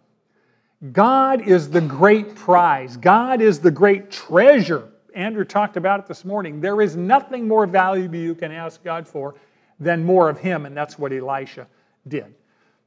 God 0.92 1.46
is 1.46 1.68
the 1.70 1.80
great 1.80 2.34
prize, 2.34 2.96
God 2.96 3.40
is 3.40 3.58
the 3.60 3.70
great 3.70 4.10
treasure. 4.10 4.88
Andrew 5.14 5.44
talked 5.44 5.78
about 5.78 6.00
it 6.00 6.06
this 6.06 6.24
morning. 6.26 6.60
There 6.60 6.82
is 6.82 6.94
nothing 6.94 7.48
more 7.48 7.66
valuable 7.66 8.16
you 8.16 8.34
can 8.34 8.52
ask 8.52 8.84
God 8.84 9.08
for 9.08 9.34
than 9.80 10.04
more 10.04 10.28
of 10.28 10.38
Him, 10.38 10.66
and 10.66 10.76
that's 10.76 10.98
what 10.98 11.12
Elisha 11.12 11.66
did. 12.06 12.34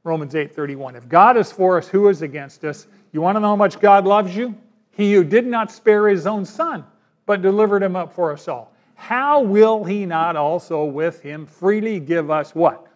Romans 0.04 0.34
8:31. 0.34 0.94
If 0.96 1.08
God 1.08 1.36
is 1.36 1.52
for 1.52 1.76
us, 1.76 1.88
who 1.88 2.08
is 2.08 2.22
against 2.22 2.64
us? 2.64 2.86
You 3.12 3.20
want 3.20 3.36
to 3.36 3.40
know 3.40 3.48
how 3.48 3.56
much 3.56 3.80
God 3.80 4.06
loves 4.06 4.36
you? 4.36 4.54
He 4.92 5.12
who 5.14 5.24
did 5.24 5.46
not 5.46 5.70
spare 5.72 6.08
his 6.08 6.26
own 6.26 6.44
son, 6.44 6.84
but 7.26 7.42
delivered 7.42 7.82
him 7.82 7.96
up 7.96 8.12
for 8.12 8.32
us 8.32 8.48
all. 8.48 8.72
How 8.94 9.40
will 9.40 9.82
he 9.82 10.04
not 10.04 10.36
also 10.36 10.84
with 10.84 11.22
him 11.22 11.46
freely 11.46 12.00
give 12.00 12.30
us 12.30 12.54
what? 12.54 12.86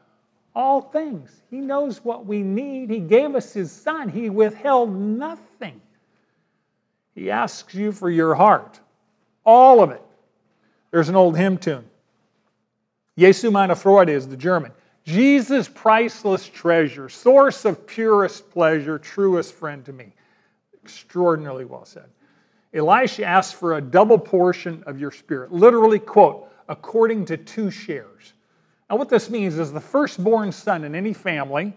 All 0.55 0.81
things. 0.81 1.43
He 1.51 1.57
knows 1.57 2.05
what 2.05 2.27
we 2.27 2.43
need. 2.43 2.91
He 2.91 3.01
gave 3.01 3.35
us 3.35 3.53
his 3.53 3.73
son. 3.73 4.09
He 4.09 4.31
withheld 4.31 4.95
nothing. 4.95 5.81
He 7.15 7.31
asks 7.31 7.75
you 7.75 7.91
for 7.91 8.11
your 8.11 8.35
heart, 8.35 8.81
all 9.45 9.83
of 9.83 9.91
it. 9.91 10.03
There's 10.91 11.09
an 11.09 11.17
old 11.17 11.37
hymn 11.37 11.59
tune. 11.59 11.85
Jesu 13.19 13.51
meine 13.51 13.75
Freude 13.75 14.11
is 14.11 14.29
the 14.29 14.37
German. 14.37 14.73
Jesus, 15.05 15.69
priceless 15.69 16.49
treasure, 16.49 17.09
source 17.09 17.65
of 17.65 17.87
purest 17.87 18.51
pleasure, 18.51 18.99
truest 18.99 19.55
friend 19.55 19.85
to 19.85 19.93
me. 19.93 20.13
Extraordinarily 20.83 21.67
well 21.67 21.85
said. 21.85 22.09
Elisha 22.73 23.25
asks 23.25 23.53
for 23.53 23.77
a 23.77 23.81
double 23.81 24.19
portion 24.19 24.83
of 24.87 24.99
your 24.99 25.11
spirit. 25.11 25.53
Literally, 25.53 25.99
quote, 25.99 26.49
according 26.69 27.27
to 27.27 27.37
two 27.37 27.71
shares. 27.71 28.33
Now, 28.89 28.97
what 28.97 29.09
this 29.09 29.31
means 29.31 29.59
is 29.59 29.73
the 29.73 29.81
firstborn 29.81 30.53
son 30.53 30.85
in 30.85 30.95
any 30.95 31.13
family 31.13 31.75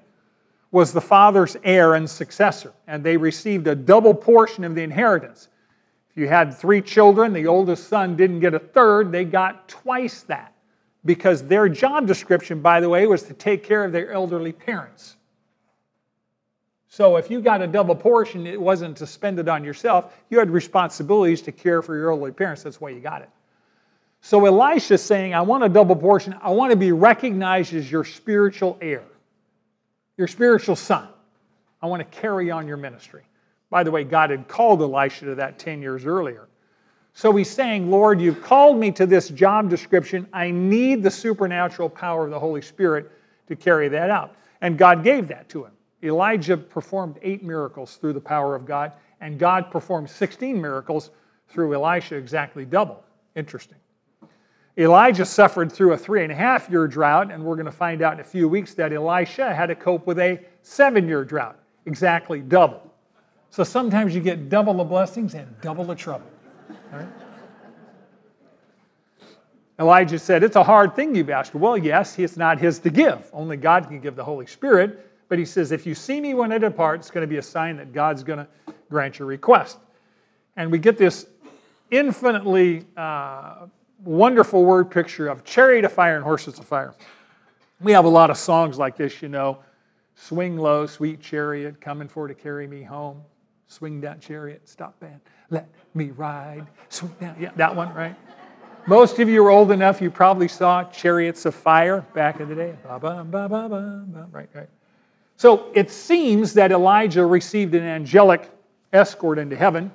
was 0.72 0.94
the 0.94 1.02
father's 1.02 1.56
heir 1.64 1.96
and 1.96 2.10
successor, 2.10 2.74
and 2.88 3.04
they 3.04 3.18
received 3.18 3.68
a 3.68 3.76
double 3.76 4.14
portion 4.14 4.64
of 4.64 4.76
the 4.76 4.84
inheritance. 4.84 5.50
If 6.10 6.18
you 6.18 6.28
had 6.28 6.54
three 6.54 6.82
children, 6.82 7.34
the 7.34 7.48
oldest 7.48 7.88
son 7.88 8.16
didn't 8.16 8.40
get 8.40 8.54
a 8.54 8.60
third, 8.60 9.12
they 9.12 9.24
got 9.24 9.68
twice 9.68 10.24
that 10.24 10.54
because 11.08 11.42
their 11.42 11.68
job 11.70 12.06
description, 12.06 12.62
by 12.62 12.80
the 12.80 12.90
way, 12.90 13.08
was 13.08 13.24
to 13.24 13.34
take 13.34 13.64
care 13.64 13.84
of 13.86 13.92
their 13.92 14.12
elderly 14.12 14.52
parents. 14.52 15.16
So 16.90 17.16
if 17.16 17.32
you 17.32 17.42
got 17.42 17.62
a 17.62 17.68
double 17.68 17.96
portion, 17.96 18.46
it 18.46 18.60
wasn't 18.60 18.98
to 18.98 19.08
spend 19.08 19.40
it 19.40 19.48
on 19.48 19.64
yourself. 19.64 20.14
You 20.30 20.38
had 20.38 20.50
responsibilities 20.50 21.42
to 21.44 21.52
care 21.52 21.82
for 21.82 21.96
your 21.96 22.12
elderly 22.12 22.32
parents. 22.32 22.64
That's 22.64 22.82
why 22.82 22.90
you 22.90 23.00
got 23.00 23.22
it. 23.22 23.30
So 24.22 24.46
Elisha's 24.46 25.02
saying, 25.02 25.34
I 25.34 25.42
want 25.42 25.64
a 25.64 25.70
double 25.70 25.96
portion. 25.96 26.36
I 26.42 26.52
want 26.52 26.72
to 26.72 26.78
be 26.78 26.92
recognized 26.92 27.74
as 27.74 27.90
your 27.90 28.04
spiritual 28.04 28.78
heir, 28.82 29.04
your 30.18 30.28
spiritual 30.28 30.76
son. 30.76 31.08
I 31.82 31.86
want 31.86 32.00
to 32.00 32.20
carry 32.20 32.52
on 32.52 32.68
your 32.68 32.78
ministry. 32.78 33.24
By 33.70 33.84
the 33.84 33.92
way, 33.92 34.04
God 34.04 34.32
had 34.32 34.48
called 34.48 34.82
Elisha 34.82 35.26
to 35.26 35.36
that 35.36 35.60
10 35.60 35.82
years 35.82 36.06
earlier. 36.06 36.48
So 37.18 37.36
he's 37.36 37.50
saying, 37.50 37.90
Lord, 37.90 38.22
you've 38.22 38.44
called 38.44 38.78
me 38.78 38.92
to 38.92 39.08
this 39.08 39.30
job 39.30 39.72
description. 39.72 40.28
I 40.34 40.52
need 40.52 41.02
the 41.02 41.10
supernatural 41.10 41.90
power 41.90 42.26
of 42.26 42.30
the 42.30 42.40
Holy 42.40 42.62
Spirit 42.62 43.12
to 43.48 43.56
carry 43.56 43.88
that 43.88 44.12
out. 44.12 44.36
And 44.62 44.78
God 44.78 45.04
gave 45.04 45.28
that 45.30 45.50
to 45.50 45.66
him. 45.66 45.72
Elijah 46.04 46.56
performed 46.56 47.18
eight 47.24 47.44
miracles 47.44 47.96
through 47.96 48.14
the 48.14 48.22
power 48.22 48.54
of 48.54 48.68
God, 48.68 48.92
and 49.20 49.40
God 49.40 49.72
performed 49.72 50.08
16 50.08 50.62
miracles 50.62 51.10
through 51.48 51.74
Elisha, 51.74 52.16
exactly 52.16 52.66
double. 52.66 53.04
Interesting. 53.36 53.80
Elijah 54.78 55.26
suffered 55.26 55.72
through 55.72 55.94
a 55.94 55.98
three 55.98 56.22
and 56.22 56.32
a 56.32 56.36
half 56.36 56.70
year 56.70 56.88
drought, 56.88 57.32
and 57.32 57.44
we're 57.44 57.56
going 57.56 57.66
to 57.66 57.72
find 57.72 58.04
out 58.04 58.14
in 58.14 58.20
a 58.20 58.24
few 58.24 58.48
weeks 58.48 58.76
that 58.76 58.94
Elisha 58.94 59.56
had 59.56 59.66
to 59.66 59.76
cope 59.76 60.06
with 60.06 60.20
a 60.20 60.40
seven 60.62 61.08
year 61.08 61.26
drought, 61.26 61.58
exactly 61.88 62.42
double. 62.42 62.94
So 63.50 63.64
sometimes 63.64 64.14
you 64.14 64.22
get 64.22 64.50
double 64.50 64.76
the 64.76 64.84
blessings 64.84 65.34
and 65.34 65.48
double 65.62 65.84
the 65.84 65.96
trouble. 65.96 66.28
Right? 66.92 67.08
Elijah 69.80 70.18
said, 70.18 70.44
It's 70.44 70.56
a 70.56 70.64
hard 70.64 70.96
thing 70.96 71.16
you've 71.16 71.30
asked. 71.30 71.54
Well, 71.54 71.78
yes, 71.78 72.18
it's 72.18 72.38
not 72.38 72.60
his 72.60 72.80
to 72.80 72.90
give. 72.90 73.30
Only 73.34 73.58
God 73.58 73.88
can 73.88 74.00
give 74.00 74.16
the 74.16 74.24
Holy 74.24 74.48
Spirit. 74.48 75.04
But 75.30 75.40
he 75.40 75.46
says, 75.46 75.72
If 75.72 75.86
you 75.86 75.94
see 75.94 76.20
me 76.20 76.34
when 76.34 76.52
I 76.52 76.58
depart, 76.58 77.00
it's 77.00 77.12
going 77.12 77.22
to 77.22 77.28
be 77.28 77.38
a 77.38 77.44
sign 77.44 77.78
that 77.78 77.94
God's 77.94 78.24
going 78.24 78.40
to 78.40 78.48
grant 78.90 79.20
your 79.20 79.28
request. 79.28 79.78
And 80.56 80.72
we 80.72 80.80
get 80.80 80.98
this 80.98 81.28
infinitely 81.92 82.86
uh, 82.96 83.68
wonderful 84.04 84.64
word 84.64 84.90
picture 84.90 85.28
of 85.28 85.44
chariot 85.44 85.86
of 85.86 85.92
fire 85.92 86.16
and 86.16 86.24
horses 86.24 86.58
of 86.60 86.66
fire. 86.66 86.94
We 87.80 87.92
have 87.92 88.06
a 88.06 88.10
lot 88.10 88.30
of 88.30 88.38
songs 88.38 88.80
like 88.80 88.96
this, 88.96 89.22
you 89.22 89.30
know. 89.30 89.60
Swing 90.16 90.58
low, 90.58 90.88
sweet 90.88 91.22
chariot, 91.22 91.80
coming 91.80 92.08
for 92.08 92.28
to 92.28 92.34
carry 92.34 92.66
me 92.66 92.82
home. 92.82 93.22
Swing 93.68 94.02
that 94.02 94.20
chariot, 94.20 94.68
stop 94.68 95.00
band, 95.00 95.20
let 95.50 95.68
me 95.94 96.12
ride. 96.12 96.68
Yeah, 97.22 97.52
that 97.56 97.76
one, 97.76 97.94
right? 97.94 98.16
Most 98.88 99.20
of 99.20 99.28
you 99.28 99.46
are 99.46 99.50
old 99.50 99.72
enough, 99.72 100.02
you 100.02 100.10
probably 100.10 100.48
saw 100.48 100.86
Chariots 100.86 101.46
of 101.46 101.54
Fire 101.54 102.06
back 102.14 102.40
in 102.40 102.48
the 102.48 102.56
day. 102.56 102.76
Ba, 102.84 103.00
ba, 103.00 103.26
ba, 103.30 103.50
ba, 103.50 103.68
ba, 103.68 104.06
ba. 104.08 104.28
Right, 104.32 104.50
right. 104.54 104.70
So 105.36 105.72
it 105.76 105.92
seems 105.92 106.54
that 106.54 106.72
Elijah 106.72 107.26
received 107.26 107.76
an 107.76 107.84
angelic 107.84 108.50
escort 108.94 109.40
into 109.40 109.56
heaven. 109.56 109.92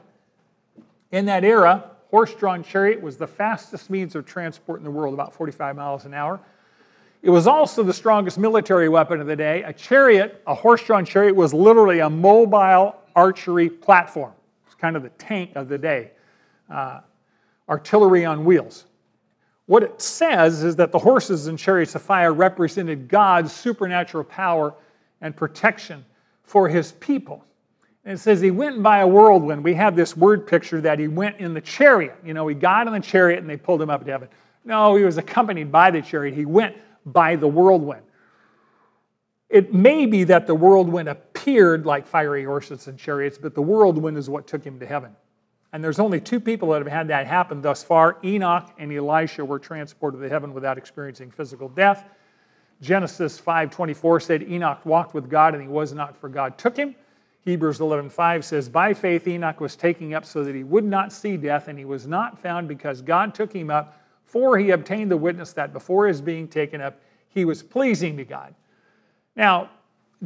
In 1.10 1.24
that 1.26 1.42
era, 1.42 1.90
horse 2.10 2.34
drawn 2.34 2.62
chariot 2.62 3.00
was 3.00 3.16
the 3.16 3.26
fastest 3.26 3.88
means 3.88 4.14
of 4.14 4.26
transport 4.26 4.78
in 4.80 4.84
the 4.84 4.90
world, 4.90 5.14
about 5.14 5.32
45 5.32 5.74
miles 5.74 6.04
an 6.04 6.12
hour. 6.12 6.38
It 7.22 7.30
was 7.30 7.46
also 7.46 7.82
the 7.82 7.92
strongest 7.94 8.38
military 8.38 8.88
weapon 8.88 9.20
of 9.20 9.26
the 9.26 9.36
day. 9.36 9.62
A 9.62 9.72
chariot, 9.72 10.42
a 10.46 10.54
horse 10.54 10.82
drawn 10.84 11.04
chariot, 11.04 11.34
was 11.34 11.54
literally 11.54 12.00
a 12.00 12.10
mobile 12.10 12.96
archery 13.16 13.70
platform. 13.70 14.32
Kind 14.82 14.96
of 14.96 15.04
the 15.04 15.10
tank 15.10 15.52
of 15.54 15.68
the 15.68 15.78
day, 15.78 16.10
uh, 16.68 17.00
artillery 17.68 18.24
on 18.24 18.44
wheels. 18.44 18.86
What 19.66 19.84
it 19.84 20.02
says 20.02 20.64
is 20.64 20.74
that 20.74 20.90
the 20.90 20.98
horses 20.98 21.46
and 21.46 21.56
chariots 21.56 21.94
of 21.94 22.02
fire 22.02 22.32
represented 22.32 23.06
God's 23.06 23.52
supernatural 23.52 24.24
power 24.24 24.74
and 25.20 25.36
protection 25.36 26.04
for 26.42 26.68
his 26.68 26.90
people. 26.92 27.44
And 28.04 28.14
it 28.14 28.18
says 28.18 28.40
he 28.40 28.50
went 28.50 28.82
by 28.82 28.98
a 28.98 29.06
whirlwind. 29.06 29.62
We 29.62 29.74
have 29.74 29.94
this 29.94 30.16
word 30.16 30.48
picture 30.48 30.80
that 30.80 30.98
he 30.98 31.06
went 31.06 31.38
in 31.38 31.54
the 31.54 31.60
chariot. 31.60 32.16
You 32.24 32.34
know, 32.34 32.48
he 32.48 32.54
got 32.56 32.88
in 32.88 32.92
the 32.92 32.98
chariot 32.98 33.38
and 33.38 33.48
they 33.48 33.56
pulled 33.56 33.80
him 33.80 33.88
up 33.88 34.04
to 34.04 34.10
heaven. 34.10 34.28
No, 34.64 34.96
he 34.96 35.04
was 35.04 35.16
accompanied 35.16 35.70
by 35.70 35.92
the 35.92 36.02
chariot. 36.02 36.34
He 36.34 36.44
went 36.44 36.76
by 37.06 37.36
the 37.36 37.46
whirlwind. 37.46 38.02
It 39.52 39.74
may 39.74 40.06
be 40.06 40.24
that 40.24 40.46
the 40.46 40.54
whirlwind 40.54 41.10
appeared 41.10 41.84
like 41.84 42.06
fiery 42.06 42.42
horses 42.42 42.88
and 42.88 42.98
chariots, 42.98 43.36
but 43.36 43.54
the 43.54 43.60
whirlwind 43.60 44.16
is 44.16 44.30
what 44.30 44.46
took 44.46 44.64
him 44.64 44.80
to 44.80 44.86
heaven. 44.86 45.14
And 45.74 45.84
there's 45.84 45.98
only 45.98 46.20
two 46.20 46.40
people 46.40 46.70
that 46.70 46.78
have 46.78 46.90
had 46.90 47.08
that 47.08 47.26
happen 47.26 47.60
thus 47.60 47.84
far. 47.84 48.16
Enoch 48.24 48.70
and 48.78 48.90
Elisha 48.90 49.44
were 49.44 49.58
transported 49.58 50.22
to 50.22 50.28
heaven 50.30 50.54
without 50.54 50.78
experiencing 50.78 51.30
physical 51.30 51.68
death. 51.68 52.06
Genesis 52.80 53.38
5:24 53.38 54.20
said 54.20 54.42
Enoch 54.42 54.86
walked 54.86 55.12
with 55.12 55.28
God 55.28 55.52
and 55.52 55.62
he 55.62 55.68
was 55.68 55.92
not 55.92 56.16
for 56.16 56.30
God 56.30 56.56
took 56.56 56.74
him. 56.74 56.94
Hebrews 57.42 57.78
11:5 57.78 58.44
says 58.44 58.70
by 58.70 58.94
faith 58.94 59.28
Enoch 59.28 59.60
was 59.60 59.76
taken 59.76 60.14
up 60.14 60.24
so 60.24 60.42
that 60.44 60.54
he 60.54 60.64
would 60.64 60.84
not 60.84 61.12
see 61.12 61.36
death 61.36 61.68
and 61.68 61.78
he 61.78 61.84
was 61.84 62.06
not 62.06 62.38
found 62.38 62.68
because 62.68 63.02
God 63.02 63.34
took 63.34 63.52
him 63.52 63.68
up 63.68 64.00
for 64.24 64.56
he 64.56 64.70
obtained 64.70 65.10
the 65.10 65.16
witness 65.18 65.52
that 65.52 65.74
before 65.74 66.06
his 66.06 66.22
being 66.22 66.48
taken 66.48 66.80
up 66.80 66.98
he 67.28 67.44
was 67.44 67.62
pleasing 67.62 68.16
to 68.16 68.24
God. 68.24 68.54
Now, 69.36 69.70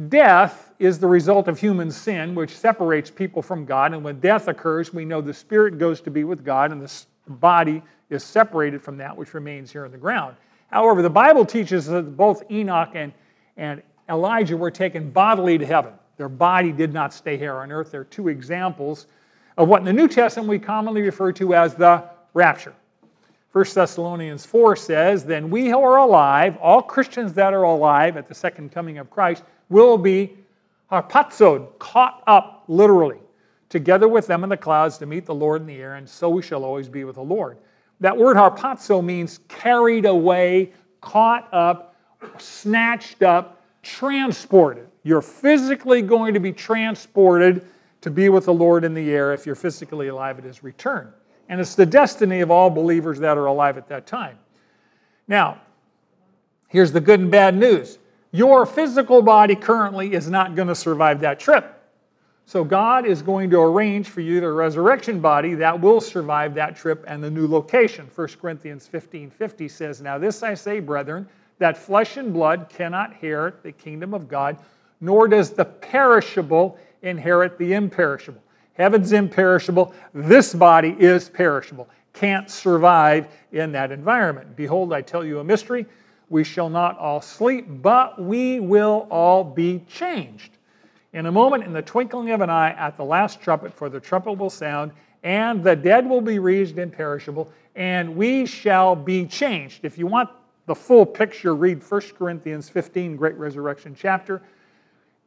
death 0.09 0.73
is 0.79 0.99
the 0.99 1.07
result 1.07 1.47
of 1.47 1.59
human 1.59 1.91
sin, 1.91 2.35
which 2.35 2.55
separates 2.55 3.09
people 3.09 3.41
from 3.41 3.65
God. 3.65 3.93
And 3.93 4.03
when 4.03 4.19
death 4.19 4.47
occurs, 4.47 4.93
we 4.93 5.05
know 5.05 5.21
the 5.21 5.33
spirit 5.33 5.77
goes 5.77 6.01
to 6.01 6.11
be 6.11 6.23
with 6.23 6.43
God, 6.43 6.71
and 6.71 6.81
the 6.81 7.05
body 7.27 7.81
is 8.09 8.23
separated 8.23 8.81
from 8.81 8.97
that 8.97 9.15
which 9.15 9.33
remains 9.33 9.71
here 9.71 9.85
in 9.85 9.91
the 9.91 9.97
ground. 9.97 10.35
However, 10.71 11.01
the 11.01 11.09
Bible 11.09 11.45
teaches 11.45 11.85
that 11.87 12.17
both 12.17 12.43
Enoch 12.51 12.91
and, 12.93 13.13
and 13.55 13.81
Elijah 14.09 14.57
were 14.57 14.71
taken 14.71 15.09
bodily 15.09 15.57
to 15.57 15.65
heaven. 15.65 15.93
Their 16.17 16.29
body 16.29 16.71
did 16.71 16.93
not 16.93 17.13
stay 17.13 17.37
here 17.37 17.55
on 17.55 17.71
earth. 17.71 17.91
They're 17.91 18.03
two 18.03 18.27
examples 18.27 19.07
of 19.57 19.67
what 19.67 19.79
in 19.79 19.85
the 19.85 19.93
New 19.93 20.07
Testament 20.07 20.49
we 20.49 20.59
commonly 20.59 21.01
refer 21.01 21.31
to 21.33 21.53
as 21.53 21.75
the 21.75 22.03
rapture. 22.33 22.73
1 23.53 23.65
Thessalonians 23.73 24.45
4 24.45 24.75
says, 24.75 25.25
Then 25.25 25.49
we 25.49 25.69
who 25.69 25.79
are 25.79 25.97
alive, 25.97 26.57
all 26.57 26.81
Christians 26.81 27.33
that 27.33 27.53
are 27.53 27.63
alive 27.63 28.17
at 28.17 28.27
the 28.27 28.35
second 28.35 28.71
coming 28.71 28.97
of 28.97 29.09
Christ, 29.09 29.43
will 29.69 29.97
be 29.97 30.37
harpazoed, 30.91 31.79
caught 31.79 32.23
up 32.27 32.63
literally, 32.67 33.19
together 33.69 34.07
with 34.07 34.27
them 34.27 34.43
in 34.43 34.49
the 34.49 34.57
clouds 34.57 34.97
to 34.99 35.05
meet 35.05 35.25
the 35.25 35.35
Lord 35.35 35.61
in 35.61 35.67
the 35.67 35.77
air, 35.77 35.95
and 35.95 36.07
so 36.07 36.29
we 36.29 36.41
shall 36.41 36.63
always 36.63 36.89
be 36.89 37.03
with 37.03 37.15
the 37.15 37.23
Lord. 37.23 37.57
That 37.99 38.15
word 38.15 38.37
harpazo 38.37 39.03
means 39.03 39.39
carried 39.47 40.05
away, 40.05 40.71
caught 41.01 41.51
up, 41.53 41.95
snatched 42.37 43.23
up, 43.23 43.63
transported. 43.81 44.87
You're 45.03 45.21
physically 45.21 46.01
going 46.01 46.33
to 46.33 46.39
be 46.39 46.51
transported 46.51 47.65
to 48.01 48.11
be 48.11 48.29
with 48.29 48.45
the 48.45 48.53
Lord 48.53 48.83
in 48.83 48.93
the 48.93 49.09
air 49.11 49.33
if 49.33 49.45
you're 49.45 49.55
physically 49.55 50.09
alive 50.09 50.37
at 50.37 50.43
his 50.43 50.63
return. 50.63 51.11
And 51.49 51.61
it's 51.61 51.75
the 51.75 51.85
destiny 51.85 52.41
of 52.41 52.51
all 52.51 52.69
believers 52.69 53.19
that 53.19 53.37
are 53.37 53.45
alive 53.45 53.77
at 53.77 53.87
that 53.87 54.05
time. 54.05 54.37
Now, 55.27 55.59
here's 56.67 56.91
the 56.91 57.01
good 57.01 57.19
and 57.19 57.31
bad 57.31 57.55
news 57.55 57.99
your 58.31 58.65
physical 58.65 59.21
body 59.21 59.55
currently 59.55 60.13
is 60.13 60.29
not 60.29 60.55
going 60.55 60.67
to 60.67 60.75
survive 60.75 61.21
that 61.21 61.39
trip. 61.39 61.73
So, 62.45 62.63
God 62.63 63.05
is 63.05 63.21
going 63.21 63.49
to 63.49 63.59
arrange 63.59 64.09
for 64.09 64.21
you 64.21 64.39
the 64.39 64.51
resurrection 64.51 65.19
body 65.19 65.53
that 65.55 65.79
will 65.79 65.99
survive 65.99 66.53
that 66.53 66.75
trip 66.75 67.03
and 67.07 67.23
the 67.23 67.29
new 67.29 67.47
location. 67.47 68.09
1 68.13 68.27
Corinthians 68.39 68.87
15 68.87 69.29
50 69.29 69.67
says, 69.67 70.01
Now, 70.01 70.17
this 70.17 70.43
I 70.43 70.53
say, 70.53 70.79
brethren, 70.79 71.27
that 71.59 71.77
flesh 71.77 72.17
and 72.17 72.33
blood 72.33 72.67
cannot 72.69 73.11
inherit 73.11 73.63
the 73.63 73.71
kingdom 73.71 74.13
of 74.13 74.27
God, 74.27 74.57
nor 75.01 75.27
does 75.27 75.51
the 75.51 75.65
perishable 75.65 76.77
inherit 77.01 77.57
the 77.57 77.73
imperishable. 77.73 78.41
Heaven's 78.77 79.11
imperishable, 79.11 79.93
this 80.13 80.53
body 80.53 80.95
is 80.99 81.29
perishable, 81.29 81.89
can't 82.13 82.49
survive 82.49 83.27
in 83.51 83.71
that 83.71 83.91
environment. 83.91 84.55
Behold, 84.55 84.93
I 84.93 85.01
tell 85.01 85.25
you 85.25 85.39
a 85.39 85.43
mystery. 85.43 85.87
We 86.29 86.43
shall 86.43 86.69
not 86.69 86.97
all 86.99 87.21
sleep, 87.21 87.65
but 87.67 88.21
we 88.21 88.59
will 88.59 89.07
all 89.09 89.43
be 89.43 89.83
changed. 89.87 90.57
In 91.13 91.25
a 91.25 91.31
moment, 91.31 91.63
in 91.63 91.73
the 91.73 91.81
twinkling 91.81 92.31
of 92.31 92.41
an 92.41 92.49
eye, 92.49 92.71
at 92.71 92.97
the 92.97 93.03
last 93.03 93.41
trumpet, 93.41 93.73
for 93.73 93.89
the 93.89 93.99
trumpet 93.99 94.33
will 94.33 94.49
sound, 94.49 94.91
and 95.23 95.63
the 95.63 95.75
dead 95.75 96.07
will 96.07 96.21
be 96.21 96.37
raised 96.37 96.77
imperishable, 96.77 97.51
and 97.75 98.15
we 98.15 98.45
shall 98.45 98.95
be 98.95 99.25
changed. 99.25 99.85
If 99.85 99.97
you 99.97 100.05
want 100.05 100.29
the 100.67 100.75
full 100.75 101.05
picture, 101.05 101.55
read 101.55 101.81
1 101.81 102.01
Corinthians 102.17 102.69
15, 102.69 103.15
great 103.15 103.35
resurrection 103.35 103.95
chapter. 103.97 104.43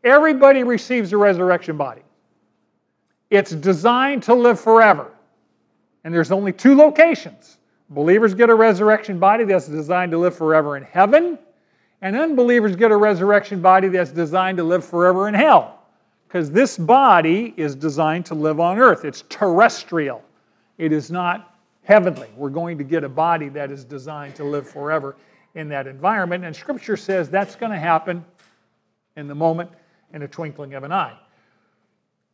Everybody 0.05 0.63
receives 0.63 1.13
a 1.13 1.17
resurrection 1.17 1.77
body. 1.77 2.03
It's 3.31 3.53
designed 3.53 4.25
to 4.25 4.35
live 4.35 4.61
forever. 4.61 5.11
And 6.05 6.13
there's 6.13 6.33
only 6.33 6.53
two 6.53 6.75
locations. 6.75 7.59
Believers 7.91 8.35
get 8.35 8.51
a 8.51 8.55
resurrection 8.55 9.19
body 9.19 9.45
that's 9.45 9.67
designed 9.67 10.13
to 10.13 10.19
live 10.19 10.37
forever 10.37 10.77
in 10.77 10.83
heaven, 10.83 11.39
and 12.03 12.17
unbelievers 12.17 12.77
get 12.77 12.91
a 12.91 12.97
resurrection 12.97 13.61
body 13.61 13.89
that's 13.89 14.11
designed 14.11 14.59
to 14.59 14.65
live 14.65 14.85
forever 14.85 15.29
in 15.29 15.35
hell. 15.35 15.81
Because 16.27 16.51
this 16.51 16.79
body 16.79 17.53
is 17.57 17.75
designed 17.75 18.27
to 18.27 18.35
live 18.35 18.61
on 18.61 18.79
earth, 18.79 19.05
it's 19.05 19.25
terrestrial, 19.29 20.23
it 20.79 20.93
is 20.93 21.11
not 21.11 21.57
heavenly. 21.83 22.29
We're 22.37 22.51
going 22.51 22.79
to 22.79 22.85
get 22.85 23.03
a 23.03 23.09
body 23.09 23.49
that 23.49 23.73
is 23.73 23.85
designed 23.85 24.37
to 24.37 24.45
live 24.45 24.69
forever 24.69 25.17
in 25.57 25.69
that 25.71 25.89
environment. 25.89 26.45
And 26.45 26.55
Scripture 26.55 26.97
says 26.97 27.29
that's 27.29 27.57
going 27.57 27.73
to 27.73 27.79
happen 27.79 28.25
in 29.17 29.27
the 29.27 29.35
moment, 29.35 29.71
in 30.15 30.23
a 30.23 30.29
twinkling 30.29 30.75
of 30.75 30.85
an 30.85 30.93
eye. 30.93 31.19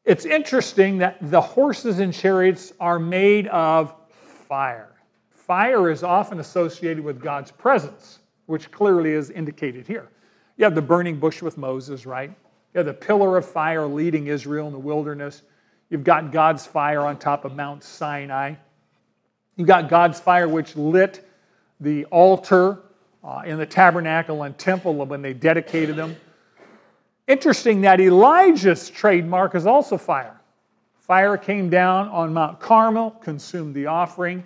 It's 0.06 0.24
interesting 0.24 0.98
that 0.98 1.18
the 1.20 1.40
horses 1.40 1.98
and 1.98 2.14
chariots 2.14 2.72
are 2.78 3.00
made 3.00 3.48
of 3.48 3.92
fire. 4.08 4.94
Fire 5.30 5.90
is 5.90 6.04
often 6.04 6.38
associated 6.38 7.02
with 7.02 7.20
God's 7.20 7.50
presence, 7.50 8.20
which 8.46 8.70
clearly 8.70 9.10
is 9.10 9.30
indicated 9.30 9.84
here. 9.84 10.08
You 10.58 10.64
have 10.64 10.76
the 10.76 10.82
burning 10.82 11.18
bush 11.18 11.42
with 11.42 11.58
Moses, 11.58 12.06
right? 12.06 12.30
You 12.30 12.78
have 12.78 12.86
the 12.86 12.94
pillar 12.94 13.36
of 13.36 13.50
fire 13.50 13.84
leading 13.84 14.28
Israel 14.28 14.68
in 14.68 14.72
the 14.72 14.78
wilderness. 14.78 15.42
You've 15.90 16.04
got 16.04 16.30
God's 16.30 16.64
fire 16.64 17.00
on 17.00 17.18
top 17.18 17.44
of 17.44 17.56
Mount 17.56 17.82
Sinai. 17.82 18.54
You've 19.56 19.68
got 19.68 19.88
God's 19.88 20.20
fire 20.20 20.48
which 20.48 20.76
lit 20.76 21.28
the 21.80 22.04
altar 22.06 22.78
uh, 23.24 23.42
in 23.44 23.58
the 23.58 23.66
tabernacle 23.66 24.44
and 24.44 24.56
temple 24.56 24.94
when 24.94 25.20
they 25.20 25.32
dedicated 25.32 25.96
them. 25.96 26.14
Interesting 27.26 27.80
that 27.80 28.00
Elijah's 28.00 28.88
trademark 28.88 29.56
is 29.56 29.66
also 29.66 29.98
fire. 29.98 30.40
Fire 30.94 31.36
came 31.36 31.68
down 31.68 32.08
on 32.08 32.32
Mount 32.32 32.60
Carmel, 32.60 33.10
consumed 33.10 33.74
the 33.74 33.86
offering. 33.86 34.44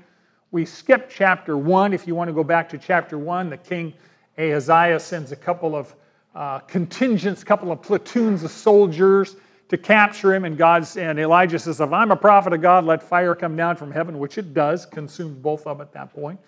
We 0.51 0.65
skip 0.65 1.11
chapter 1.11 1.59
1. 1.59 1.93
If 1.93 2.07
you 2.07 2.15
want 2.15 2.29
to 2.29 2.35
go 2.35 2.43
back 2.43 2.69
to 2.71 2.79
chapter 2.79 3.19
1, 3.19 3.51
the 3.51 3.57
king 3.59 3.93
Ahaziah 4.39 4.99
sends 4.99 5.31
a 5.31 5.37
couple 5.37 5.77
of 5.77 5.95
uh, 6.35 6.61
contingents, 6.61 7.43
a 7.43 7.45
couple 7.45 7.71
of 7.71 7.83
platoons 7.83 8.45
of 8.45 8.51
soldiers 8.51 9.37
to 9.69 9.77
capture 9.77 10.35
him. 10.35 10.47
And 10.47 10.57
God's 10.57 10.97
and 10.97 11.19
Elijah 11.19 11.59
says, 11.59 11.81
If 11.81 11.93
I'm 11.93 12.11
a 12.11 12.17
prophet 12.17 12.55
of 12.55 12.63
God, 12.63 12.85
let 12.85 13.03
fire 13.03 13.35
come 13.35 13.57
down 13.57 13.77
from 13.77 13.93
heaven, 13.93 14.19
which 14.19 14.39
it 14.39 14.55
does, 14.55 14.87
consumes 14.87 15.37
both 15.37 15.67
of 15.67 15.79
them 15.79 15.87
at 15.87 15.93
that 15.93 16.15
point. 16.15 16.41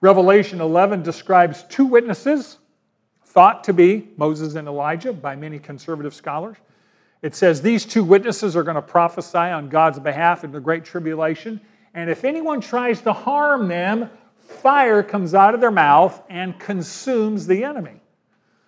Revelation 0.00 0.60
11 0.60 1.02
describes 1.02 1.64
two 1.64 1.86
witnesses 1.86 2.58
thought 3.38 3.62
to 3.62 3.72
be 3.72 4.08
Moses 4.16 4.56
and 4.56 4.66
Elijah 4.66 5.12
by 5.12 5.36
many 5.36 5.60
conservative 5.60 6.12
scholars. 6.12 6.56
It 7.22 7.36
says 7.36 7.62
these 7.62 7.84
two 7.86 8.02
witnesses 8.02 8.56
are 8.56 8.64
going 8.64 8.74
to 8.74 8.82
prophesy 8.82 9.38
on 9.38 9.68
God's 9.68 10.00
behalf 10.00 10.42
in 10.42 10.50
the 10.50 10.58
Great 10.58 10.84
Tribulation. 10.84 11.60
And 11.94 12.10
if 12.10 12.24
anyone 12.24 12.60
tries 12.60 13.00
to 13.02 13.12
harm 13.12 13.68
them, 13.68 14.10
fire 14.40 15.04
comes 15.04 15.34
out 15.34 15.54
of 15.54 15.60
their 15.60 15.70
mouth 15.70 16.20
and 16.28 16.58
consumes 16.58 17.46
the 17.46 17.62
enemy. 17.62 18.00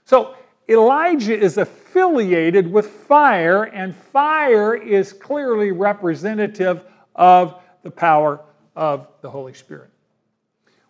So 0.04 0.36
Elijah 0.68 1.36
is 1.36 1.58
affiliated 1.58 2.72
with 2.72 2.86
fire, 2.86 3.64
and 3.64 3.92
fire 3.92 4.76
is 4.76 5.12
clearly 5.12 5.72
representative 5.72 6.84
of 7.16 7.60
the 7.82 7.90
power 7.90 8.38
of 8.76 9.08
the 9.20 9.30
Holy 9.30 9.52
Spirit. 9.52 9.90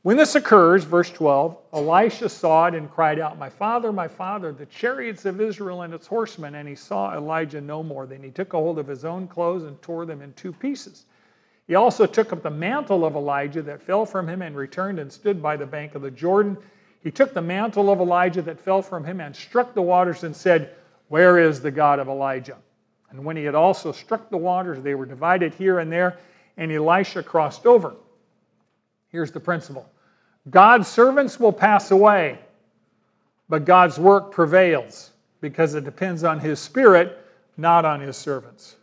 When 0.03 0.17
this 0.17 0.35
occurs, 0.35 0.85
verse 0.85 1.11
12, 1.11 1.59
Elisha 1.75 2.31
saw 2.31 2.67
it 2.67 2.75
and 2.75 2.91
cried 2.91 3.19
out, 3.19 3.39
My 3.39 3.51
father, 3.51 3.93
my 3.93 4.09
father, 4.09 4.51
the 4.51 4.65
chariots 4.65 5.27
of 5.27 5.43
Israel 5.43 5.83
and 5.83 5.93
its 5.93 6.07
horsemen. 6.07 6.55
And 6.55 6.67
he 6.67 6.75
saw 6.75 7.15
Elijah 7.15 7.61
no 7.61 7.83
more. 7.83 8.07
Then 8.07 8.23
he 8.23 8.31
took 8.31 8.55
a 8.55 8.57
hold 8.57 8.79
of 8.79 8.87
his 8.87 9.05
own 9.05 9.29
clothes 9.29 9.65
and 9.65 9.81
tore 9.83 10.07
them 10.07 10.23
in 10.23 10.33
two 10.33 10.53
pieces. 10.55 11.05
He 11.67 11.75
also 11.75 12.07
took 12.07 12.33
up 12.33 12.43
the 12.43 12.51
mantle 12.51 13.05
of 13.05 13.15
Elijah 13.15 13.61
that 13.63 13.83
fell 13.83 14.07
from 14.07 14.27
him 14.27 14.41
and 14.41 14.57
returned 14.57 14.99
and 14.99 15.13
stood 15.13 15.43
by 15.43 15.57
the 15.57 15.67
bank 15.67 15.95
of 15.95 16.01
the 16.01 16.11
Jordan. 16.11 16.57
He 17.03 17.11
took 17.11 17.35
the 17.35 17.43
mantle 17.43 17.91
of 17.91 18.01
Elijah 18.01 18.43
that 18.43 18.59
fell 18.59 18.81
from 18.81 19.05
him 19.05 19.21
and 19.21 19.37
struck 19.37 19.75
the 19.75 19.83
waters 19.83 20.25
and 20.25 20.35
said, 20.35 20.75
Where 21.09 21.39
is 21.39 21.61
the 21.61 21.71
God 21.71 21.99
of 21.99 22.09
Elijah? 22.09 22.57
And 23.11 23.23
when 23.23 23.37
he 23.37 23.45
had 23.45 23.55
also 23.55 23.93
struck 23.93 24.31
the 24.31 24.37
waters, 24.39 24.83
they 24.83 24.95
were 24.95 25.05
divided 25.05 25.53
here 25.53 25.81
and 25.81 25.93
there, 25.93 26.17
and 26.57 26.73
Elisha 26.73 27.23
crossed 27.23 27.67
over. 27.67 27.95
Here's 29.11 29.31
the 29.33 29.41
principle 29.41 29.89
God's 30.49 30.89
servants 30.89 31.39
will 31.39 31.53
pass 31.53 31.91
away, 31.91 32.39
but 33.49 33.65
God's 33.65 33.99
work 33.99 34.33
prevails 34.33 35.11
because 35.41 35.75
it 35.75 35.85
depends 35.85 36.25
on 36.25 36.39
His 36.39 36.59
Spirit, 36.59 37.19
not 37.57 37.85
on 37.85 38.01
His 38.01 38.17
servants. 38.17 38.77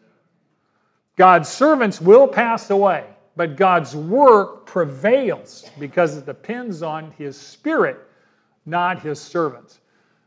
God's 1.15 1.49
servants 1.49 1.99
will 1.99 2.27
pass 2.27 2.69
away, 2.69 3.05
but 3.35 3.55
God's 3.55 3.95
work 3.95 4.65
prevails 4.65 5.69
because 5.79 6.15
it 6.15 6.25
depends 6.25 6.83
on 6.83 7.11
His 7.17 7.35
Spirit, 7.35 7.97
not 8.65 9.01
His 9.01 9.19
servants. 9.19 9.79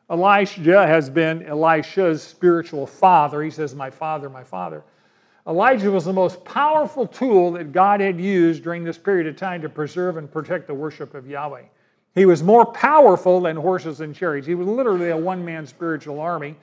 Elisha 0.09 0.87
has 0.87 1.09
been 1.09 1.45
Elisha's 1.45 2.23
spiritual 2.23 2.87
father. 2.87 3.43
He 3.43 3.51
says, 3.51 3.77
My 3.77 3.91
father, 3.91 4.29
my 4.29 4.43
father. 4.43 4.83
Elijah 5.51 5.91
was 5.91 6.05
the 6.05 6.13
most 6.13 6.45
powerful 6.45 7.05
tool 7.05 7.51
that 7.51 7.73
God 7.73 8.01
had 8.01 8.21
used 8.21 8.63
during 8.63 8.85
this 8.85 8.97
period 8.97 9.27
of 9.27 9.35
time 9.35 9.61
to 9.63 9.69
preserve 9.69 10.17
and 10.17 10.31
protect 10.31 10.69
the 10.69 10.75
worship 10.75 11.13
of 11.13 11.27
Yahweh. 11.27 11.65
He 12.15 12.25
was 12.25 12.41
more 12.41 12.65
powerful 12.65 13.41
than 13.41 13.57
horses 13.57 14.01
and 14.01 14.15
chariots. 14.15 14.47
He 14.47 14.55
was 14.55 14.69
literally 14.69 15.11
a 15.11 15.17
one 15.17 15.45
man 15.45 15.67
spiritual 15.67 16.21
army. 16.21 16.55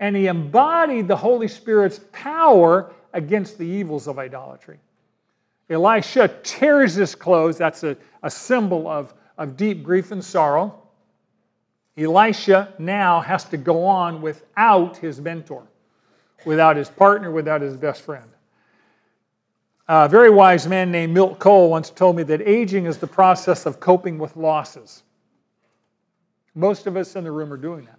And 0.00 0.14
he 0.14 0.26
embodied 0.26 1.08
the 1.08 1.16
Holy 1.16 1.48
Spirit's 1.48 2.00
power 2.12 2.92
against 3.14 3.56
the 3.56 3.66
evils 3.66 4.06
of 4.06 4.18
idolatry. 4.18 4.78
Elisha 5.70 6.28
tears 6.42 6.92
his 6.92 7.14
clothes. 7.14 7.56
That's 7.56 7.84
a, 7.84 7.96
a 8.22 8.30
symbol 8.30 8.86
of, 8.86 9.14
of 9.38 9.56
deep 9.56 9.82
grief 9.82 10.12
and 10.12 10.22
sorrow. 10.22 10.78
Elisha 11.96 12.74
now 12.78 13.22
has 13.22 13.44
to 13.44 13.56
go 13.56 13.82
on 13.86 14.20
without 14.20 14.98
his 14.98 15.22
mentor 15.22 15.66
without 16.44 16.76
his 16.76 16.88
partner, 16.88 17.30
without 17.30 17.60
his 17.60 17.76
best 17.76 18.02
friend. 18.02 18.28
A 19.86 20.08
very 20.08 20.30
wise 20.30 20.66
man 20.66 20.90
named 20.90 21.12
Milt 21.12 21.38
Cole 21.38 21.70
once 21.70 21.90
told 21.90 22.16
me 22.16 22.22
that 22.24 22.40
aging 22.42 22.86
is 22.86 22.98
the 22.98 23.06
process 23.06 23.66
of 23.66 23.80
coping 23.80 24.18
with 24.18 24.36
losses. 24.36 25.02
Most 26.54 26.86
of 26.86 26.96
us 26.96 27.16
in 27.16 27.24
the 27.24 27.32
room 27.32 27.52
are 27.52 27.58
doing 27.58 27.84
that. 27.84 27.98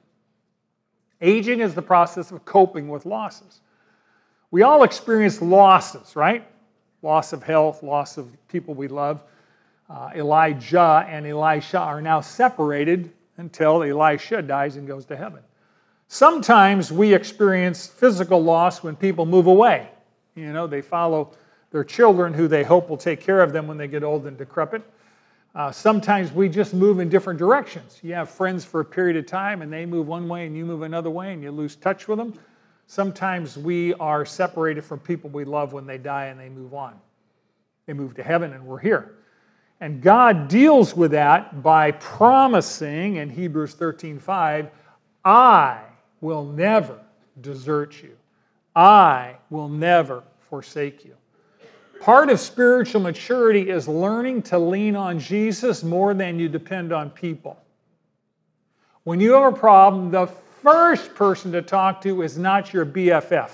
Aging 1.22 1.60
is 1.60 1.74
the 1.76 1.82
process 1.82 2.32
of 2.32 2.44
coping 2.46 2.88
with 2.88 3.06
losses. 3.06 3.62
We 4.52 4.64
all 4.64 4.84
experience 4.84 5.42
losses, 5.42 6.16
right? 6.16 6.48
Loss 7.02 7.34
of 7.34 7.44
health, 7.44 7.84
loss 7.84 8.18
of 8.18 8.32
people 8.48 8.74
we 8.74 8.88
love. 8.88 9.22
Uh, 9.90 10.10
Elijah 10.16 11.06
and 11.08 11.28
Elisha 11.28 11.80
are 11.80 12.02
now 12.02 12.22
separated 12.22 13.12
until 13.38 13.84
Elisha 13.84 14.42
dies 14.42 14.76
and 14.78 14.88
goes 14.88 15.06
to 15.06 15.16
heaven. 15.16 15.42
Sometimes 16.16 16.94
we 16.94 17.14
experience 17.14 17.88
physical 17.88 18.42
loss 18.42 18.82
when 18.82 18.96
people 18.96 19.26
move 19.26 19.48
away. 19.48 19.90
You 20.36 20.54
know, 20.54 20.66
they 20.66 20.82
follow 20.82 21.32
their 21.72 21.84
children 21.84 22.34
who 22.34 22.48
they 22.48 22.64
hope 22.64 22.88
will 22.88 22.96
take 22.96 23.20
care 23.20 23.42
of 23.42 23.52
them 23.52 23.68
when 23.68 23.78
they 23.78 23.90
get 23.90 24.02
old 24.02 24.26
and 24.26 24.38
decrepit. 24.38 24.82
Uh, 25.56 25.74
sometimes 25.74 26.32
we 26.32 26.48
just 26.48 26.74
move 26.74 27.02
in 27.02 27.10
different 27.10 27.38
directions. 27.38 28.00
You 28.02 28.14
have 28.14 28.30
friends 28.30 28.64
for 28.64 28.80
a 28.80 28.86
period 28.86 29.18
of 29.18 29.26
time 29.26 29.62
and 29.62 29.74
they 29.74 29.86
move 29.86 30.08
one 30.08 30.30
way 30.30 30.46
and 30.46 30.56
you 30.56 30.66
move 30.66 30.84
another 30.84 31.10
way 31.10 31.34
and 31.34 31.44
you 31.44 31.52
lose 31.52 31.76
touch 31.76 32.08
with 32.08 32.18
them. 32.18 32.34
Sometimes 32.88 33.58
we 33.58 33.94
are 33.96 34.26
separated 34.26 34.86
from 34.86 35.00
people 35.00 35.30
we 35.30 35.44
love 35.44 35.74
when 35.74 35.86
they 35.86 35.98
die 35.98 36.28
and 36.28 36.40
they 36.40 36.48
move 36.48 36.74
on. 36.74 36.98
They 37.88 37.94
move 37.94 38.16
to 38.16 38.24
heaven 38.24 38.54
and 38.54 38.66
we're 38.66 38.80
here. 38.80 39.16
And 39.82 40.02
God 40.02 40.48
deals 40.48 40.96
with 40.96 41.12
that 41.12 41.62
by 41.62 41.92
promising 41.92 43.18
in 43.18 43.30
Hebrews 43.30 43.76
13:5, 43.76 44.70
I 45.26 45.82
will 46.26 46.44
never 46.44 47.00
desert 47.40 48.02
you. 48.02 48.18
I 48.76 49.38
will 49.52 49.70
never 49.70 50.24
forsake 50.50 51.06
you. 51.06 51.16
Part 52.02 52.30
of 52.30 52.40
spiritual 52.40 53.02
maturity 53.02 53.70
is 53.70 53.88
learning 53.88 54.42
to 54.44 54.60
lean 54.60 54.96
on 54.96 55.20
Jesus 55.20 55.84
more 55.84 56.14
than 56.14 56.40
you 56.40 56.50
depend 56.50 56.92
on 56.92 57.12
people. 57.12 57.58
When 59.04 59.20
you 59.20 59.34
have 59.34 59.54
a 59.54 59.56
problem, 59.56 60.10
the 60.10 60.26
first 60.64 61.14
person 61.14 61.52
to 61.52 61.62
talk 61.62 62.02
to 62.02 62.24
is 62.24 62.40
not 62.40 62.74
your 62.74 62.88
BFF, 62.88 63.52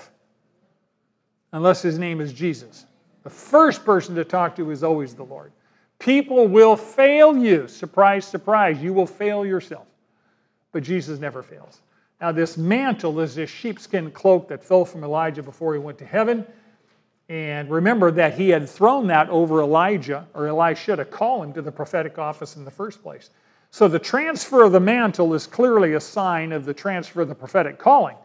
unless 1.52 1.82
his 1.82 1.98
name 1.98 2.22
is 2.22 2.32
Jesus. 2.32 2.86
The 3.22 3.30
first 3.30 3.84
person 3.84 4.14
to 4.14 4.24
talk 4.24 4.56
to 4.56 4.70
is 4.70 4.82
always 4.82 5.14
the 5.14 5.24
Lord. 5.24 5.52
People 5.98 6.48
will 6.48 6.76
fail 6.76 7.36
you. 7.36 7.68
Surprise, 7.68 8.24
surprise, 8.24 8.82
you 8.82 8.94
will 8.94 9.06
fail 9.06 9.44
yourself. 9.44 9.86
But 10.72 10.82
Jesus 10.82 11.20
never 11.20 11.42
fails. 11.42 11.82
Now, 12.22 12.30
this 12.30 12.56
mantle 12.56 13.18
is 13.18 13.34
this 13.34 13.50
sheepskin 13.50 14.12
cloak 14.12 14.46
that 14.46 14.62
fell 14.62 14.84
from 14.84 15.02
Elijah 15.02 15.42
before 15.42 15.72
he 15.74 15.80
went 15.80 15.98
to 15.98 16.06
heaven. 16.06 16.46
And 17.28 17.68
remember 17.68 18.12
that 18.12 18.34
he 18.34 18.50
had 18.50 18.68
thrown 18.68 19.08
that 19.08 19.28
over 19.28 19.60
Elijah, 19.60 20.28
or 20.32 20.46
Elisha, 20.46 20.94
to 20.94 21.04
call 21.04 21.42
him 21.42 21.52
to 21.54 21.62
the 21.62 21.72
prophetic 21.72 22.20
office 22.20 22.54
in 22.54 22.64
the 22.64 22.70
first 22.70 23.02
place. 23.02 23.30
So 23.72 23.88
the 23.88 23.98
transfer 23.98 24.62
of 24.62 24.70
the 24.70 24.78
mantle 24.78 25.34
is 25.34 25.48
clearly 25.48 25.94
a 25.94 26.00
sign 26.00 26.52
of 26.52 26.64
the 26.64 26.72
transfer 26.72 27.22
of 27.22 27.28
the 27.28 27.34
prophetic 27.34 27.76
calling. 27.76 28.16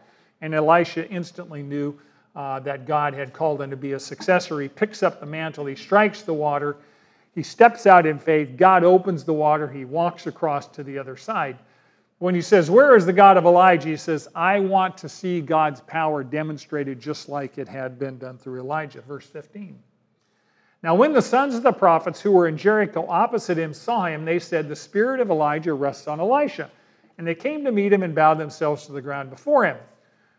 And 0.42 0.54
Elisha 0.54 1.10
instantly 1.10 1.64
knew 1.64 1.98
uh, 2.36 2.60
that 2.60 2.86
God 2.86 3.14
had 3.14 3.32
called 3.32 3.60
him 3.60 3.70
to 3.70 3.76
be 3.76 3.94
a 3.94 3.98
successor. 3.98 4.60
He 4.60 4.68
picks 4.68 5.02
up 5.02 5.18
the 5.18 5.26
mantle, 5.26 5.66
he 5.66 5.74
strikes 5.74 6.22
the 6.22 6.34
water, 6.34 6.76
he 7.34 7.42
steps 7.42 7.84
out 7.84 8.06
in 8.06 8.20
faith. 8.20 8.56
God 8.56 8.84
opens 8.84 9.24
the 9.24 9.32
water, 9.32 9.66
he 9.66 9.84
walks 9.84 10.28
across 10.28 10.68
to 10.68 10.84
the 10.84 10.96
other 10.98 11.16
side. 11.16 11.58
When 12.18 12.34
he 12.34 12.42
says, 12.42 12.70
Where 12.70 12.96
is 12.96 13.06
the 13.06 13.12
God 13.12 13.36
of 13.36 13.44
Elijah? 13.44 13.88
He 13.88 13.96
says, 13.96 14.28
I 14.34 14.58
want 14.60 14.98
to 14.98 15.08
see 15.08 15.40
God's 15.40 15.80
power 15.82 16.24
demonstrated 16.24 17.00
just 17.00 17.28
like 17.28 17.58
it 17.58 17.68
had 17.68 17.98
been 17.98 18.18
done 18.18 18.38
through 18.38 18.60
Elijah. 18.60 19.00
Verse 19.02 19.26
15. 19.26 19.78
Now, 20.82 20.94
when 20.94 21.12
the 21.12 21.22
sons 21.22 21.54
of 21.54 21.62
the 21.62 21.72
prophets 21.72 22.20
who 22.20 22.30
were 22.30 22.46
in 22.46 22.56
Jericho 22.56 23.04
opposite 23.08 23.58
him 23.58 23.74
saw 23.74 24.06
him, 24.06 24.24
they 24.24 24.38
said, 24.38 24.68
The 24.68 24.76
spirit 24.76 25.20
of 25.20 25.30
Elijah 25.30 25.74
rests 25.74 26.06
on 26.06 26.20
Elisha. 26.20 26.70
And 27.18 27.26
they 27.26 27.34
came 27.34 27.64
to 27.64 27.72
meet 27.72 27.92
him 27.92 28.04
and 28.04 28.14
bowed 28.14 28.38
themselves 28.38 28.86
to 28.86 28.92
the 28.92 29.02
ground 29.02 29.30
before 29.30 29.64
him. 29.64 29.76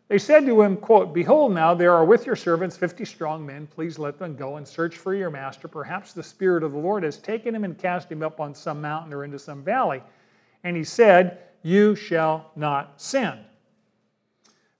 They 0.07 0.17
said 0.17 0.45
to 0.45 0.61
him, 0.61 0.77
quote, 0.77 1.13
Behold, 1.13 1.53
now 1.53 1.73
there 1.73 1.93
are 1.93 2.05
with 2.05 2.25
your 2.25 2.37
servants 2.37 2.77
fifty 2.77 3.05
strong 3.05 3.45
men. 3.45 3.67
Please 3.67 3.99
let 3.99 4.17
them 4.17 4.35
go 4.35 4.55
and 4.55 4.67
search 4.67 4.95
for 4.95 5.13
your 5.13 5.29
master. 5.29 5.67
Perhaps 5.67 6.13
the 6.13 6.23
Spirit 6.23 6.63
of 6.63 6.71
the 6.71 6.79
Lord 6.79 7.03
has 7.03 7.17
taken 7.17 7.53
him 7.53 7.63
and 7.63 7.77
cast 7.77 8.09
him 8.09 8.23
up 8.23 8.39
on 8.39 8.55
some 8.55 8.81
mountain 8.81 9.13
or 9.13 9.23
into 9.23 9.37
some 9.37 9.61
valley. 9.61 10.01
And 10.63 10.75
he 10.75 10.83
said, 10.83 11.48
You 11.61 11.95
shall 11.95 12.51
not 12.55 13.01
sin. 13.01 13.39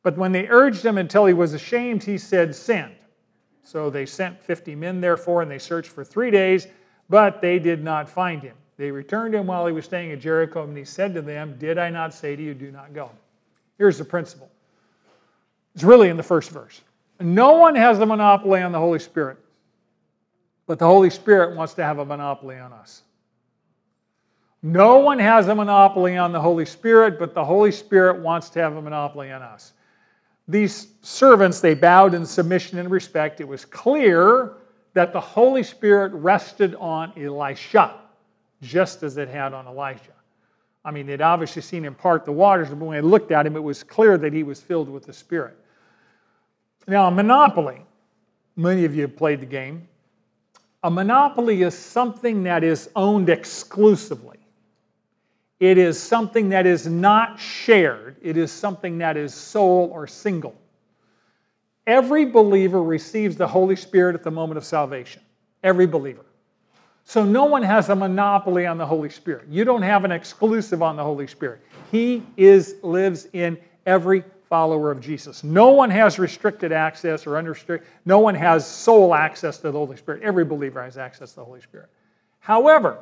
But 0.03 0.17
when 0.17 0.31
they 0.31 0.47
urged 0.47 0.85
him 0.85 0.97
until 0.97 1.25
he 1.25 1.33
was 1.33 1.53
ashamed, 1.53 2.03
he 2.03 2.17
said, 2.17 2.55
Send. 2.55 2.95
So 3.63 3.89
they 3.89 4.05
sent 4.05 4.41
fifty 4.41 4.75
men, 4.75 5.01
therefore, 5.01 5.41
and 5.41 5.51
they 5.51 5.59
searched 5.59 5.89
for 5.89 6.03
three 6.03 6.31
days, 6.31 6.67
but 7.09 7.41
they 7.41 7.59
did 7.59 7.83
not 7.83 8.09
find 8.09 8.41
him. 8.41 8.55
They 8.77 8.91
returned 8.91 9.35
him 9.35 9.47
while 9.47 9.67
he 9.67 9.73
was 9.73 9.85
staying 9.85 10.11
at 10.11 10.19
Jericho, 10.19 10.63
and 10.63 10.75
he 10.75 10.85
said 10.85 11.13
to 11.13 11.21
them, 11.21 11.55
Did 11.59 11.77
I 11.77 11.89
not 11.89 12.13
say 12.13 12.35
to 12.35 12.41
you, 12.41 12.53
do 12.53 12.71
not 12.71 12.93
go? 12.93 13.11
Here's 13.77 13.97
the 13.97 14.05
principle 14.05 14.49
it's 15.75 15.83
really 15.83 16.09
in 16.09 16.17
the 16.17 16.23
first 16.23 16.49
verse. 16.49 16.81
No 17.19 17.53
one 17.53 17.75
has 17.75 17.99
the 17.99 18.05
monopoly 18.05 18.61
on 18.61 18.71
the 18.71 18.79
Holy 18.79 18.99
Spirit, 18.99 19.37
but 20.65 20.79
the 20.79 20.85
Holy 20.85 21.09
Spirit 21.09 21.55
wants 21.55 21.73
to 21.73 21.83
have 21.83 21.99
a 21.99 22.05
monopoly 22.05 22.57
on 22.57 22.71
us. 22.71 23.03
No 24.61 24.99
one 24.99 25.19
has 25.19 25.47
a 25.47 25.55
monopoly 25.55 26.17
on 26.17 26.31
the 26.31 26.41
Holy 26.41 26.65
Spirit, 26.65 27.17
but 27.17 27.33
the 27.33 27.43
Holy 27.43 27.71
Spirit 27.71 28.19
wants 28.19 28.49
to 28.49 28.59
have 28.59 28.75
a 28.75 28.81
monopoly 28.81 29.31
on 29.31 29.41
us. 29.41 29.73
These 30.47 30.87
servants, 31.01 31.61
they 31.61 31.75
bowed 31.75 32.13
in 32.13 32.25
submission 32.25 32.79
and 32.79 32.89
respect. 32.89 33.39
It 33.39 33.47
was 33.47 33.63
clear 33.63 34.53
that 34.93 35.13
the 35.13 35.21
Holy 35.21 35.63
Spirit 35.63 36.11
rested 36.13 36.75
on 36.75 37.13
Elisha, 37.17 37.95
just 38.61 39.03
as 39.03 39.17
it 39.17 39.29
had 39.29 39.53
on 39.53 39.67
Elijah. 39.67 40.11
I 40.83 40.91
mean, 40.91 41.05
they'd 41.05 41.21
obviously 41.21 41.61
seen 41.61 41.85
him 41.85 41.95
part 41.95 42.25
the 42.25 42.31
waters, 42.31 42.69
but 42.69 42.77
when 42.77 42.97
they 42.97 43.07
looked 43.07 43.31
at 43.31 43.45
him, 43.45 43.55
it 43.55 43.63
was 43.63 43.83
clear 43.83 44.17
that 44.17 44.33
he 44.33 44.43
was 44.43 44.59
filled 44.59 44.89
with 44.89 45.05
the 45.05 45.13
Spirit. 45.13 45.55
Now, 46.87 47.07
a 47.07 47.11
monopoly, 47.11 47.81
many 48.55 48.85
of 48.85 48.95
you 48.95 49.03
have 49.03 49.15
played 49.15 49.41
the 49.41 49.45
game. 49.45 49.87
A 50.83 50.89
monopoly 50.89 51.61
is 51.61 51.77
something 51.77 52.43
that 52.43 52.63
is 52.63 52.89
owned 52.95 53.29
exclusively. 53.29 54.28
It 55.59 55.77
is 55.77 56.01
something 56.01 56.49
that 56.49 56.65
is 56.65 56.87
not 56.87 57.39
shared. 57.39 58.15
It 58.21 58.37
is 58.37 58.51
something 58.51 58.97
that 58.99 59.17
is 59.17 59.33
sole 59.33 59.89
or 59.93 60.07
single. 60.07 60.55
Every 61.85 62.25
believer 62.25 62.83
receives 62.83 63.35
the 63.35 63.47
Holy 63.47 63.75
Spirit 63.75 64.15
at 64.15 64.23
the 64.23 64.31
moment 64.31 64.57
of 64.57 64.63
salvation. 64.63 65.21
Every 65.63 65.87
believer. 65.87 66.25
So 67.03 67.25
no 67.25 67.45
one 67.45 67.63
has 67.63 67.89
a 67.89 67.95
monopoly 67.95 68.67
on 68.67 68.77
the 68.77 68.85
Holy 68.85 69.09
Spirit. 69.09 69.47
You 69.49 69.65
don't 69.65 69.81
have 69.81 70.05
an 70.05 70.11
exclusive 70.11 70.83
on 70.83 70.95
the 70.95 71.03
Holy 71.03 71.25
Spirit. 71.25 71.61
He 71.91 72.23
is 72.37 72.75
lives 72.83 73.27
in 73.33 73.57
every 73.87 74.23
follower 74.47 74.91
of 74.91 75.01
Jesus. 75.01 75.43
No 75.43 75.69
one 75.71 75.89
has 75.89 76.19
restricted 76.19 76.71
access 76.71 77.25
or 77.25 77.37
unrestricted. 77.37 77.89
No 78.05 78.19
one 78.19 78.35
has 78.35 78.67
sole 78.67 79.15
access 79.15 79.57
to 79.57 79.71
the 79.71 79.71
Holy 79.71 79.97
Spirit. 79.97 80.21
Every 80.23 80.45
believer 80.45 80.83
has 80.83 80.97
access 80.97 81.31
to 81.31 81.37
the 81.37 81.45
Holy 81.45 81.61
Spirit. 81.61 81.89
However, 82.39 82.99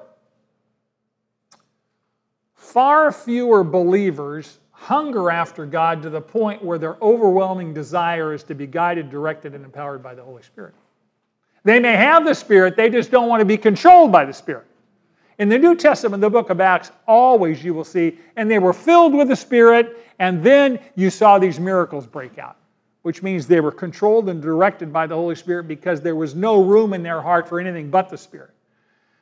far 2.58 3.12
fewer 3.12 3.64
believers 3.64 4.60
hunger 4.72 5.32
after 5.32 5.66
God 5.66 6.02
to 6.04 6.10
the 6.10 6.22
point 6.22 6.64
where 6.64 6.78
their 6.78 6.98
overwhelming 7.02 7.74
desire 7.74 8.34
is 8.34 8.44
to 8.44 8.56
be 8.56 8.68
guided, 8.68 9.10
directed, 9.10 9.56
and 9.56 9.64
empowered 9.64 10.04
by 10.04 10.14
the 10.14 10.24
Holy 10.24 10.44
Spirit. 10.44 10.74
They 11.64 11.80
may 11.80 11.96
have 11.96 12.26
the 12.26 12.34
Spirit, 12.34 12.76
they 12.76 12.90
just 12.90 13.10
don't 13.10 13.28
want 13.28 13.42
to 13.42 13.46
be 13.46 13.58
controlled 13.58 14.12
by 14.12 14.26
the 14.26 14.34
Spirit. 14.34 14.66
In 15.40 15.50
the 15.50 15.58
New 15.58 15.76
Testament, 15.76 16.22
the 16.22 16.30
book 16.30 16.50
of 16.50 16.60
Acts, 16.60 16.92
always 17.08 17.64
you 17.64 17.74
will 17.74 17.84
see, 17.84 18.18
and 18.36 18.50
they 18.50 18.60
were 18.60 18.74
filled 18.74 19.14
with 19.14 19.28
the 19.28 19.36
Spirit, 19.36 19.98
and 20.20 20.44
then 20.44 20.80
you 20.96 21.10
saw 21.10 21.38
these 21.38 21.60
miracles 21.60 22.08
break 22.08 22.40
out, 22.40 22.58
which 23.04 23.22
means 23.22 23.46
they 23.46 23.62
were 23.62 23.72
controlled 23.72 24.30
and 24.30 24.42
directed 24.42 24.92
by 24.92 25.06
the 25.06 25.16
Holy 25.16 25.36
Spirit 25.36 25.68
because 25.68 26.02
there 26.02 26.16
was 26.16 26.34
no 26.34 26.64
room 26.64 26.94
in 26.94 27.04
their 27.04 27.22
heart 27.22 27.48
for 27.48 27.60
anything 27.60 27.90
but 27.92 28.10
the 28.10 28.18
Spirit. 28.18 28.52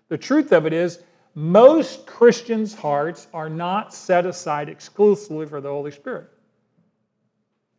The 0.08 0.18
truth 0.18 0.52
of 0.52 0.66
it 0.66 0.74
is, 0.74 1.00
most 1.36 2.06
Christians' 2.06 2.74
hearts 2.74 3.28
are 3.34 3.50
not 3.50 3.94
set 3.94 4.26
aside 4.26 4.70
exclusively 4.70 5.46
for 5.46 5.60
the 5.60 5.70
Holy 5.70 5.92
Spirit. 5.92 6.30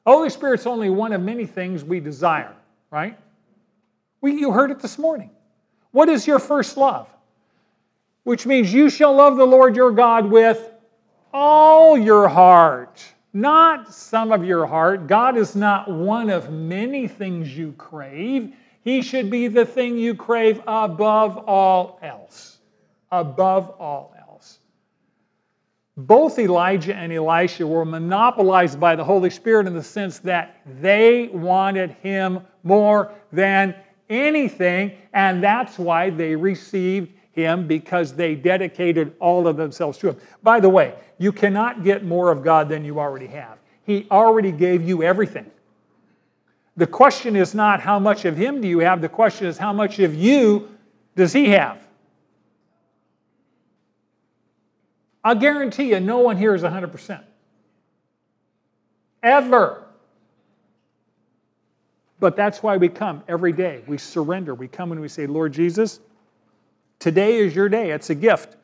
Holy 0.07 0.29
Spirit's 0.31 0.67
only 0.67 0.91
one 0.91 1.13
of 1.13 1.23
many 1.23 1.47
things 1.47 1.83
we 1.83 1.99
desire, 1.99 2.55
right? 2.91 3.19
We, 4.21 4.33
you 4.35 4.53
heard 4.53 4.71
it 4.71 4.79
this 4.79 4.99
morning. 4.99 5.31
What 5.91 6.11
is 6.11 6.27
your 6.27 6.39
first 6.39 6.77
love? 6.77 7.09
Which 8.25 8.47
means 8.47 8.73
you 8.73 8.91
shall 8.91 9.15
love 9.15 9.37
the 9.37 9.47
Lord 9.47 9.75
your 9.75 9.91
God 9.91 10.31
with 10.31 10.73
all 11.33 11.97
your 11.97 12.29
heart, 12.29 13.03
not 13.33 13.93
some 13.93 14.33
of 14.33 14.45
your 14.45 14.67
heart. 14.67 15.07
God 15.07 15.37
is 15.37 15.57
not 15.57 15.91
one 15.91 16.29
of 16.29 16.51
many 16.51 17.09
things 17.09 17.57
you 17.57 17.73
crave. 17.73 18.55
He 18.83 19.01
should 19.01 19.31
be 19.31 19.49
the 19.49 19.65
thing 19.65 19.97
you 19.97 20.15
crave 20.15 20.61
above 20.67 21.39
all 21.49 21.99
else. 22.03 22.56
Above 23.21 23.71
all 23.79 24.15
else. 24.29 24.59
Both 25.97 26.39
Elijah 26.39 26.95
and 26.95 27.11
Elisha 27.13 27.67
were 27.67 27.85
monopolized 27.85 28.79
by 28.79 28.95
the 28.97 29.05
Holy 29.05 29.31
Spirit 29.31 29.67
in 29.67 29.75
the 29.75 29.83
sense 29.83 30.19
that 30.19 30.61
they 30.83 31.29
wanted 31.29 31.93
him 32.03 32.41
more 32.63 33.13
than 33.33 33.75
anything, 34.11 34.93
and 35.15 35.43
that's 35.43 35.79
why 35.79 36.11
they 36.11 36.37
received 36.37 37.13
him 37.33 37.67
because 37.67 38.13
they 38.13 38.35
dedicated 38.35 39.15
all 39.21 39.49
of 39.49 39.57
themselves 39.57 39.99
to 39.99 40.11
him. 40.11 40.17
By 40.43 40.61
the 40.61 40.69
way, 40.69 40.95
you 41.19 41.33
cannot 41.33 41.85
get 41.85 42.05
more 42.05 42.31
of 42.31 42.43
God 42.43 42.69
than 42.69 42.85
you 42.85 43.01
already 43.01 43.27
have. 43.29 43.59
He 43.85 44.07
already 44.11 44.53
gave 44.53 44.87
you 44.87 45.03
everything. 45.03 45.51
The 46.77 46.87
question 46.87 47.37
is 47.37 47.55
not 47.55 47.81
how 47.81 47.99
much 47.99 48.27
of 48.27 48.37
him 48.37 48.61
do 48.61 48.69
you 48.69 48.81
have, 48.81 49.01
the 49.01 49.09
question 49.09 49.47
is 49.47 49.57
how 49.57 49.73
much 49.73 49.99
of 49.99 50.15
you 50.15 50.69
does 51.15 51.33
he 51.33 51.49
have? 51.49 51.86
I'll 55.27 55.35
guarantee 55.35 55.91
you, 55.91 55.99
no 55.99 56.21
one 56.21 56.37
here 56.37 56.55
is 56.55 56.63
100%. 56.63 57.21
Ever. 59.25 59.83
But 62.21 62.37
that's 62.37 62.63
why 62.63 62.77
we 62.77 62.89
come 62.89 63.25
every 63.27 63.53
day. 63.53 63.83
We 63.89 63.99
surrender. 63.99 64.55
We 64.55 64.69
come 64.69 64.93
and 64.93 65.01
we 65.01 65.09
say, 65.09 65.27
Lord 65.27 65.53
Jesus, 65.53 65.99
today 67.01 67.39
is 67.39 67.57
your 67.57 67.69
day. 67.69 67.91
It's 67.91 68.09
a 68.09 68.15
gift. 68.15 68.55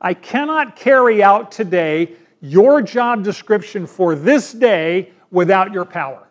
I 0.00 0.14
cannot 0.14 0.76
carry 0.76 1.20
out 1.20 1.50
today 1.50 2.12
your 2.40 2.80
job 2.80 3.24
description 3.24 3.84
for 3.84 4.14
this 4.14 4.52
day 4.52 5.10
without 5.32 5.72
your 5.72 5.84
power, 5.84 6.28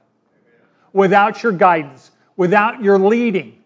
without 0.94 1.44
your 1.44 1.52
guidance, 1.52 2.12
without 2.38 2.82
your 2.82 2.98
leading. 2.98 3.62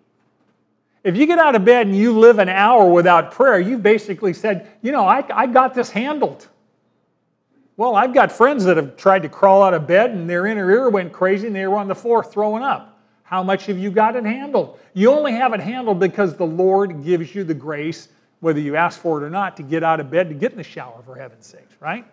If 1.07 1.15
you 1.15 1.25
get 1.25 1.39
out 1.39 1.55
of 1.55 1.63
bed 1.63 1.87
and 1.87 1.95
you 1.95 2.19
live 2.19 2.37
an 2.37 2.49
hour 2.49 2.91
without 2.91 3.31
prayer, 3.31 3.61
you've 3.61 3.81
basically 3.81 4.33
said, 4.33 4.69
you 4.81 4.91
know, 4.91 5.05
I, 5.05 5.23
I 5.33 5.47
got 5.47 5.73
this 5.73 5.89
handled. 5.89 6.45
Well, 7.77 7.95
I've 7.95 8.13
got 8.13 8.29
friends 8.29 8.65
that 8.65 8.75
have 8.75 8.97
tried 8.97 9.21
to 9.21 9.29
crawl 9.29 9.63
out 9.63 9.73
of 9.73 9.87
bed 9.87 10.11
and 10.11 10.29
their 10.29 10.45
inner 10.47 10.69
ear 10.69 10.89
went 10.89 11.13
crazy 11.13 11.47
and 11.47 11.55
they 11.55 11.65
were 11.65 11.77
on 11.77 11.87
the 11.87 11.95
floor 11.95 12.25
throwing 12.25 12.61
up. 12.61 12.99
How 13.23 13.41
much 13.41 13.67
have 13.67 13.77
you 13.77 13.89
got 13.89 14.17
it 14.17 14.25
handled? 14.25 14.79
You 14.93 15.11
only 15.11 15.31
have 15.31 15.53
it 15.53 15.61
handled 15.61 15.97
because 15.97 16.35
the 16.35 16.45
Lord 16.45 17.05
gives 17.05 17.33
you 17.33 17.45
the 17.45 17.53
grace, 17.53 18.09
whether 18.41 18.59
you 18.59 18.75
ask 18.75 18.99
for 18.99 19.23
it 19.23 19.25
or 19.25 19.29
not, 19.29 19.55
to 19.57 19.63
get 19.63 19.85
out 19.85 20.01
of 20.01 20.11
bed, 20.11 20.27
to 20.27 20.35
get 20.35 20.51
in 20.51 20.57
the 20.57 20.63
shower, 20.63 21.01
for 21.05 21.15
heaven's 21.15 21.47
sakes, 21.47 21.75
right? 21.79 22.03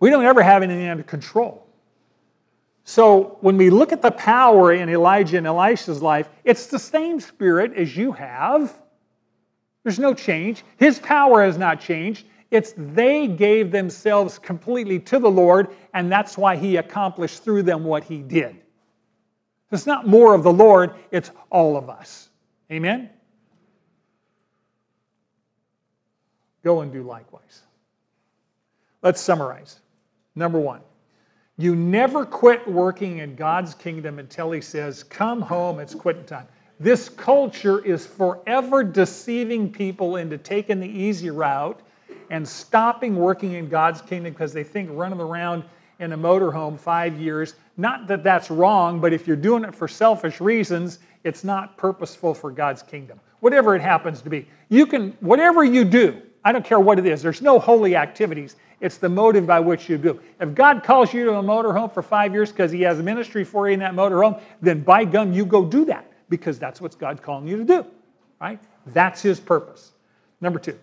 We 0.00 0.08
don't 0.08 0.24
ever 0.24 0.42
have 0.42 0.62
anything 0.62 0.88
under 0.88 1.02
control. 1.02 1.65
So 2.88 3.36
when 3.40 3.56
we 3.56 3.68
look 3.68 3.92
at 3.92 4.00
the 4.00 4.12
power 4.12 4.72
in 4.72 4.88
Elijah 4.88 5.38
and 5.38 5.46
Elisha's 5.46 6.00
life, 6.00 6.28
it's 6.44 6.68
the 6.68 6.78
same 6.78 7.18
spirit 7.18 7.74
as 7.74 7.96
you 7.96 8.12
have. 8.12 8.72
There's 9.82 9.98
no 9.98 10.14
change. 10.14 10.64
His 10.76 11.00
power 11.00 11.42
has 11.42 11.58
not 11.58 11.80
changed. 11.80 12.26
It's 12.52 12.74
they 12.76 13.26
gave 13.26 13.72
themselves 13.72 14.38
completely 14.38 15.00
to 15.00 15.18
the 15.18 15.28
Lord, 15.28 15.74
and 15.94 16.10
that's 16.10 16.38
why 16.38 16.54
he 16.54 16.76
accomplished 16.76 17.42
through 17.42 17.64
them 17.64 17.82
what 17.82 18.04
he 18.04 18.18
did. 18.18 18.56
It's 19.72 19.86
not 19.86 20.06
more 20.06 20.32
of 20.32 20.44
the 20.44 20.52
Lord, 20.52 20.94
it's 21.10 21.32
all 21.50 21.76
of 21.76 21.90
us. 21.90 22.28
Amen? 22.70 23.10
Go 26.62 26.82
and 26.82 26.92
do 26.92 27.02
likewise. 27.02 27.62
Let's 29.02 29.20
summarize. 29.20 29.80
Number 30.36 30.60
one, 30.60 30.82
you 31.58 31.74
never 31.74 32.24
quit 32.24 32.66
working 32.68 33.18
in 33.18 33.34
God's 33.34 33.74
kingdom 33.74 34.18
until 34.18 34.50
He 34.50 34.60
says, 34.60 35.02
Come 35.02 35.40
home, 35.40 35.78
it's 35.80 35.94
quitting 35.94 36.24
time. 36.24 36.46
This 36.78 37.08
culture 37.08 37.82
is 37.84 38.06
forever 38.06 38.84
deceiving 38.84 39.72
people 39.72 40.16
into 40.16 40.36
taking 40.36 40.78
the 40.78 40.88
easy 40.88 41.30
route 41.30 41.80
and 42.30 42.46
stopping 42.46 43.16
working 43.16 43.52
in 43.52 43.68
God's 43.68 44.02
kingdom 44.02 44.32
because 44.32 44.52
they 44.52 44.64
think 44.64 44.90
running 44.92 45.20
around 45.20 45.64
in 45.98 46.12
a 46.12 46.18
motorhome 46.18 46.78
five 46.78 47.18
years, 47.18 47.54
not 47.78 48.06
that 48.06 48.22
that's 48.22 48.50
wrong, 48.50 49.00
but 49.00 49.14
if 49.14 49.26
you're 49.26 49.36
doing 49.36 49.64
it 49.64 49.74
for 49.74 49.88
selfish 49.88 50.40
reasons, 50.40 50.98
it's 51.24 51.42
not 51.42 51.78
purposeful 51.78 52.34
for 52.34 52.50
God's 52.50 52.82
kingdom. 52.82 53.18
Whatever 53.40 53.74
it 53.74 53.80
happens 53.80 54.20
to 54.22 54.30
be. 54.30 54.46
You 54.68 54.86
can, 54.86 55.16
whatever 55.20 55.64
you 55.64 55.84
do, 55.84 56.20
I 56.46 56.52
don't 56.52 56.64
care 56.64 56.78
what 56.78 57.00
it 57.00 57.06
is, 57.06 57.22
there's 57.22 57.42
no 57.42 57.58
holy 57.58 57.96
activities. 57.96 58.54
It's 58.80 58.98
the 58.98 59.08
motive 59.08 59.48
by 59.48 59.58
which 59.58 59.88
you 59.88 59.98
do. 59.98 60.20
If 60.40 60.54
God 60.54 60.84
calls 60.84 61.12
you 61.12 61.24
to 61.24 61.32
a 61.32 61.42
motorhome 61.42 61.92
for 61.92 62.04
five 62.04 62.32
years 62.32 62.52
because 62.52 62.70
He 62.70 62.82
has 62.82 63.00
a 63.00 63.02
ministry 63.02 63.42
for 63.42 63.66
you 63.66 63.74
in 63.74 63.80
that 63.80 63.94
motorhome, 63.94 64.40
then 64.62 64.82
by 64.82 65.04
gum, 65.04 65.32
you 65.32 65.44
go 65.44 65.64
do 65.64 65.84
that 65.86 66.08
because 66.28 66.56
that's 66.56 66.80
what 66.80 66.96
God's 67.00 67.20
calling 67.20 67.48
you 67.48 67.56
to 67.56 67.64
do, 67.64 67.84
right? 68.40 68.60
That's 68.86 69.22
His 69.22 69.40
purpose. 69.40 69.90
Number 70.40 70.60
two, 70.60 70.78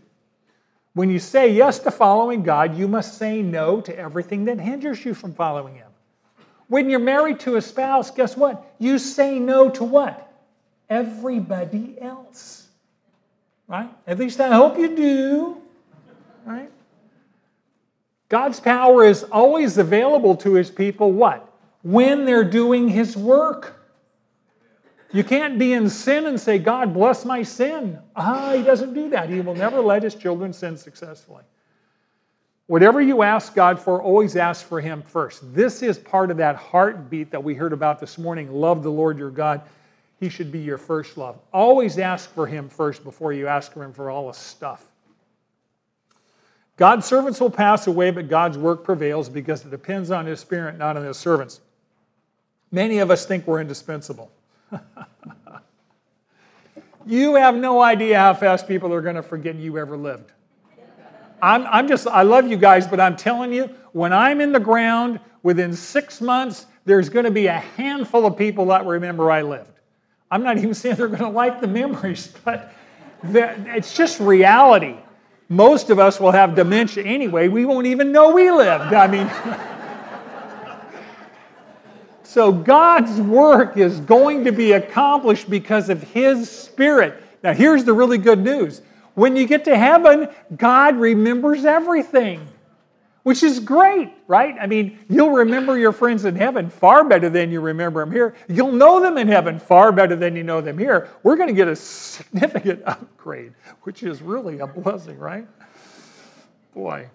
when 0.96 1.10
you 1.10 1.18
say 1.18 1.54
yes 1.54 1.80
to 1.80 1.92
following 1.92 2.44
God, 2.44 2.78
you 2.78 2.90
must 2.90 3.18
say 3.18 3.42
no 3.42 3.80
to 3.80 3.98
everything 3.98 4.44
that 4.46 4.60
hinders 4.60 5.06
you 5.06 5.14
from 5.14 5.34
following 5.34 5.76
Him. 5.76 5.88
When 6.68 6.90
you're 6.90 7.00
married 7.00 7.40
to 7.42 7.56
a 7.56 7.62
spouse, 7.62 8.12
guess 8.12 8.36
what? 8.36 8.74
You 8.80 9.00
say 9.00 9.40
no 9.40 9.70
to 9.70 9.86
what? 9.86 10.30
Everybody 10.90 11.96
else. 12.02 12.63
Right? 13.68 13.90
At 14.06 14.20
least 14.20 14.40
I 14.40 14.54
hope 14.54 14.78
you 14.78 14.96
do. 14.96 15.58
Right? 16.46 16.70
God's 18.30 18.60
power 18.60 19.06
is 19.06 19.24
always 19.26 19.78
available 19.78 20.36
to 20.38 20.54
His 20.54 20.72
people, 20.72 21.12
what? 21.12 21.50
When 21.84 22.26
they're 22.26 22.44
doing 22.44 22.90
His 22.90 23.16
work. 23.16 23.80
You 25.14 25.24
can't 25.24 25.60
be 25.60 25.74
in 25.74 25.90
sin 25.92 26.26
and 26.26 26.40
say, 26.40 26.58
God, 26.58 26.92
bless 26.92 27.24
my 27.24 27.44
sin. 27.44 28.00
Ah, 28.16 28.54
he 28.56 28.64
doesn't 28.64 28.96
do 28.96 29.10
that. 29.10 29.30
He 29.30 29.42
will 29.42 29.54
never 29.54 29.80
let 29.80 30.02
his 30.02 30.16
children 30.16 30.52
sin 30.52 30.76
successfully. 30.76 31.44
Whatever 32.66 33.00
you 33.00 33.22
ask 33.22 33.54
God 33.54 33.80
for, 33.80 34.02
always 34.02 34.36
ask 34.36 34.66
for 34.66 34.82
him 34.82 35.04
first. 35.04 35.54
This 35.54 35.84
is 35.84 36.00
part 36.00 36.32
of 36.32 36.38
that 36.38 36.56
heartbeat 36.56 37.30
that 37.30 37.44
we 37.44 37.54
heard 37.54 37.74
about 37.74 38.00
this 38.00 38.18
morning. 38.18 38.52
Love 38.52 38.82
the 38.82 38.90
Lord 38.90 39.20
your 39.20 39.30
God. 39.30 39.62
He 40.24 40.30
should 40.30 40.54
be 40.54 40.60
your 40.60 40.78
first 40.78 41.18
love. 41.18 41.38
Always 41.52 42.00
ask 42.00 42.34
for 42.34 42.48
him 42.48 42.70
first 42.70 43.04
before 43.04 43.34
you 43.34 43.46
ask 43.50 43.74
for 43.74 43.84
him 43.84 43.92
for 43.92 44.10
all 44.10 44.28
the 44.28 44.34
stuff. 44.34 44.86
God's 46.78 47.06
servants 47.06 47.42
will 47.42 47.50
pass 47.50 47.88
away, 47.88 48.10
but 48.10 48.30
God's 48.30 48.58
work 48.58 48.86
prevails 48.86 49.28
because 49.28 49.66
it 49.66 49.70
depends 49.70 50.12
on 50.12 50.26
his 50.26 50.40
spirit, 50.40 50.78
not 50.78 50.96
on 50.96 51.04
his 51.04 51.18
servants. 51.18 51.60
Many 52.72 53.00
of 53.00 53.12
us 53.12 53.26
think 53.26 53.46
we're 53.46 53.60
indispensable. 53.60 54.32
you 57.06 57.36
have 57.36 57.56
no 57.56 57.82
idea 57.82 58.18
how 58.18 58.34
fast 58.34 58.66
people 58.66 58.94
are 58.94 59.02
going 59.02 59.18
to 59.18 59.24
forget 59.24 59.56
you 59.56 59.78
ever 59.78 59.98
lived. 59.98 60.32
I'm, 61.42 61.66
I'm 61.66 61.90
just, 61.90 62.08
I 62.08 62.22
love 62.22 62.50
you 62.50 62.56
guys, 62.56 62.88
but 62.88 63.02
I'm 63.02 63.18
telling 63.18 63.52
you, 63.52 63.70
when 63.92 64.14
I'm 64.14 64.40
in 64.40 64.54
the 64.54 64.60
ground, 64.62 65.20
within 65.42 65.74
six 65.74 66.22
months, 66.22 66.68
there's 66.86 67.10
going 67.10 67.26
to 67.26 67.32
be 67.32 67.48
a 67.48 67.60
handful 67.60 68.26
of 68.26 68.38
people 68.38 68.68
that 68.68 68.86
remember 68.86 69.30
I 69.30 69.42
lived. 69.42 69.73
I'm 70.34 70.44
not 70.44 70.58
even 70.58 70.74
saying 70.74 70.96
they're 70.96 71.08
going 71.08 71.20
to 71.20 71.30
like 71.30 71.62
the 71.62 71.68
memories, 71.68 72.34
but 72.44 72.74
it's 73.24 73.96
just 73.96 74.20
reality. 74.20 74.96
Most 75.50 75.90
of 75.90 76.00
us 76.00 76.20
will 76.20 76.32
have 76.32 76.56
dementia 76.56 77.04
anyway. 77.04 77.48
We 77.48 77.66
won't 77.66 77.88
even 77.88 78.12
know 78.12 78.34
we 78.34 78.50
lived. 78.50 78.94
I 78.94 79.08
mean, 79.08 79.30
So 82.34 82.52
God's 82.52 83.22
work 83.22 83.78
is 83.78 84.00
going 84.00 84.44
to 84.46 84.52
be 84.52 84.72
accomplished 84.72 85.52
because 85.52 85.90
of 85.90 86.02
His 86.02 86.50
Spirit. 86.50 87.22
Now, 87.44 87.54
here's 87.54 87.84
the 87.84 87.94
really 87.94 88.18
good 88.18 88.40
news. 88.40 88.82
When 89.14 89.36
you 89.36 89.46
get 89.46 89.64
to 89.66 89.78
heaven, 89.78 90.28
God 90.58 90.96
remembers 90.96 91.64
everything, 91.64 92.48
which 93.24 93.42
is 93.42 93.60
great, 93.60 94.14
right? 94.28 94.56
I 94.60 94.68
mean, 94.68 95.00
you'll 95.10 95.32
remember 95.32 95.78
your 95.78 95.94
friends 95.94 96.26
in 96.26 96.36
heaven 96.36 96.70
far 96.70 97.04
better 97.06 97.30
than 97.30 97.52
you 97.52 97.62
remember 97.62 98.02
them 98.02 98.12
here. 98.12 98.36
You'll 98.48 98.74
know 98.74 99.02
them 99.02 99.18
in 99.18 99.28
heaven 99.28 99.60
far 99.60 99.92
better 99.92 100.16
than 100.16 100.36
you 100.36 100.44
know 100.44 100.62
them 100.62 100.78
here. 100.78 101.10
We're 101.24 101.38
going 101.38 101.48
to 101.48 101.56
get 101.56 101.68
a 101.68 101.76
significant 101.76 102.84
upgrade, 102.86 103.54
which 103.84 104.04
is 104.04 104.22
really 104.22 104.60
a 104.60 104.68
blessing, 104.68 105.18
right? 105.18 105.48
Boy. 106.74 107.10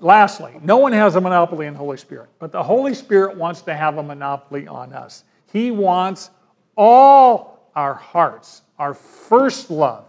Lastly, 0.00 0.58
no 0.62 0.78
one 0.78 0.92
has 0.92 1.14
a 1.14 1.20
monopoly 1.20 1.66
on 1.68 1.74
the 1.74 1.78
Holy 1.78 1.96
Spirit, 1.96 2.28
but 2.40 2.50
the 2.50 2.62
Holy 2.62 2.94
Spirit 2.94 3.36
wants 3.36 3.62
to 3.62 3.74
have 3.74 3.96
a 3.98 4.02
monopoly 4.02 4.66
on 4.66 4.92
us. 4.92 5.24
He 5.52 5.70
wants 5.70 6.30
all 6.76 7.70
our 7.76 7.94
hearts, 7.94 8.62
our 8.78 8.92
first 8.92 9.70
love. 9.70 10.06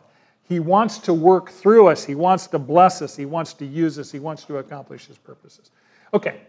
He 0.48 0.60
wants 0.60 1.00
to 1.00 1.14
work 1.14 1.50
through 1.50 1.88
us. 1.88 2.04
He 2.04 2.16
wants 2.16 2.48
to 2.48 2.60
bless 2.60 3.02
us. 3.02 3.16
He 3.16 3.26
wants 3.26 3.54
to 3.54 3.66
use 3.66 3.98
us. 3.98 4.12
He 4.12 4.20
wants 4.20 4.44
to 4.46 4.58
accomplish 4.58 5.08
His 5.08 5.18
purposes. 5.18 5.72
Okay, 6.14 6.42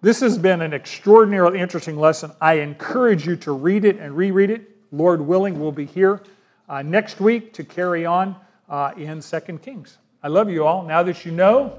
this 0.00 0.20
has 0.20 0.38
been 0.38 0.62
an 0.62 0.72
extraordinarily 0.72 1.60
interesting 1.60 1.96
lesson. 1.96 2.32
I 2.40 2.54
encourage 2.54 3.26
you 3.26 3.36
to 3.36 3.52
read 3.52 3.84
it 3.84 3.98
and 3.98 4.16
reread 4.16 4.50
it. 4.50 4.70
Lord 4.90 5.20
willing, 5.20 5.60
we'll 5.60 5.72
be 5.72 5.84
here 5.84 6.22
uh, 6.68 6.82
next 6.82 7.20
week 7.20 7.52
to 7.54 7.64
carry 7.64 8.06
on 8.06 8.36
uh, 8.68 8.92
in 8.96 9.20
Second 9.20 9.62
Kings. 9.62 9.98
I 10.22 10.28
love 10.28 10.50
you 10.50 10.64
all. 10.64 10.84
Now 10.84 11.02
that 11.02 11.24
you 11.24 11.32
know, 11.32 11.78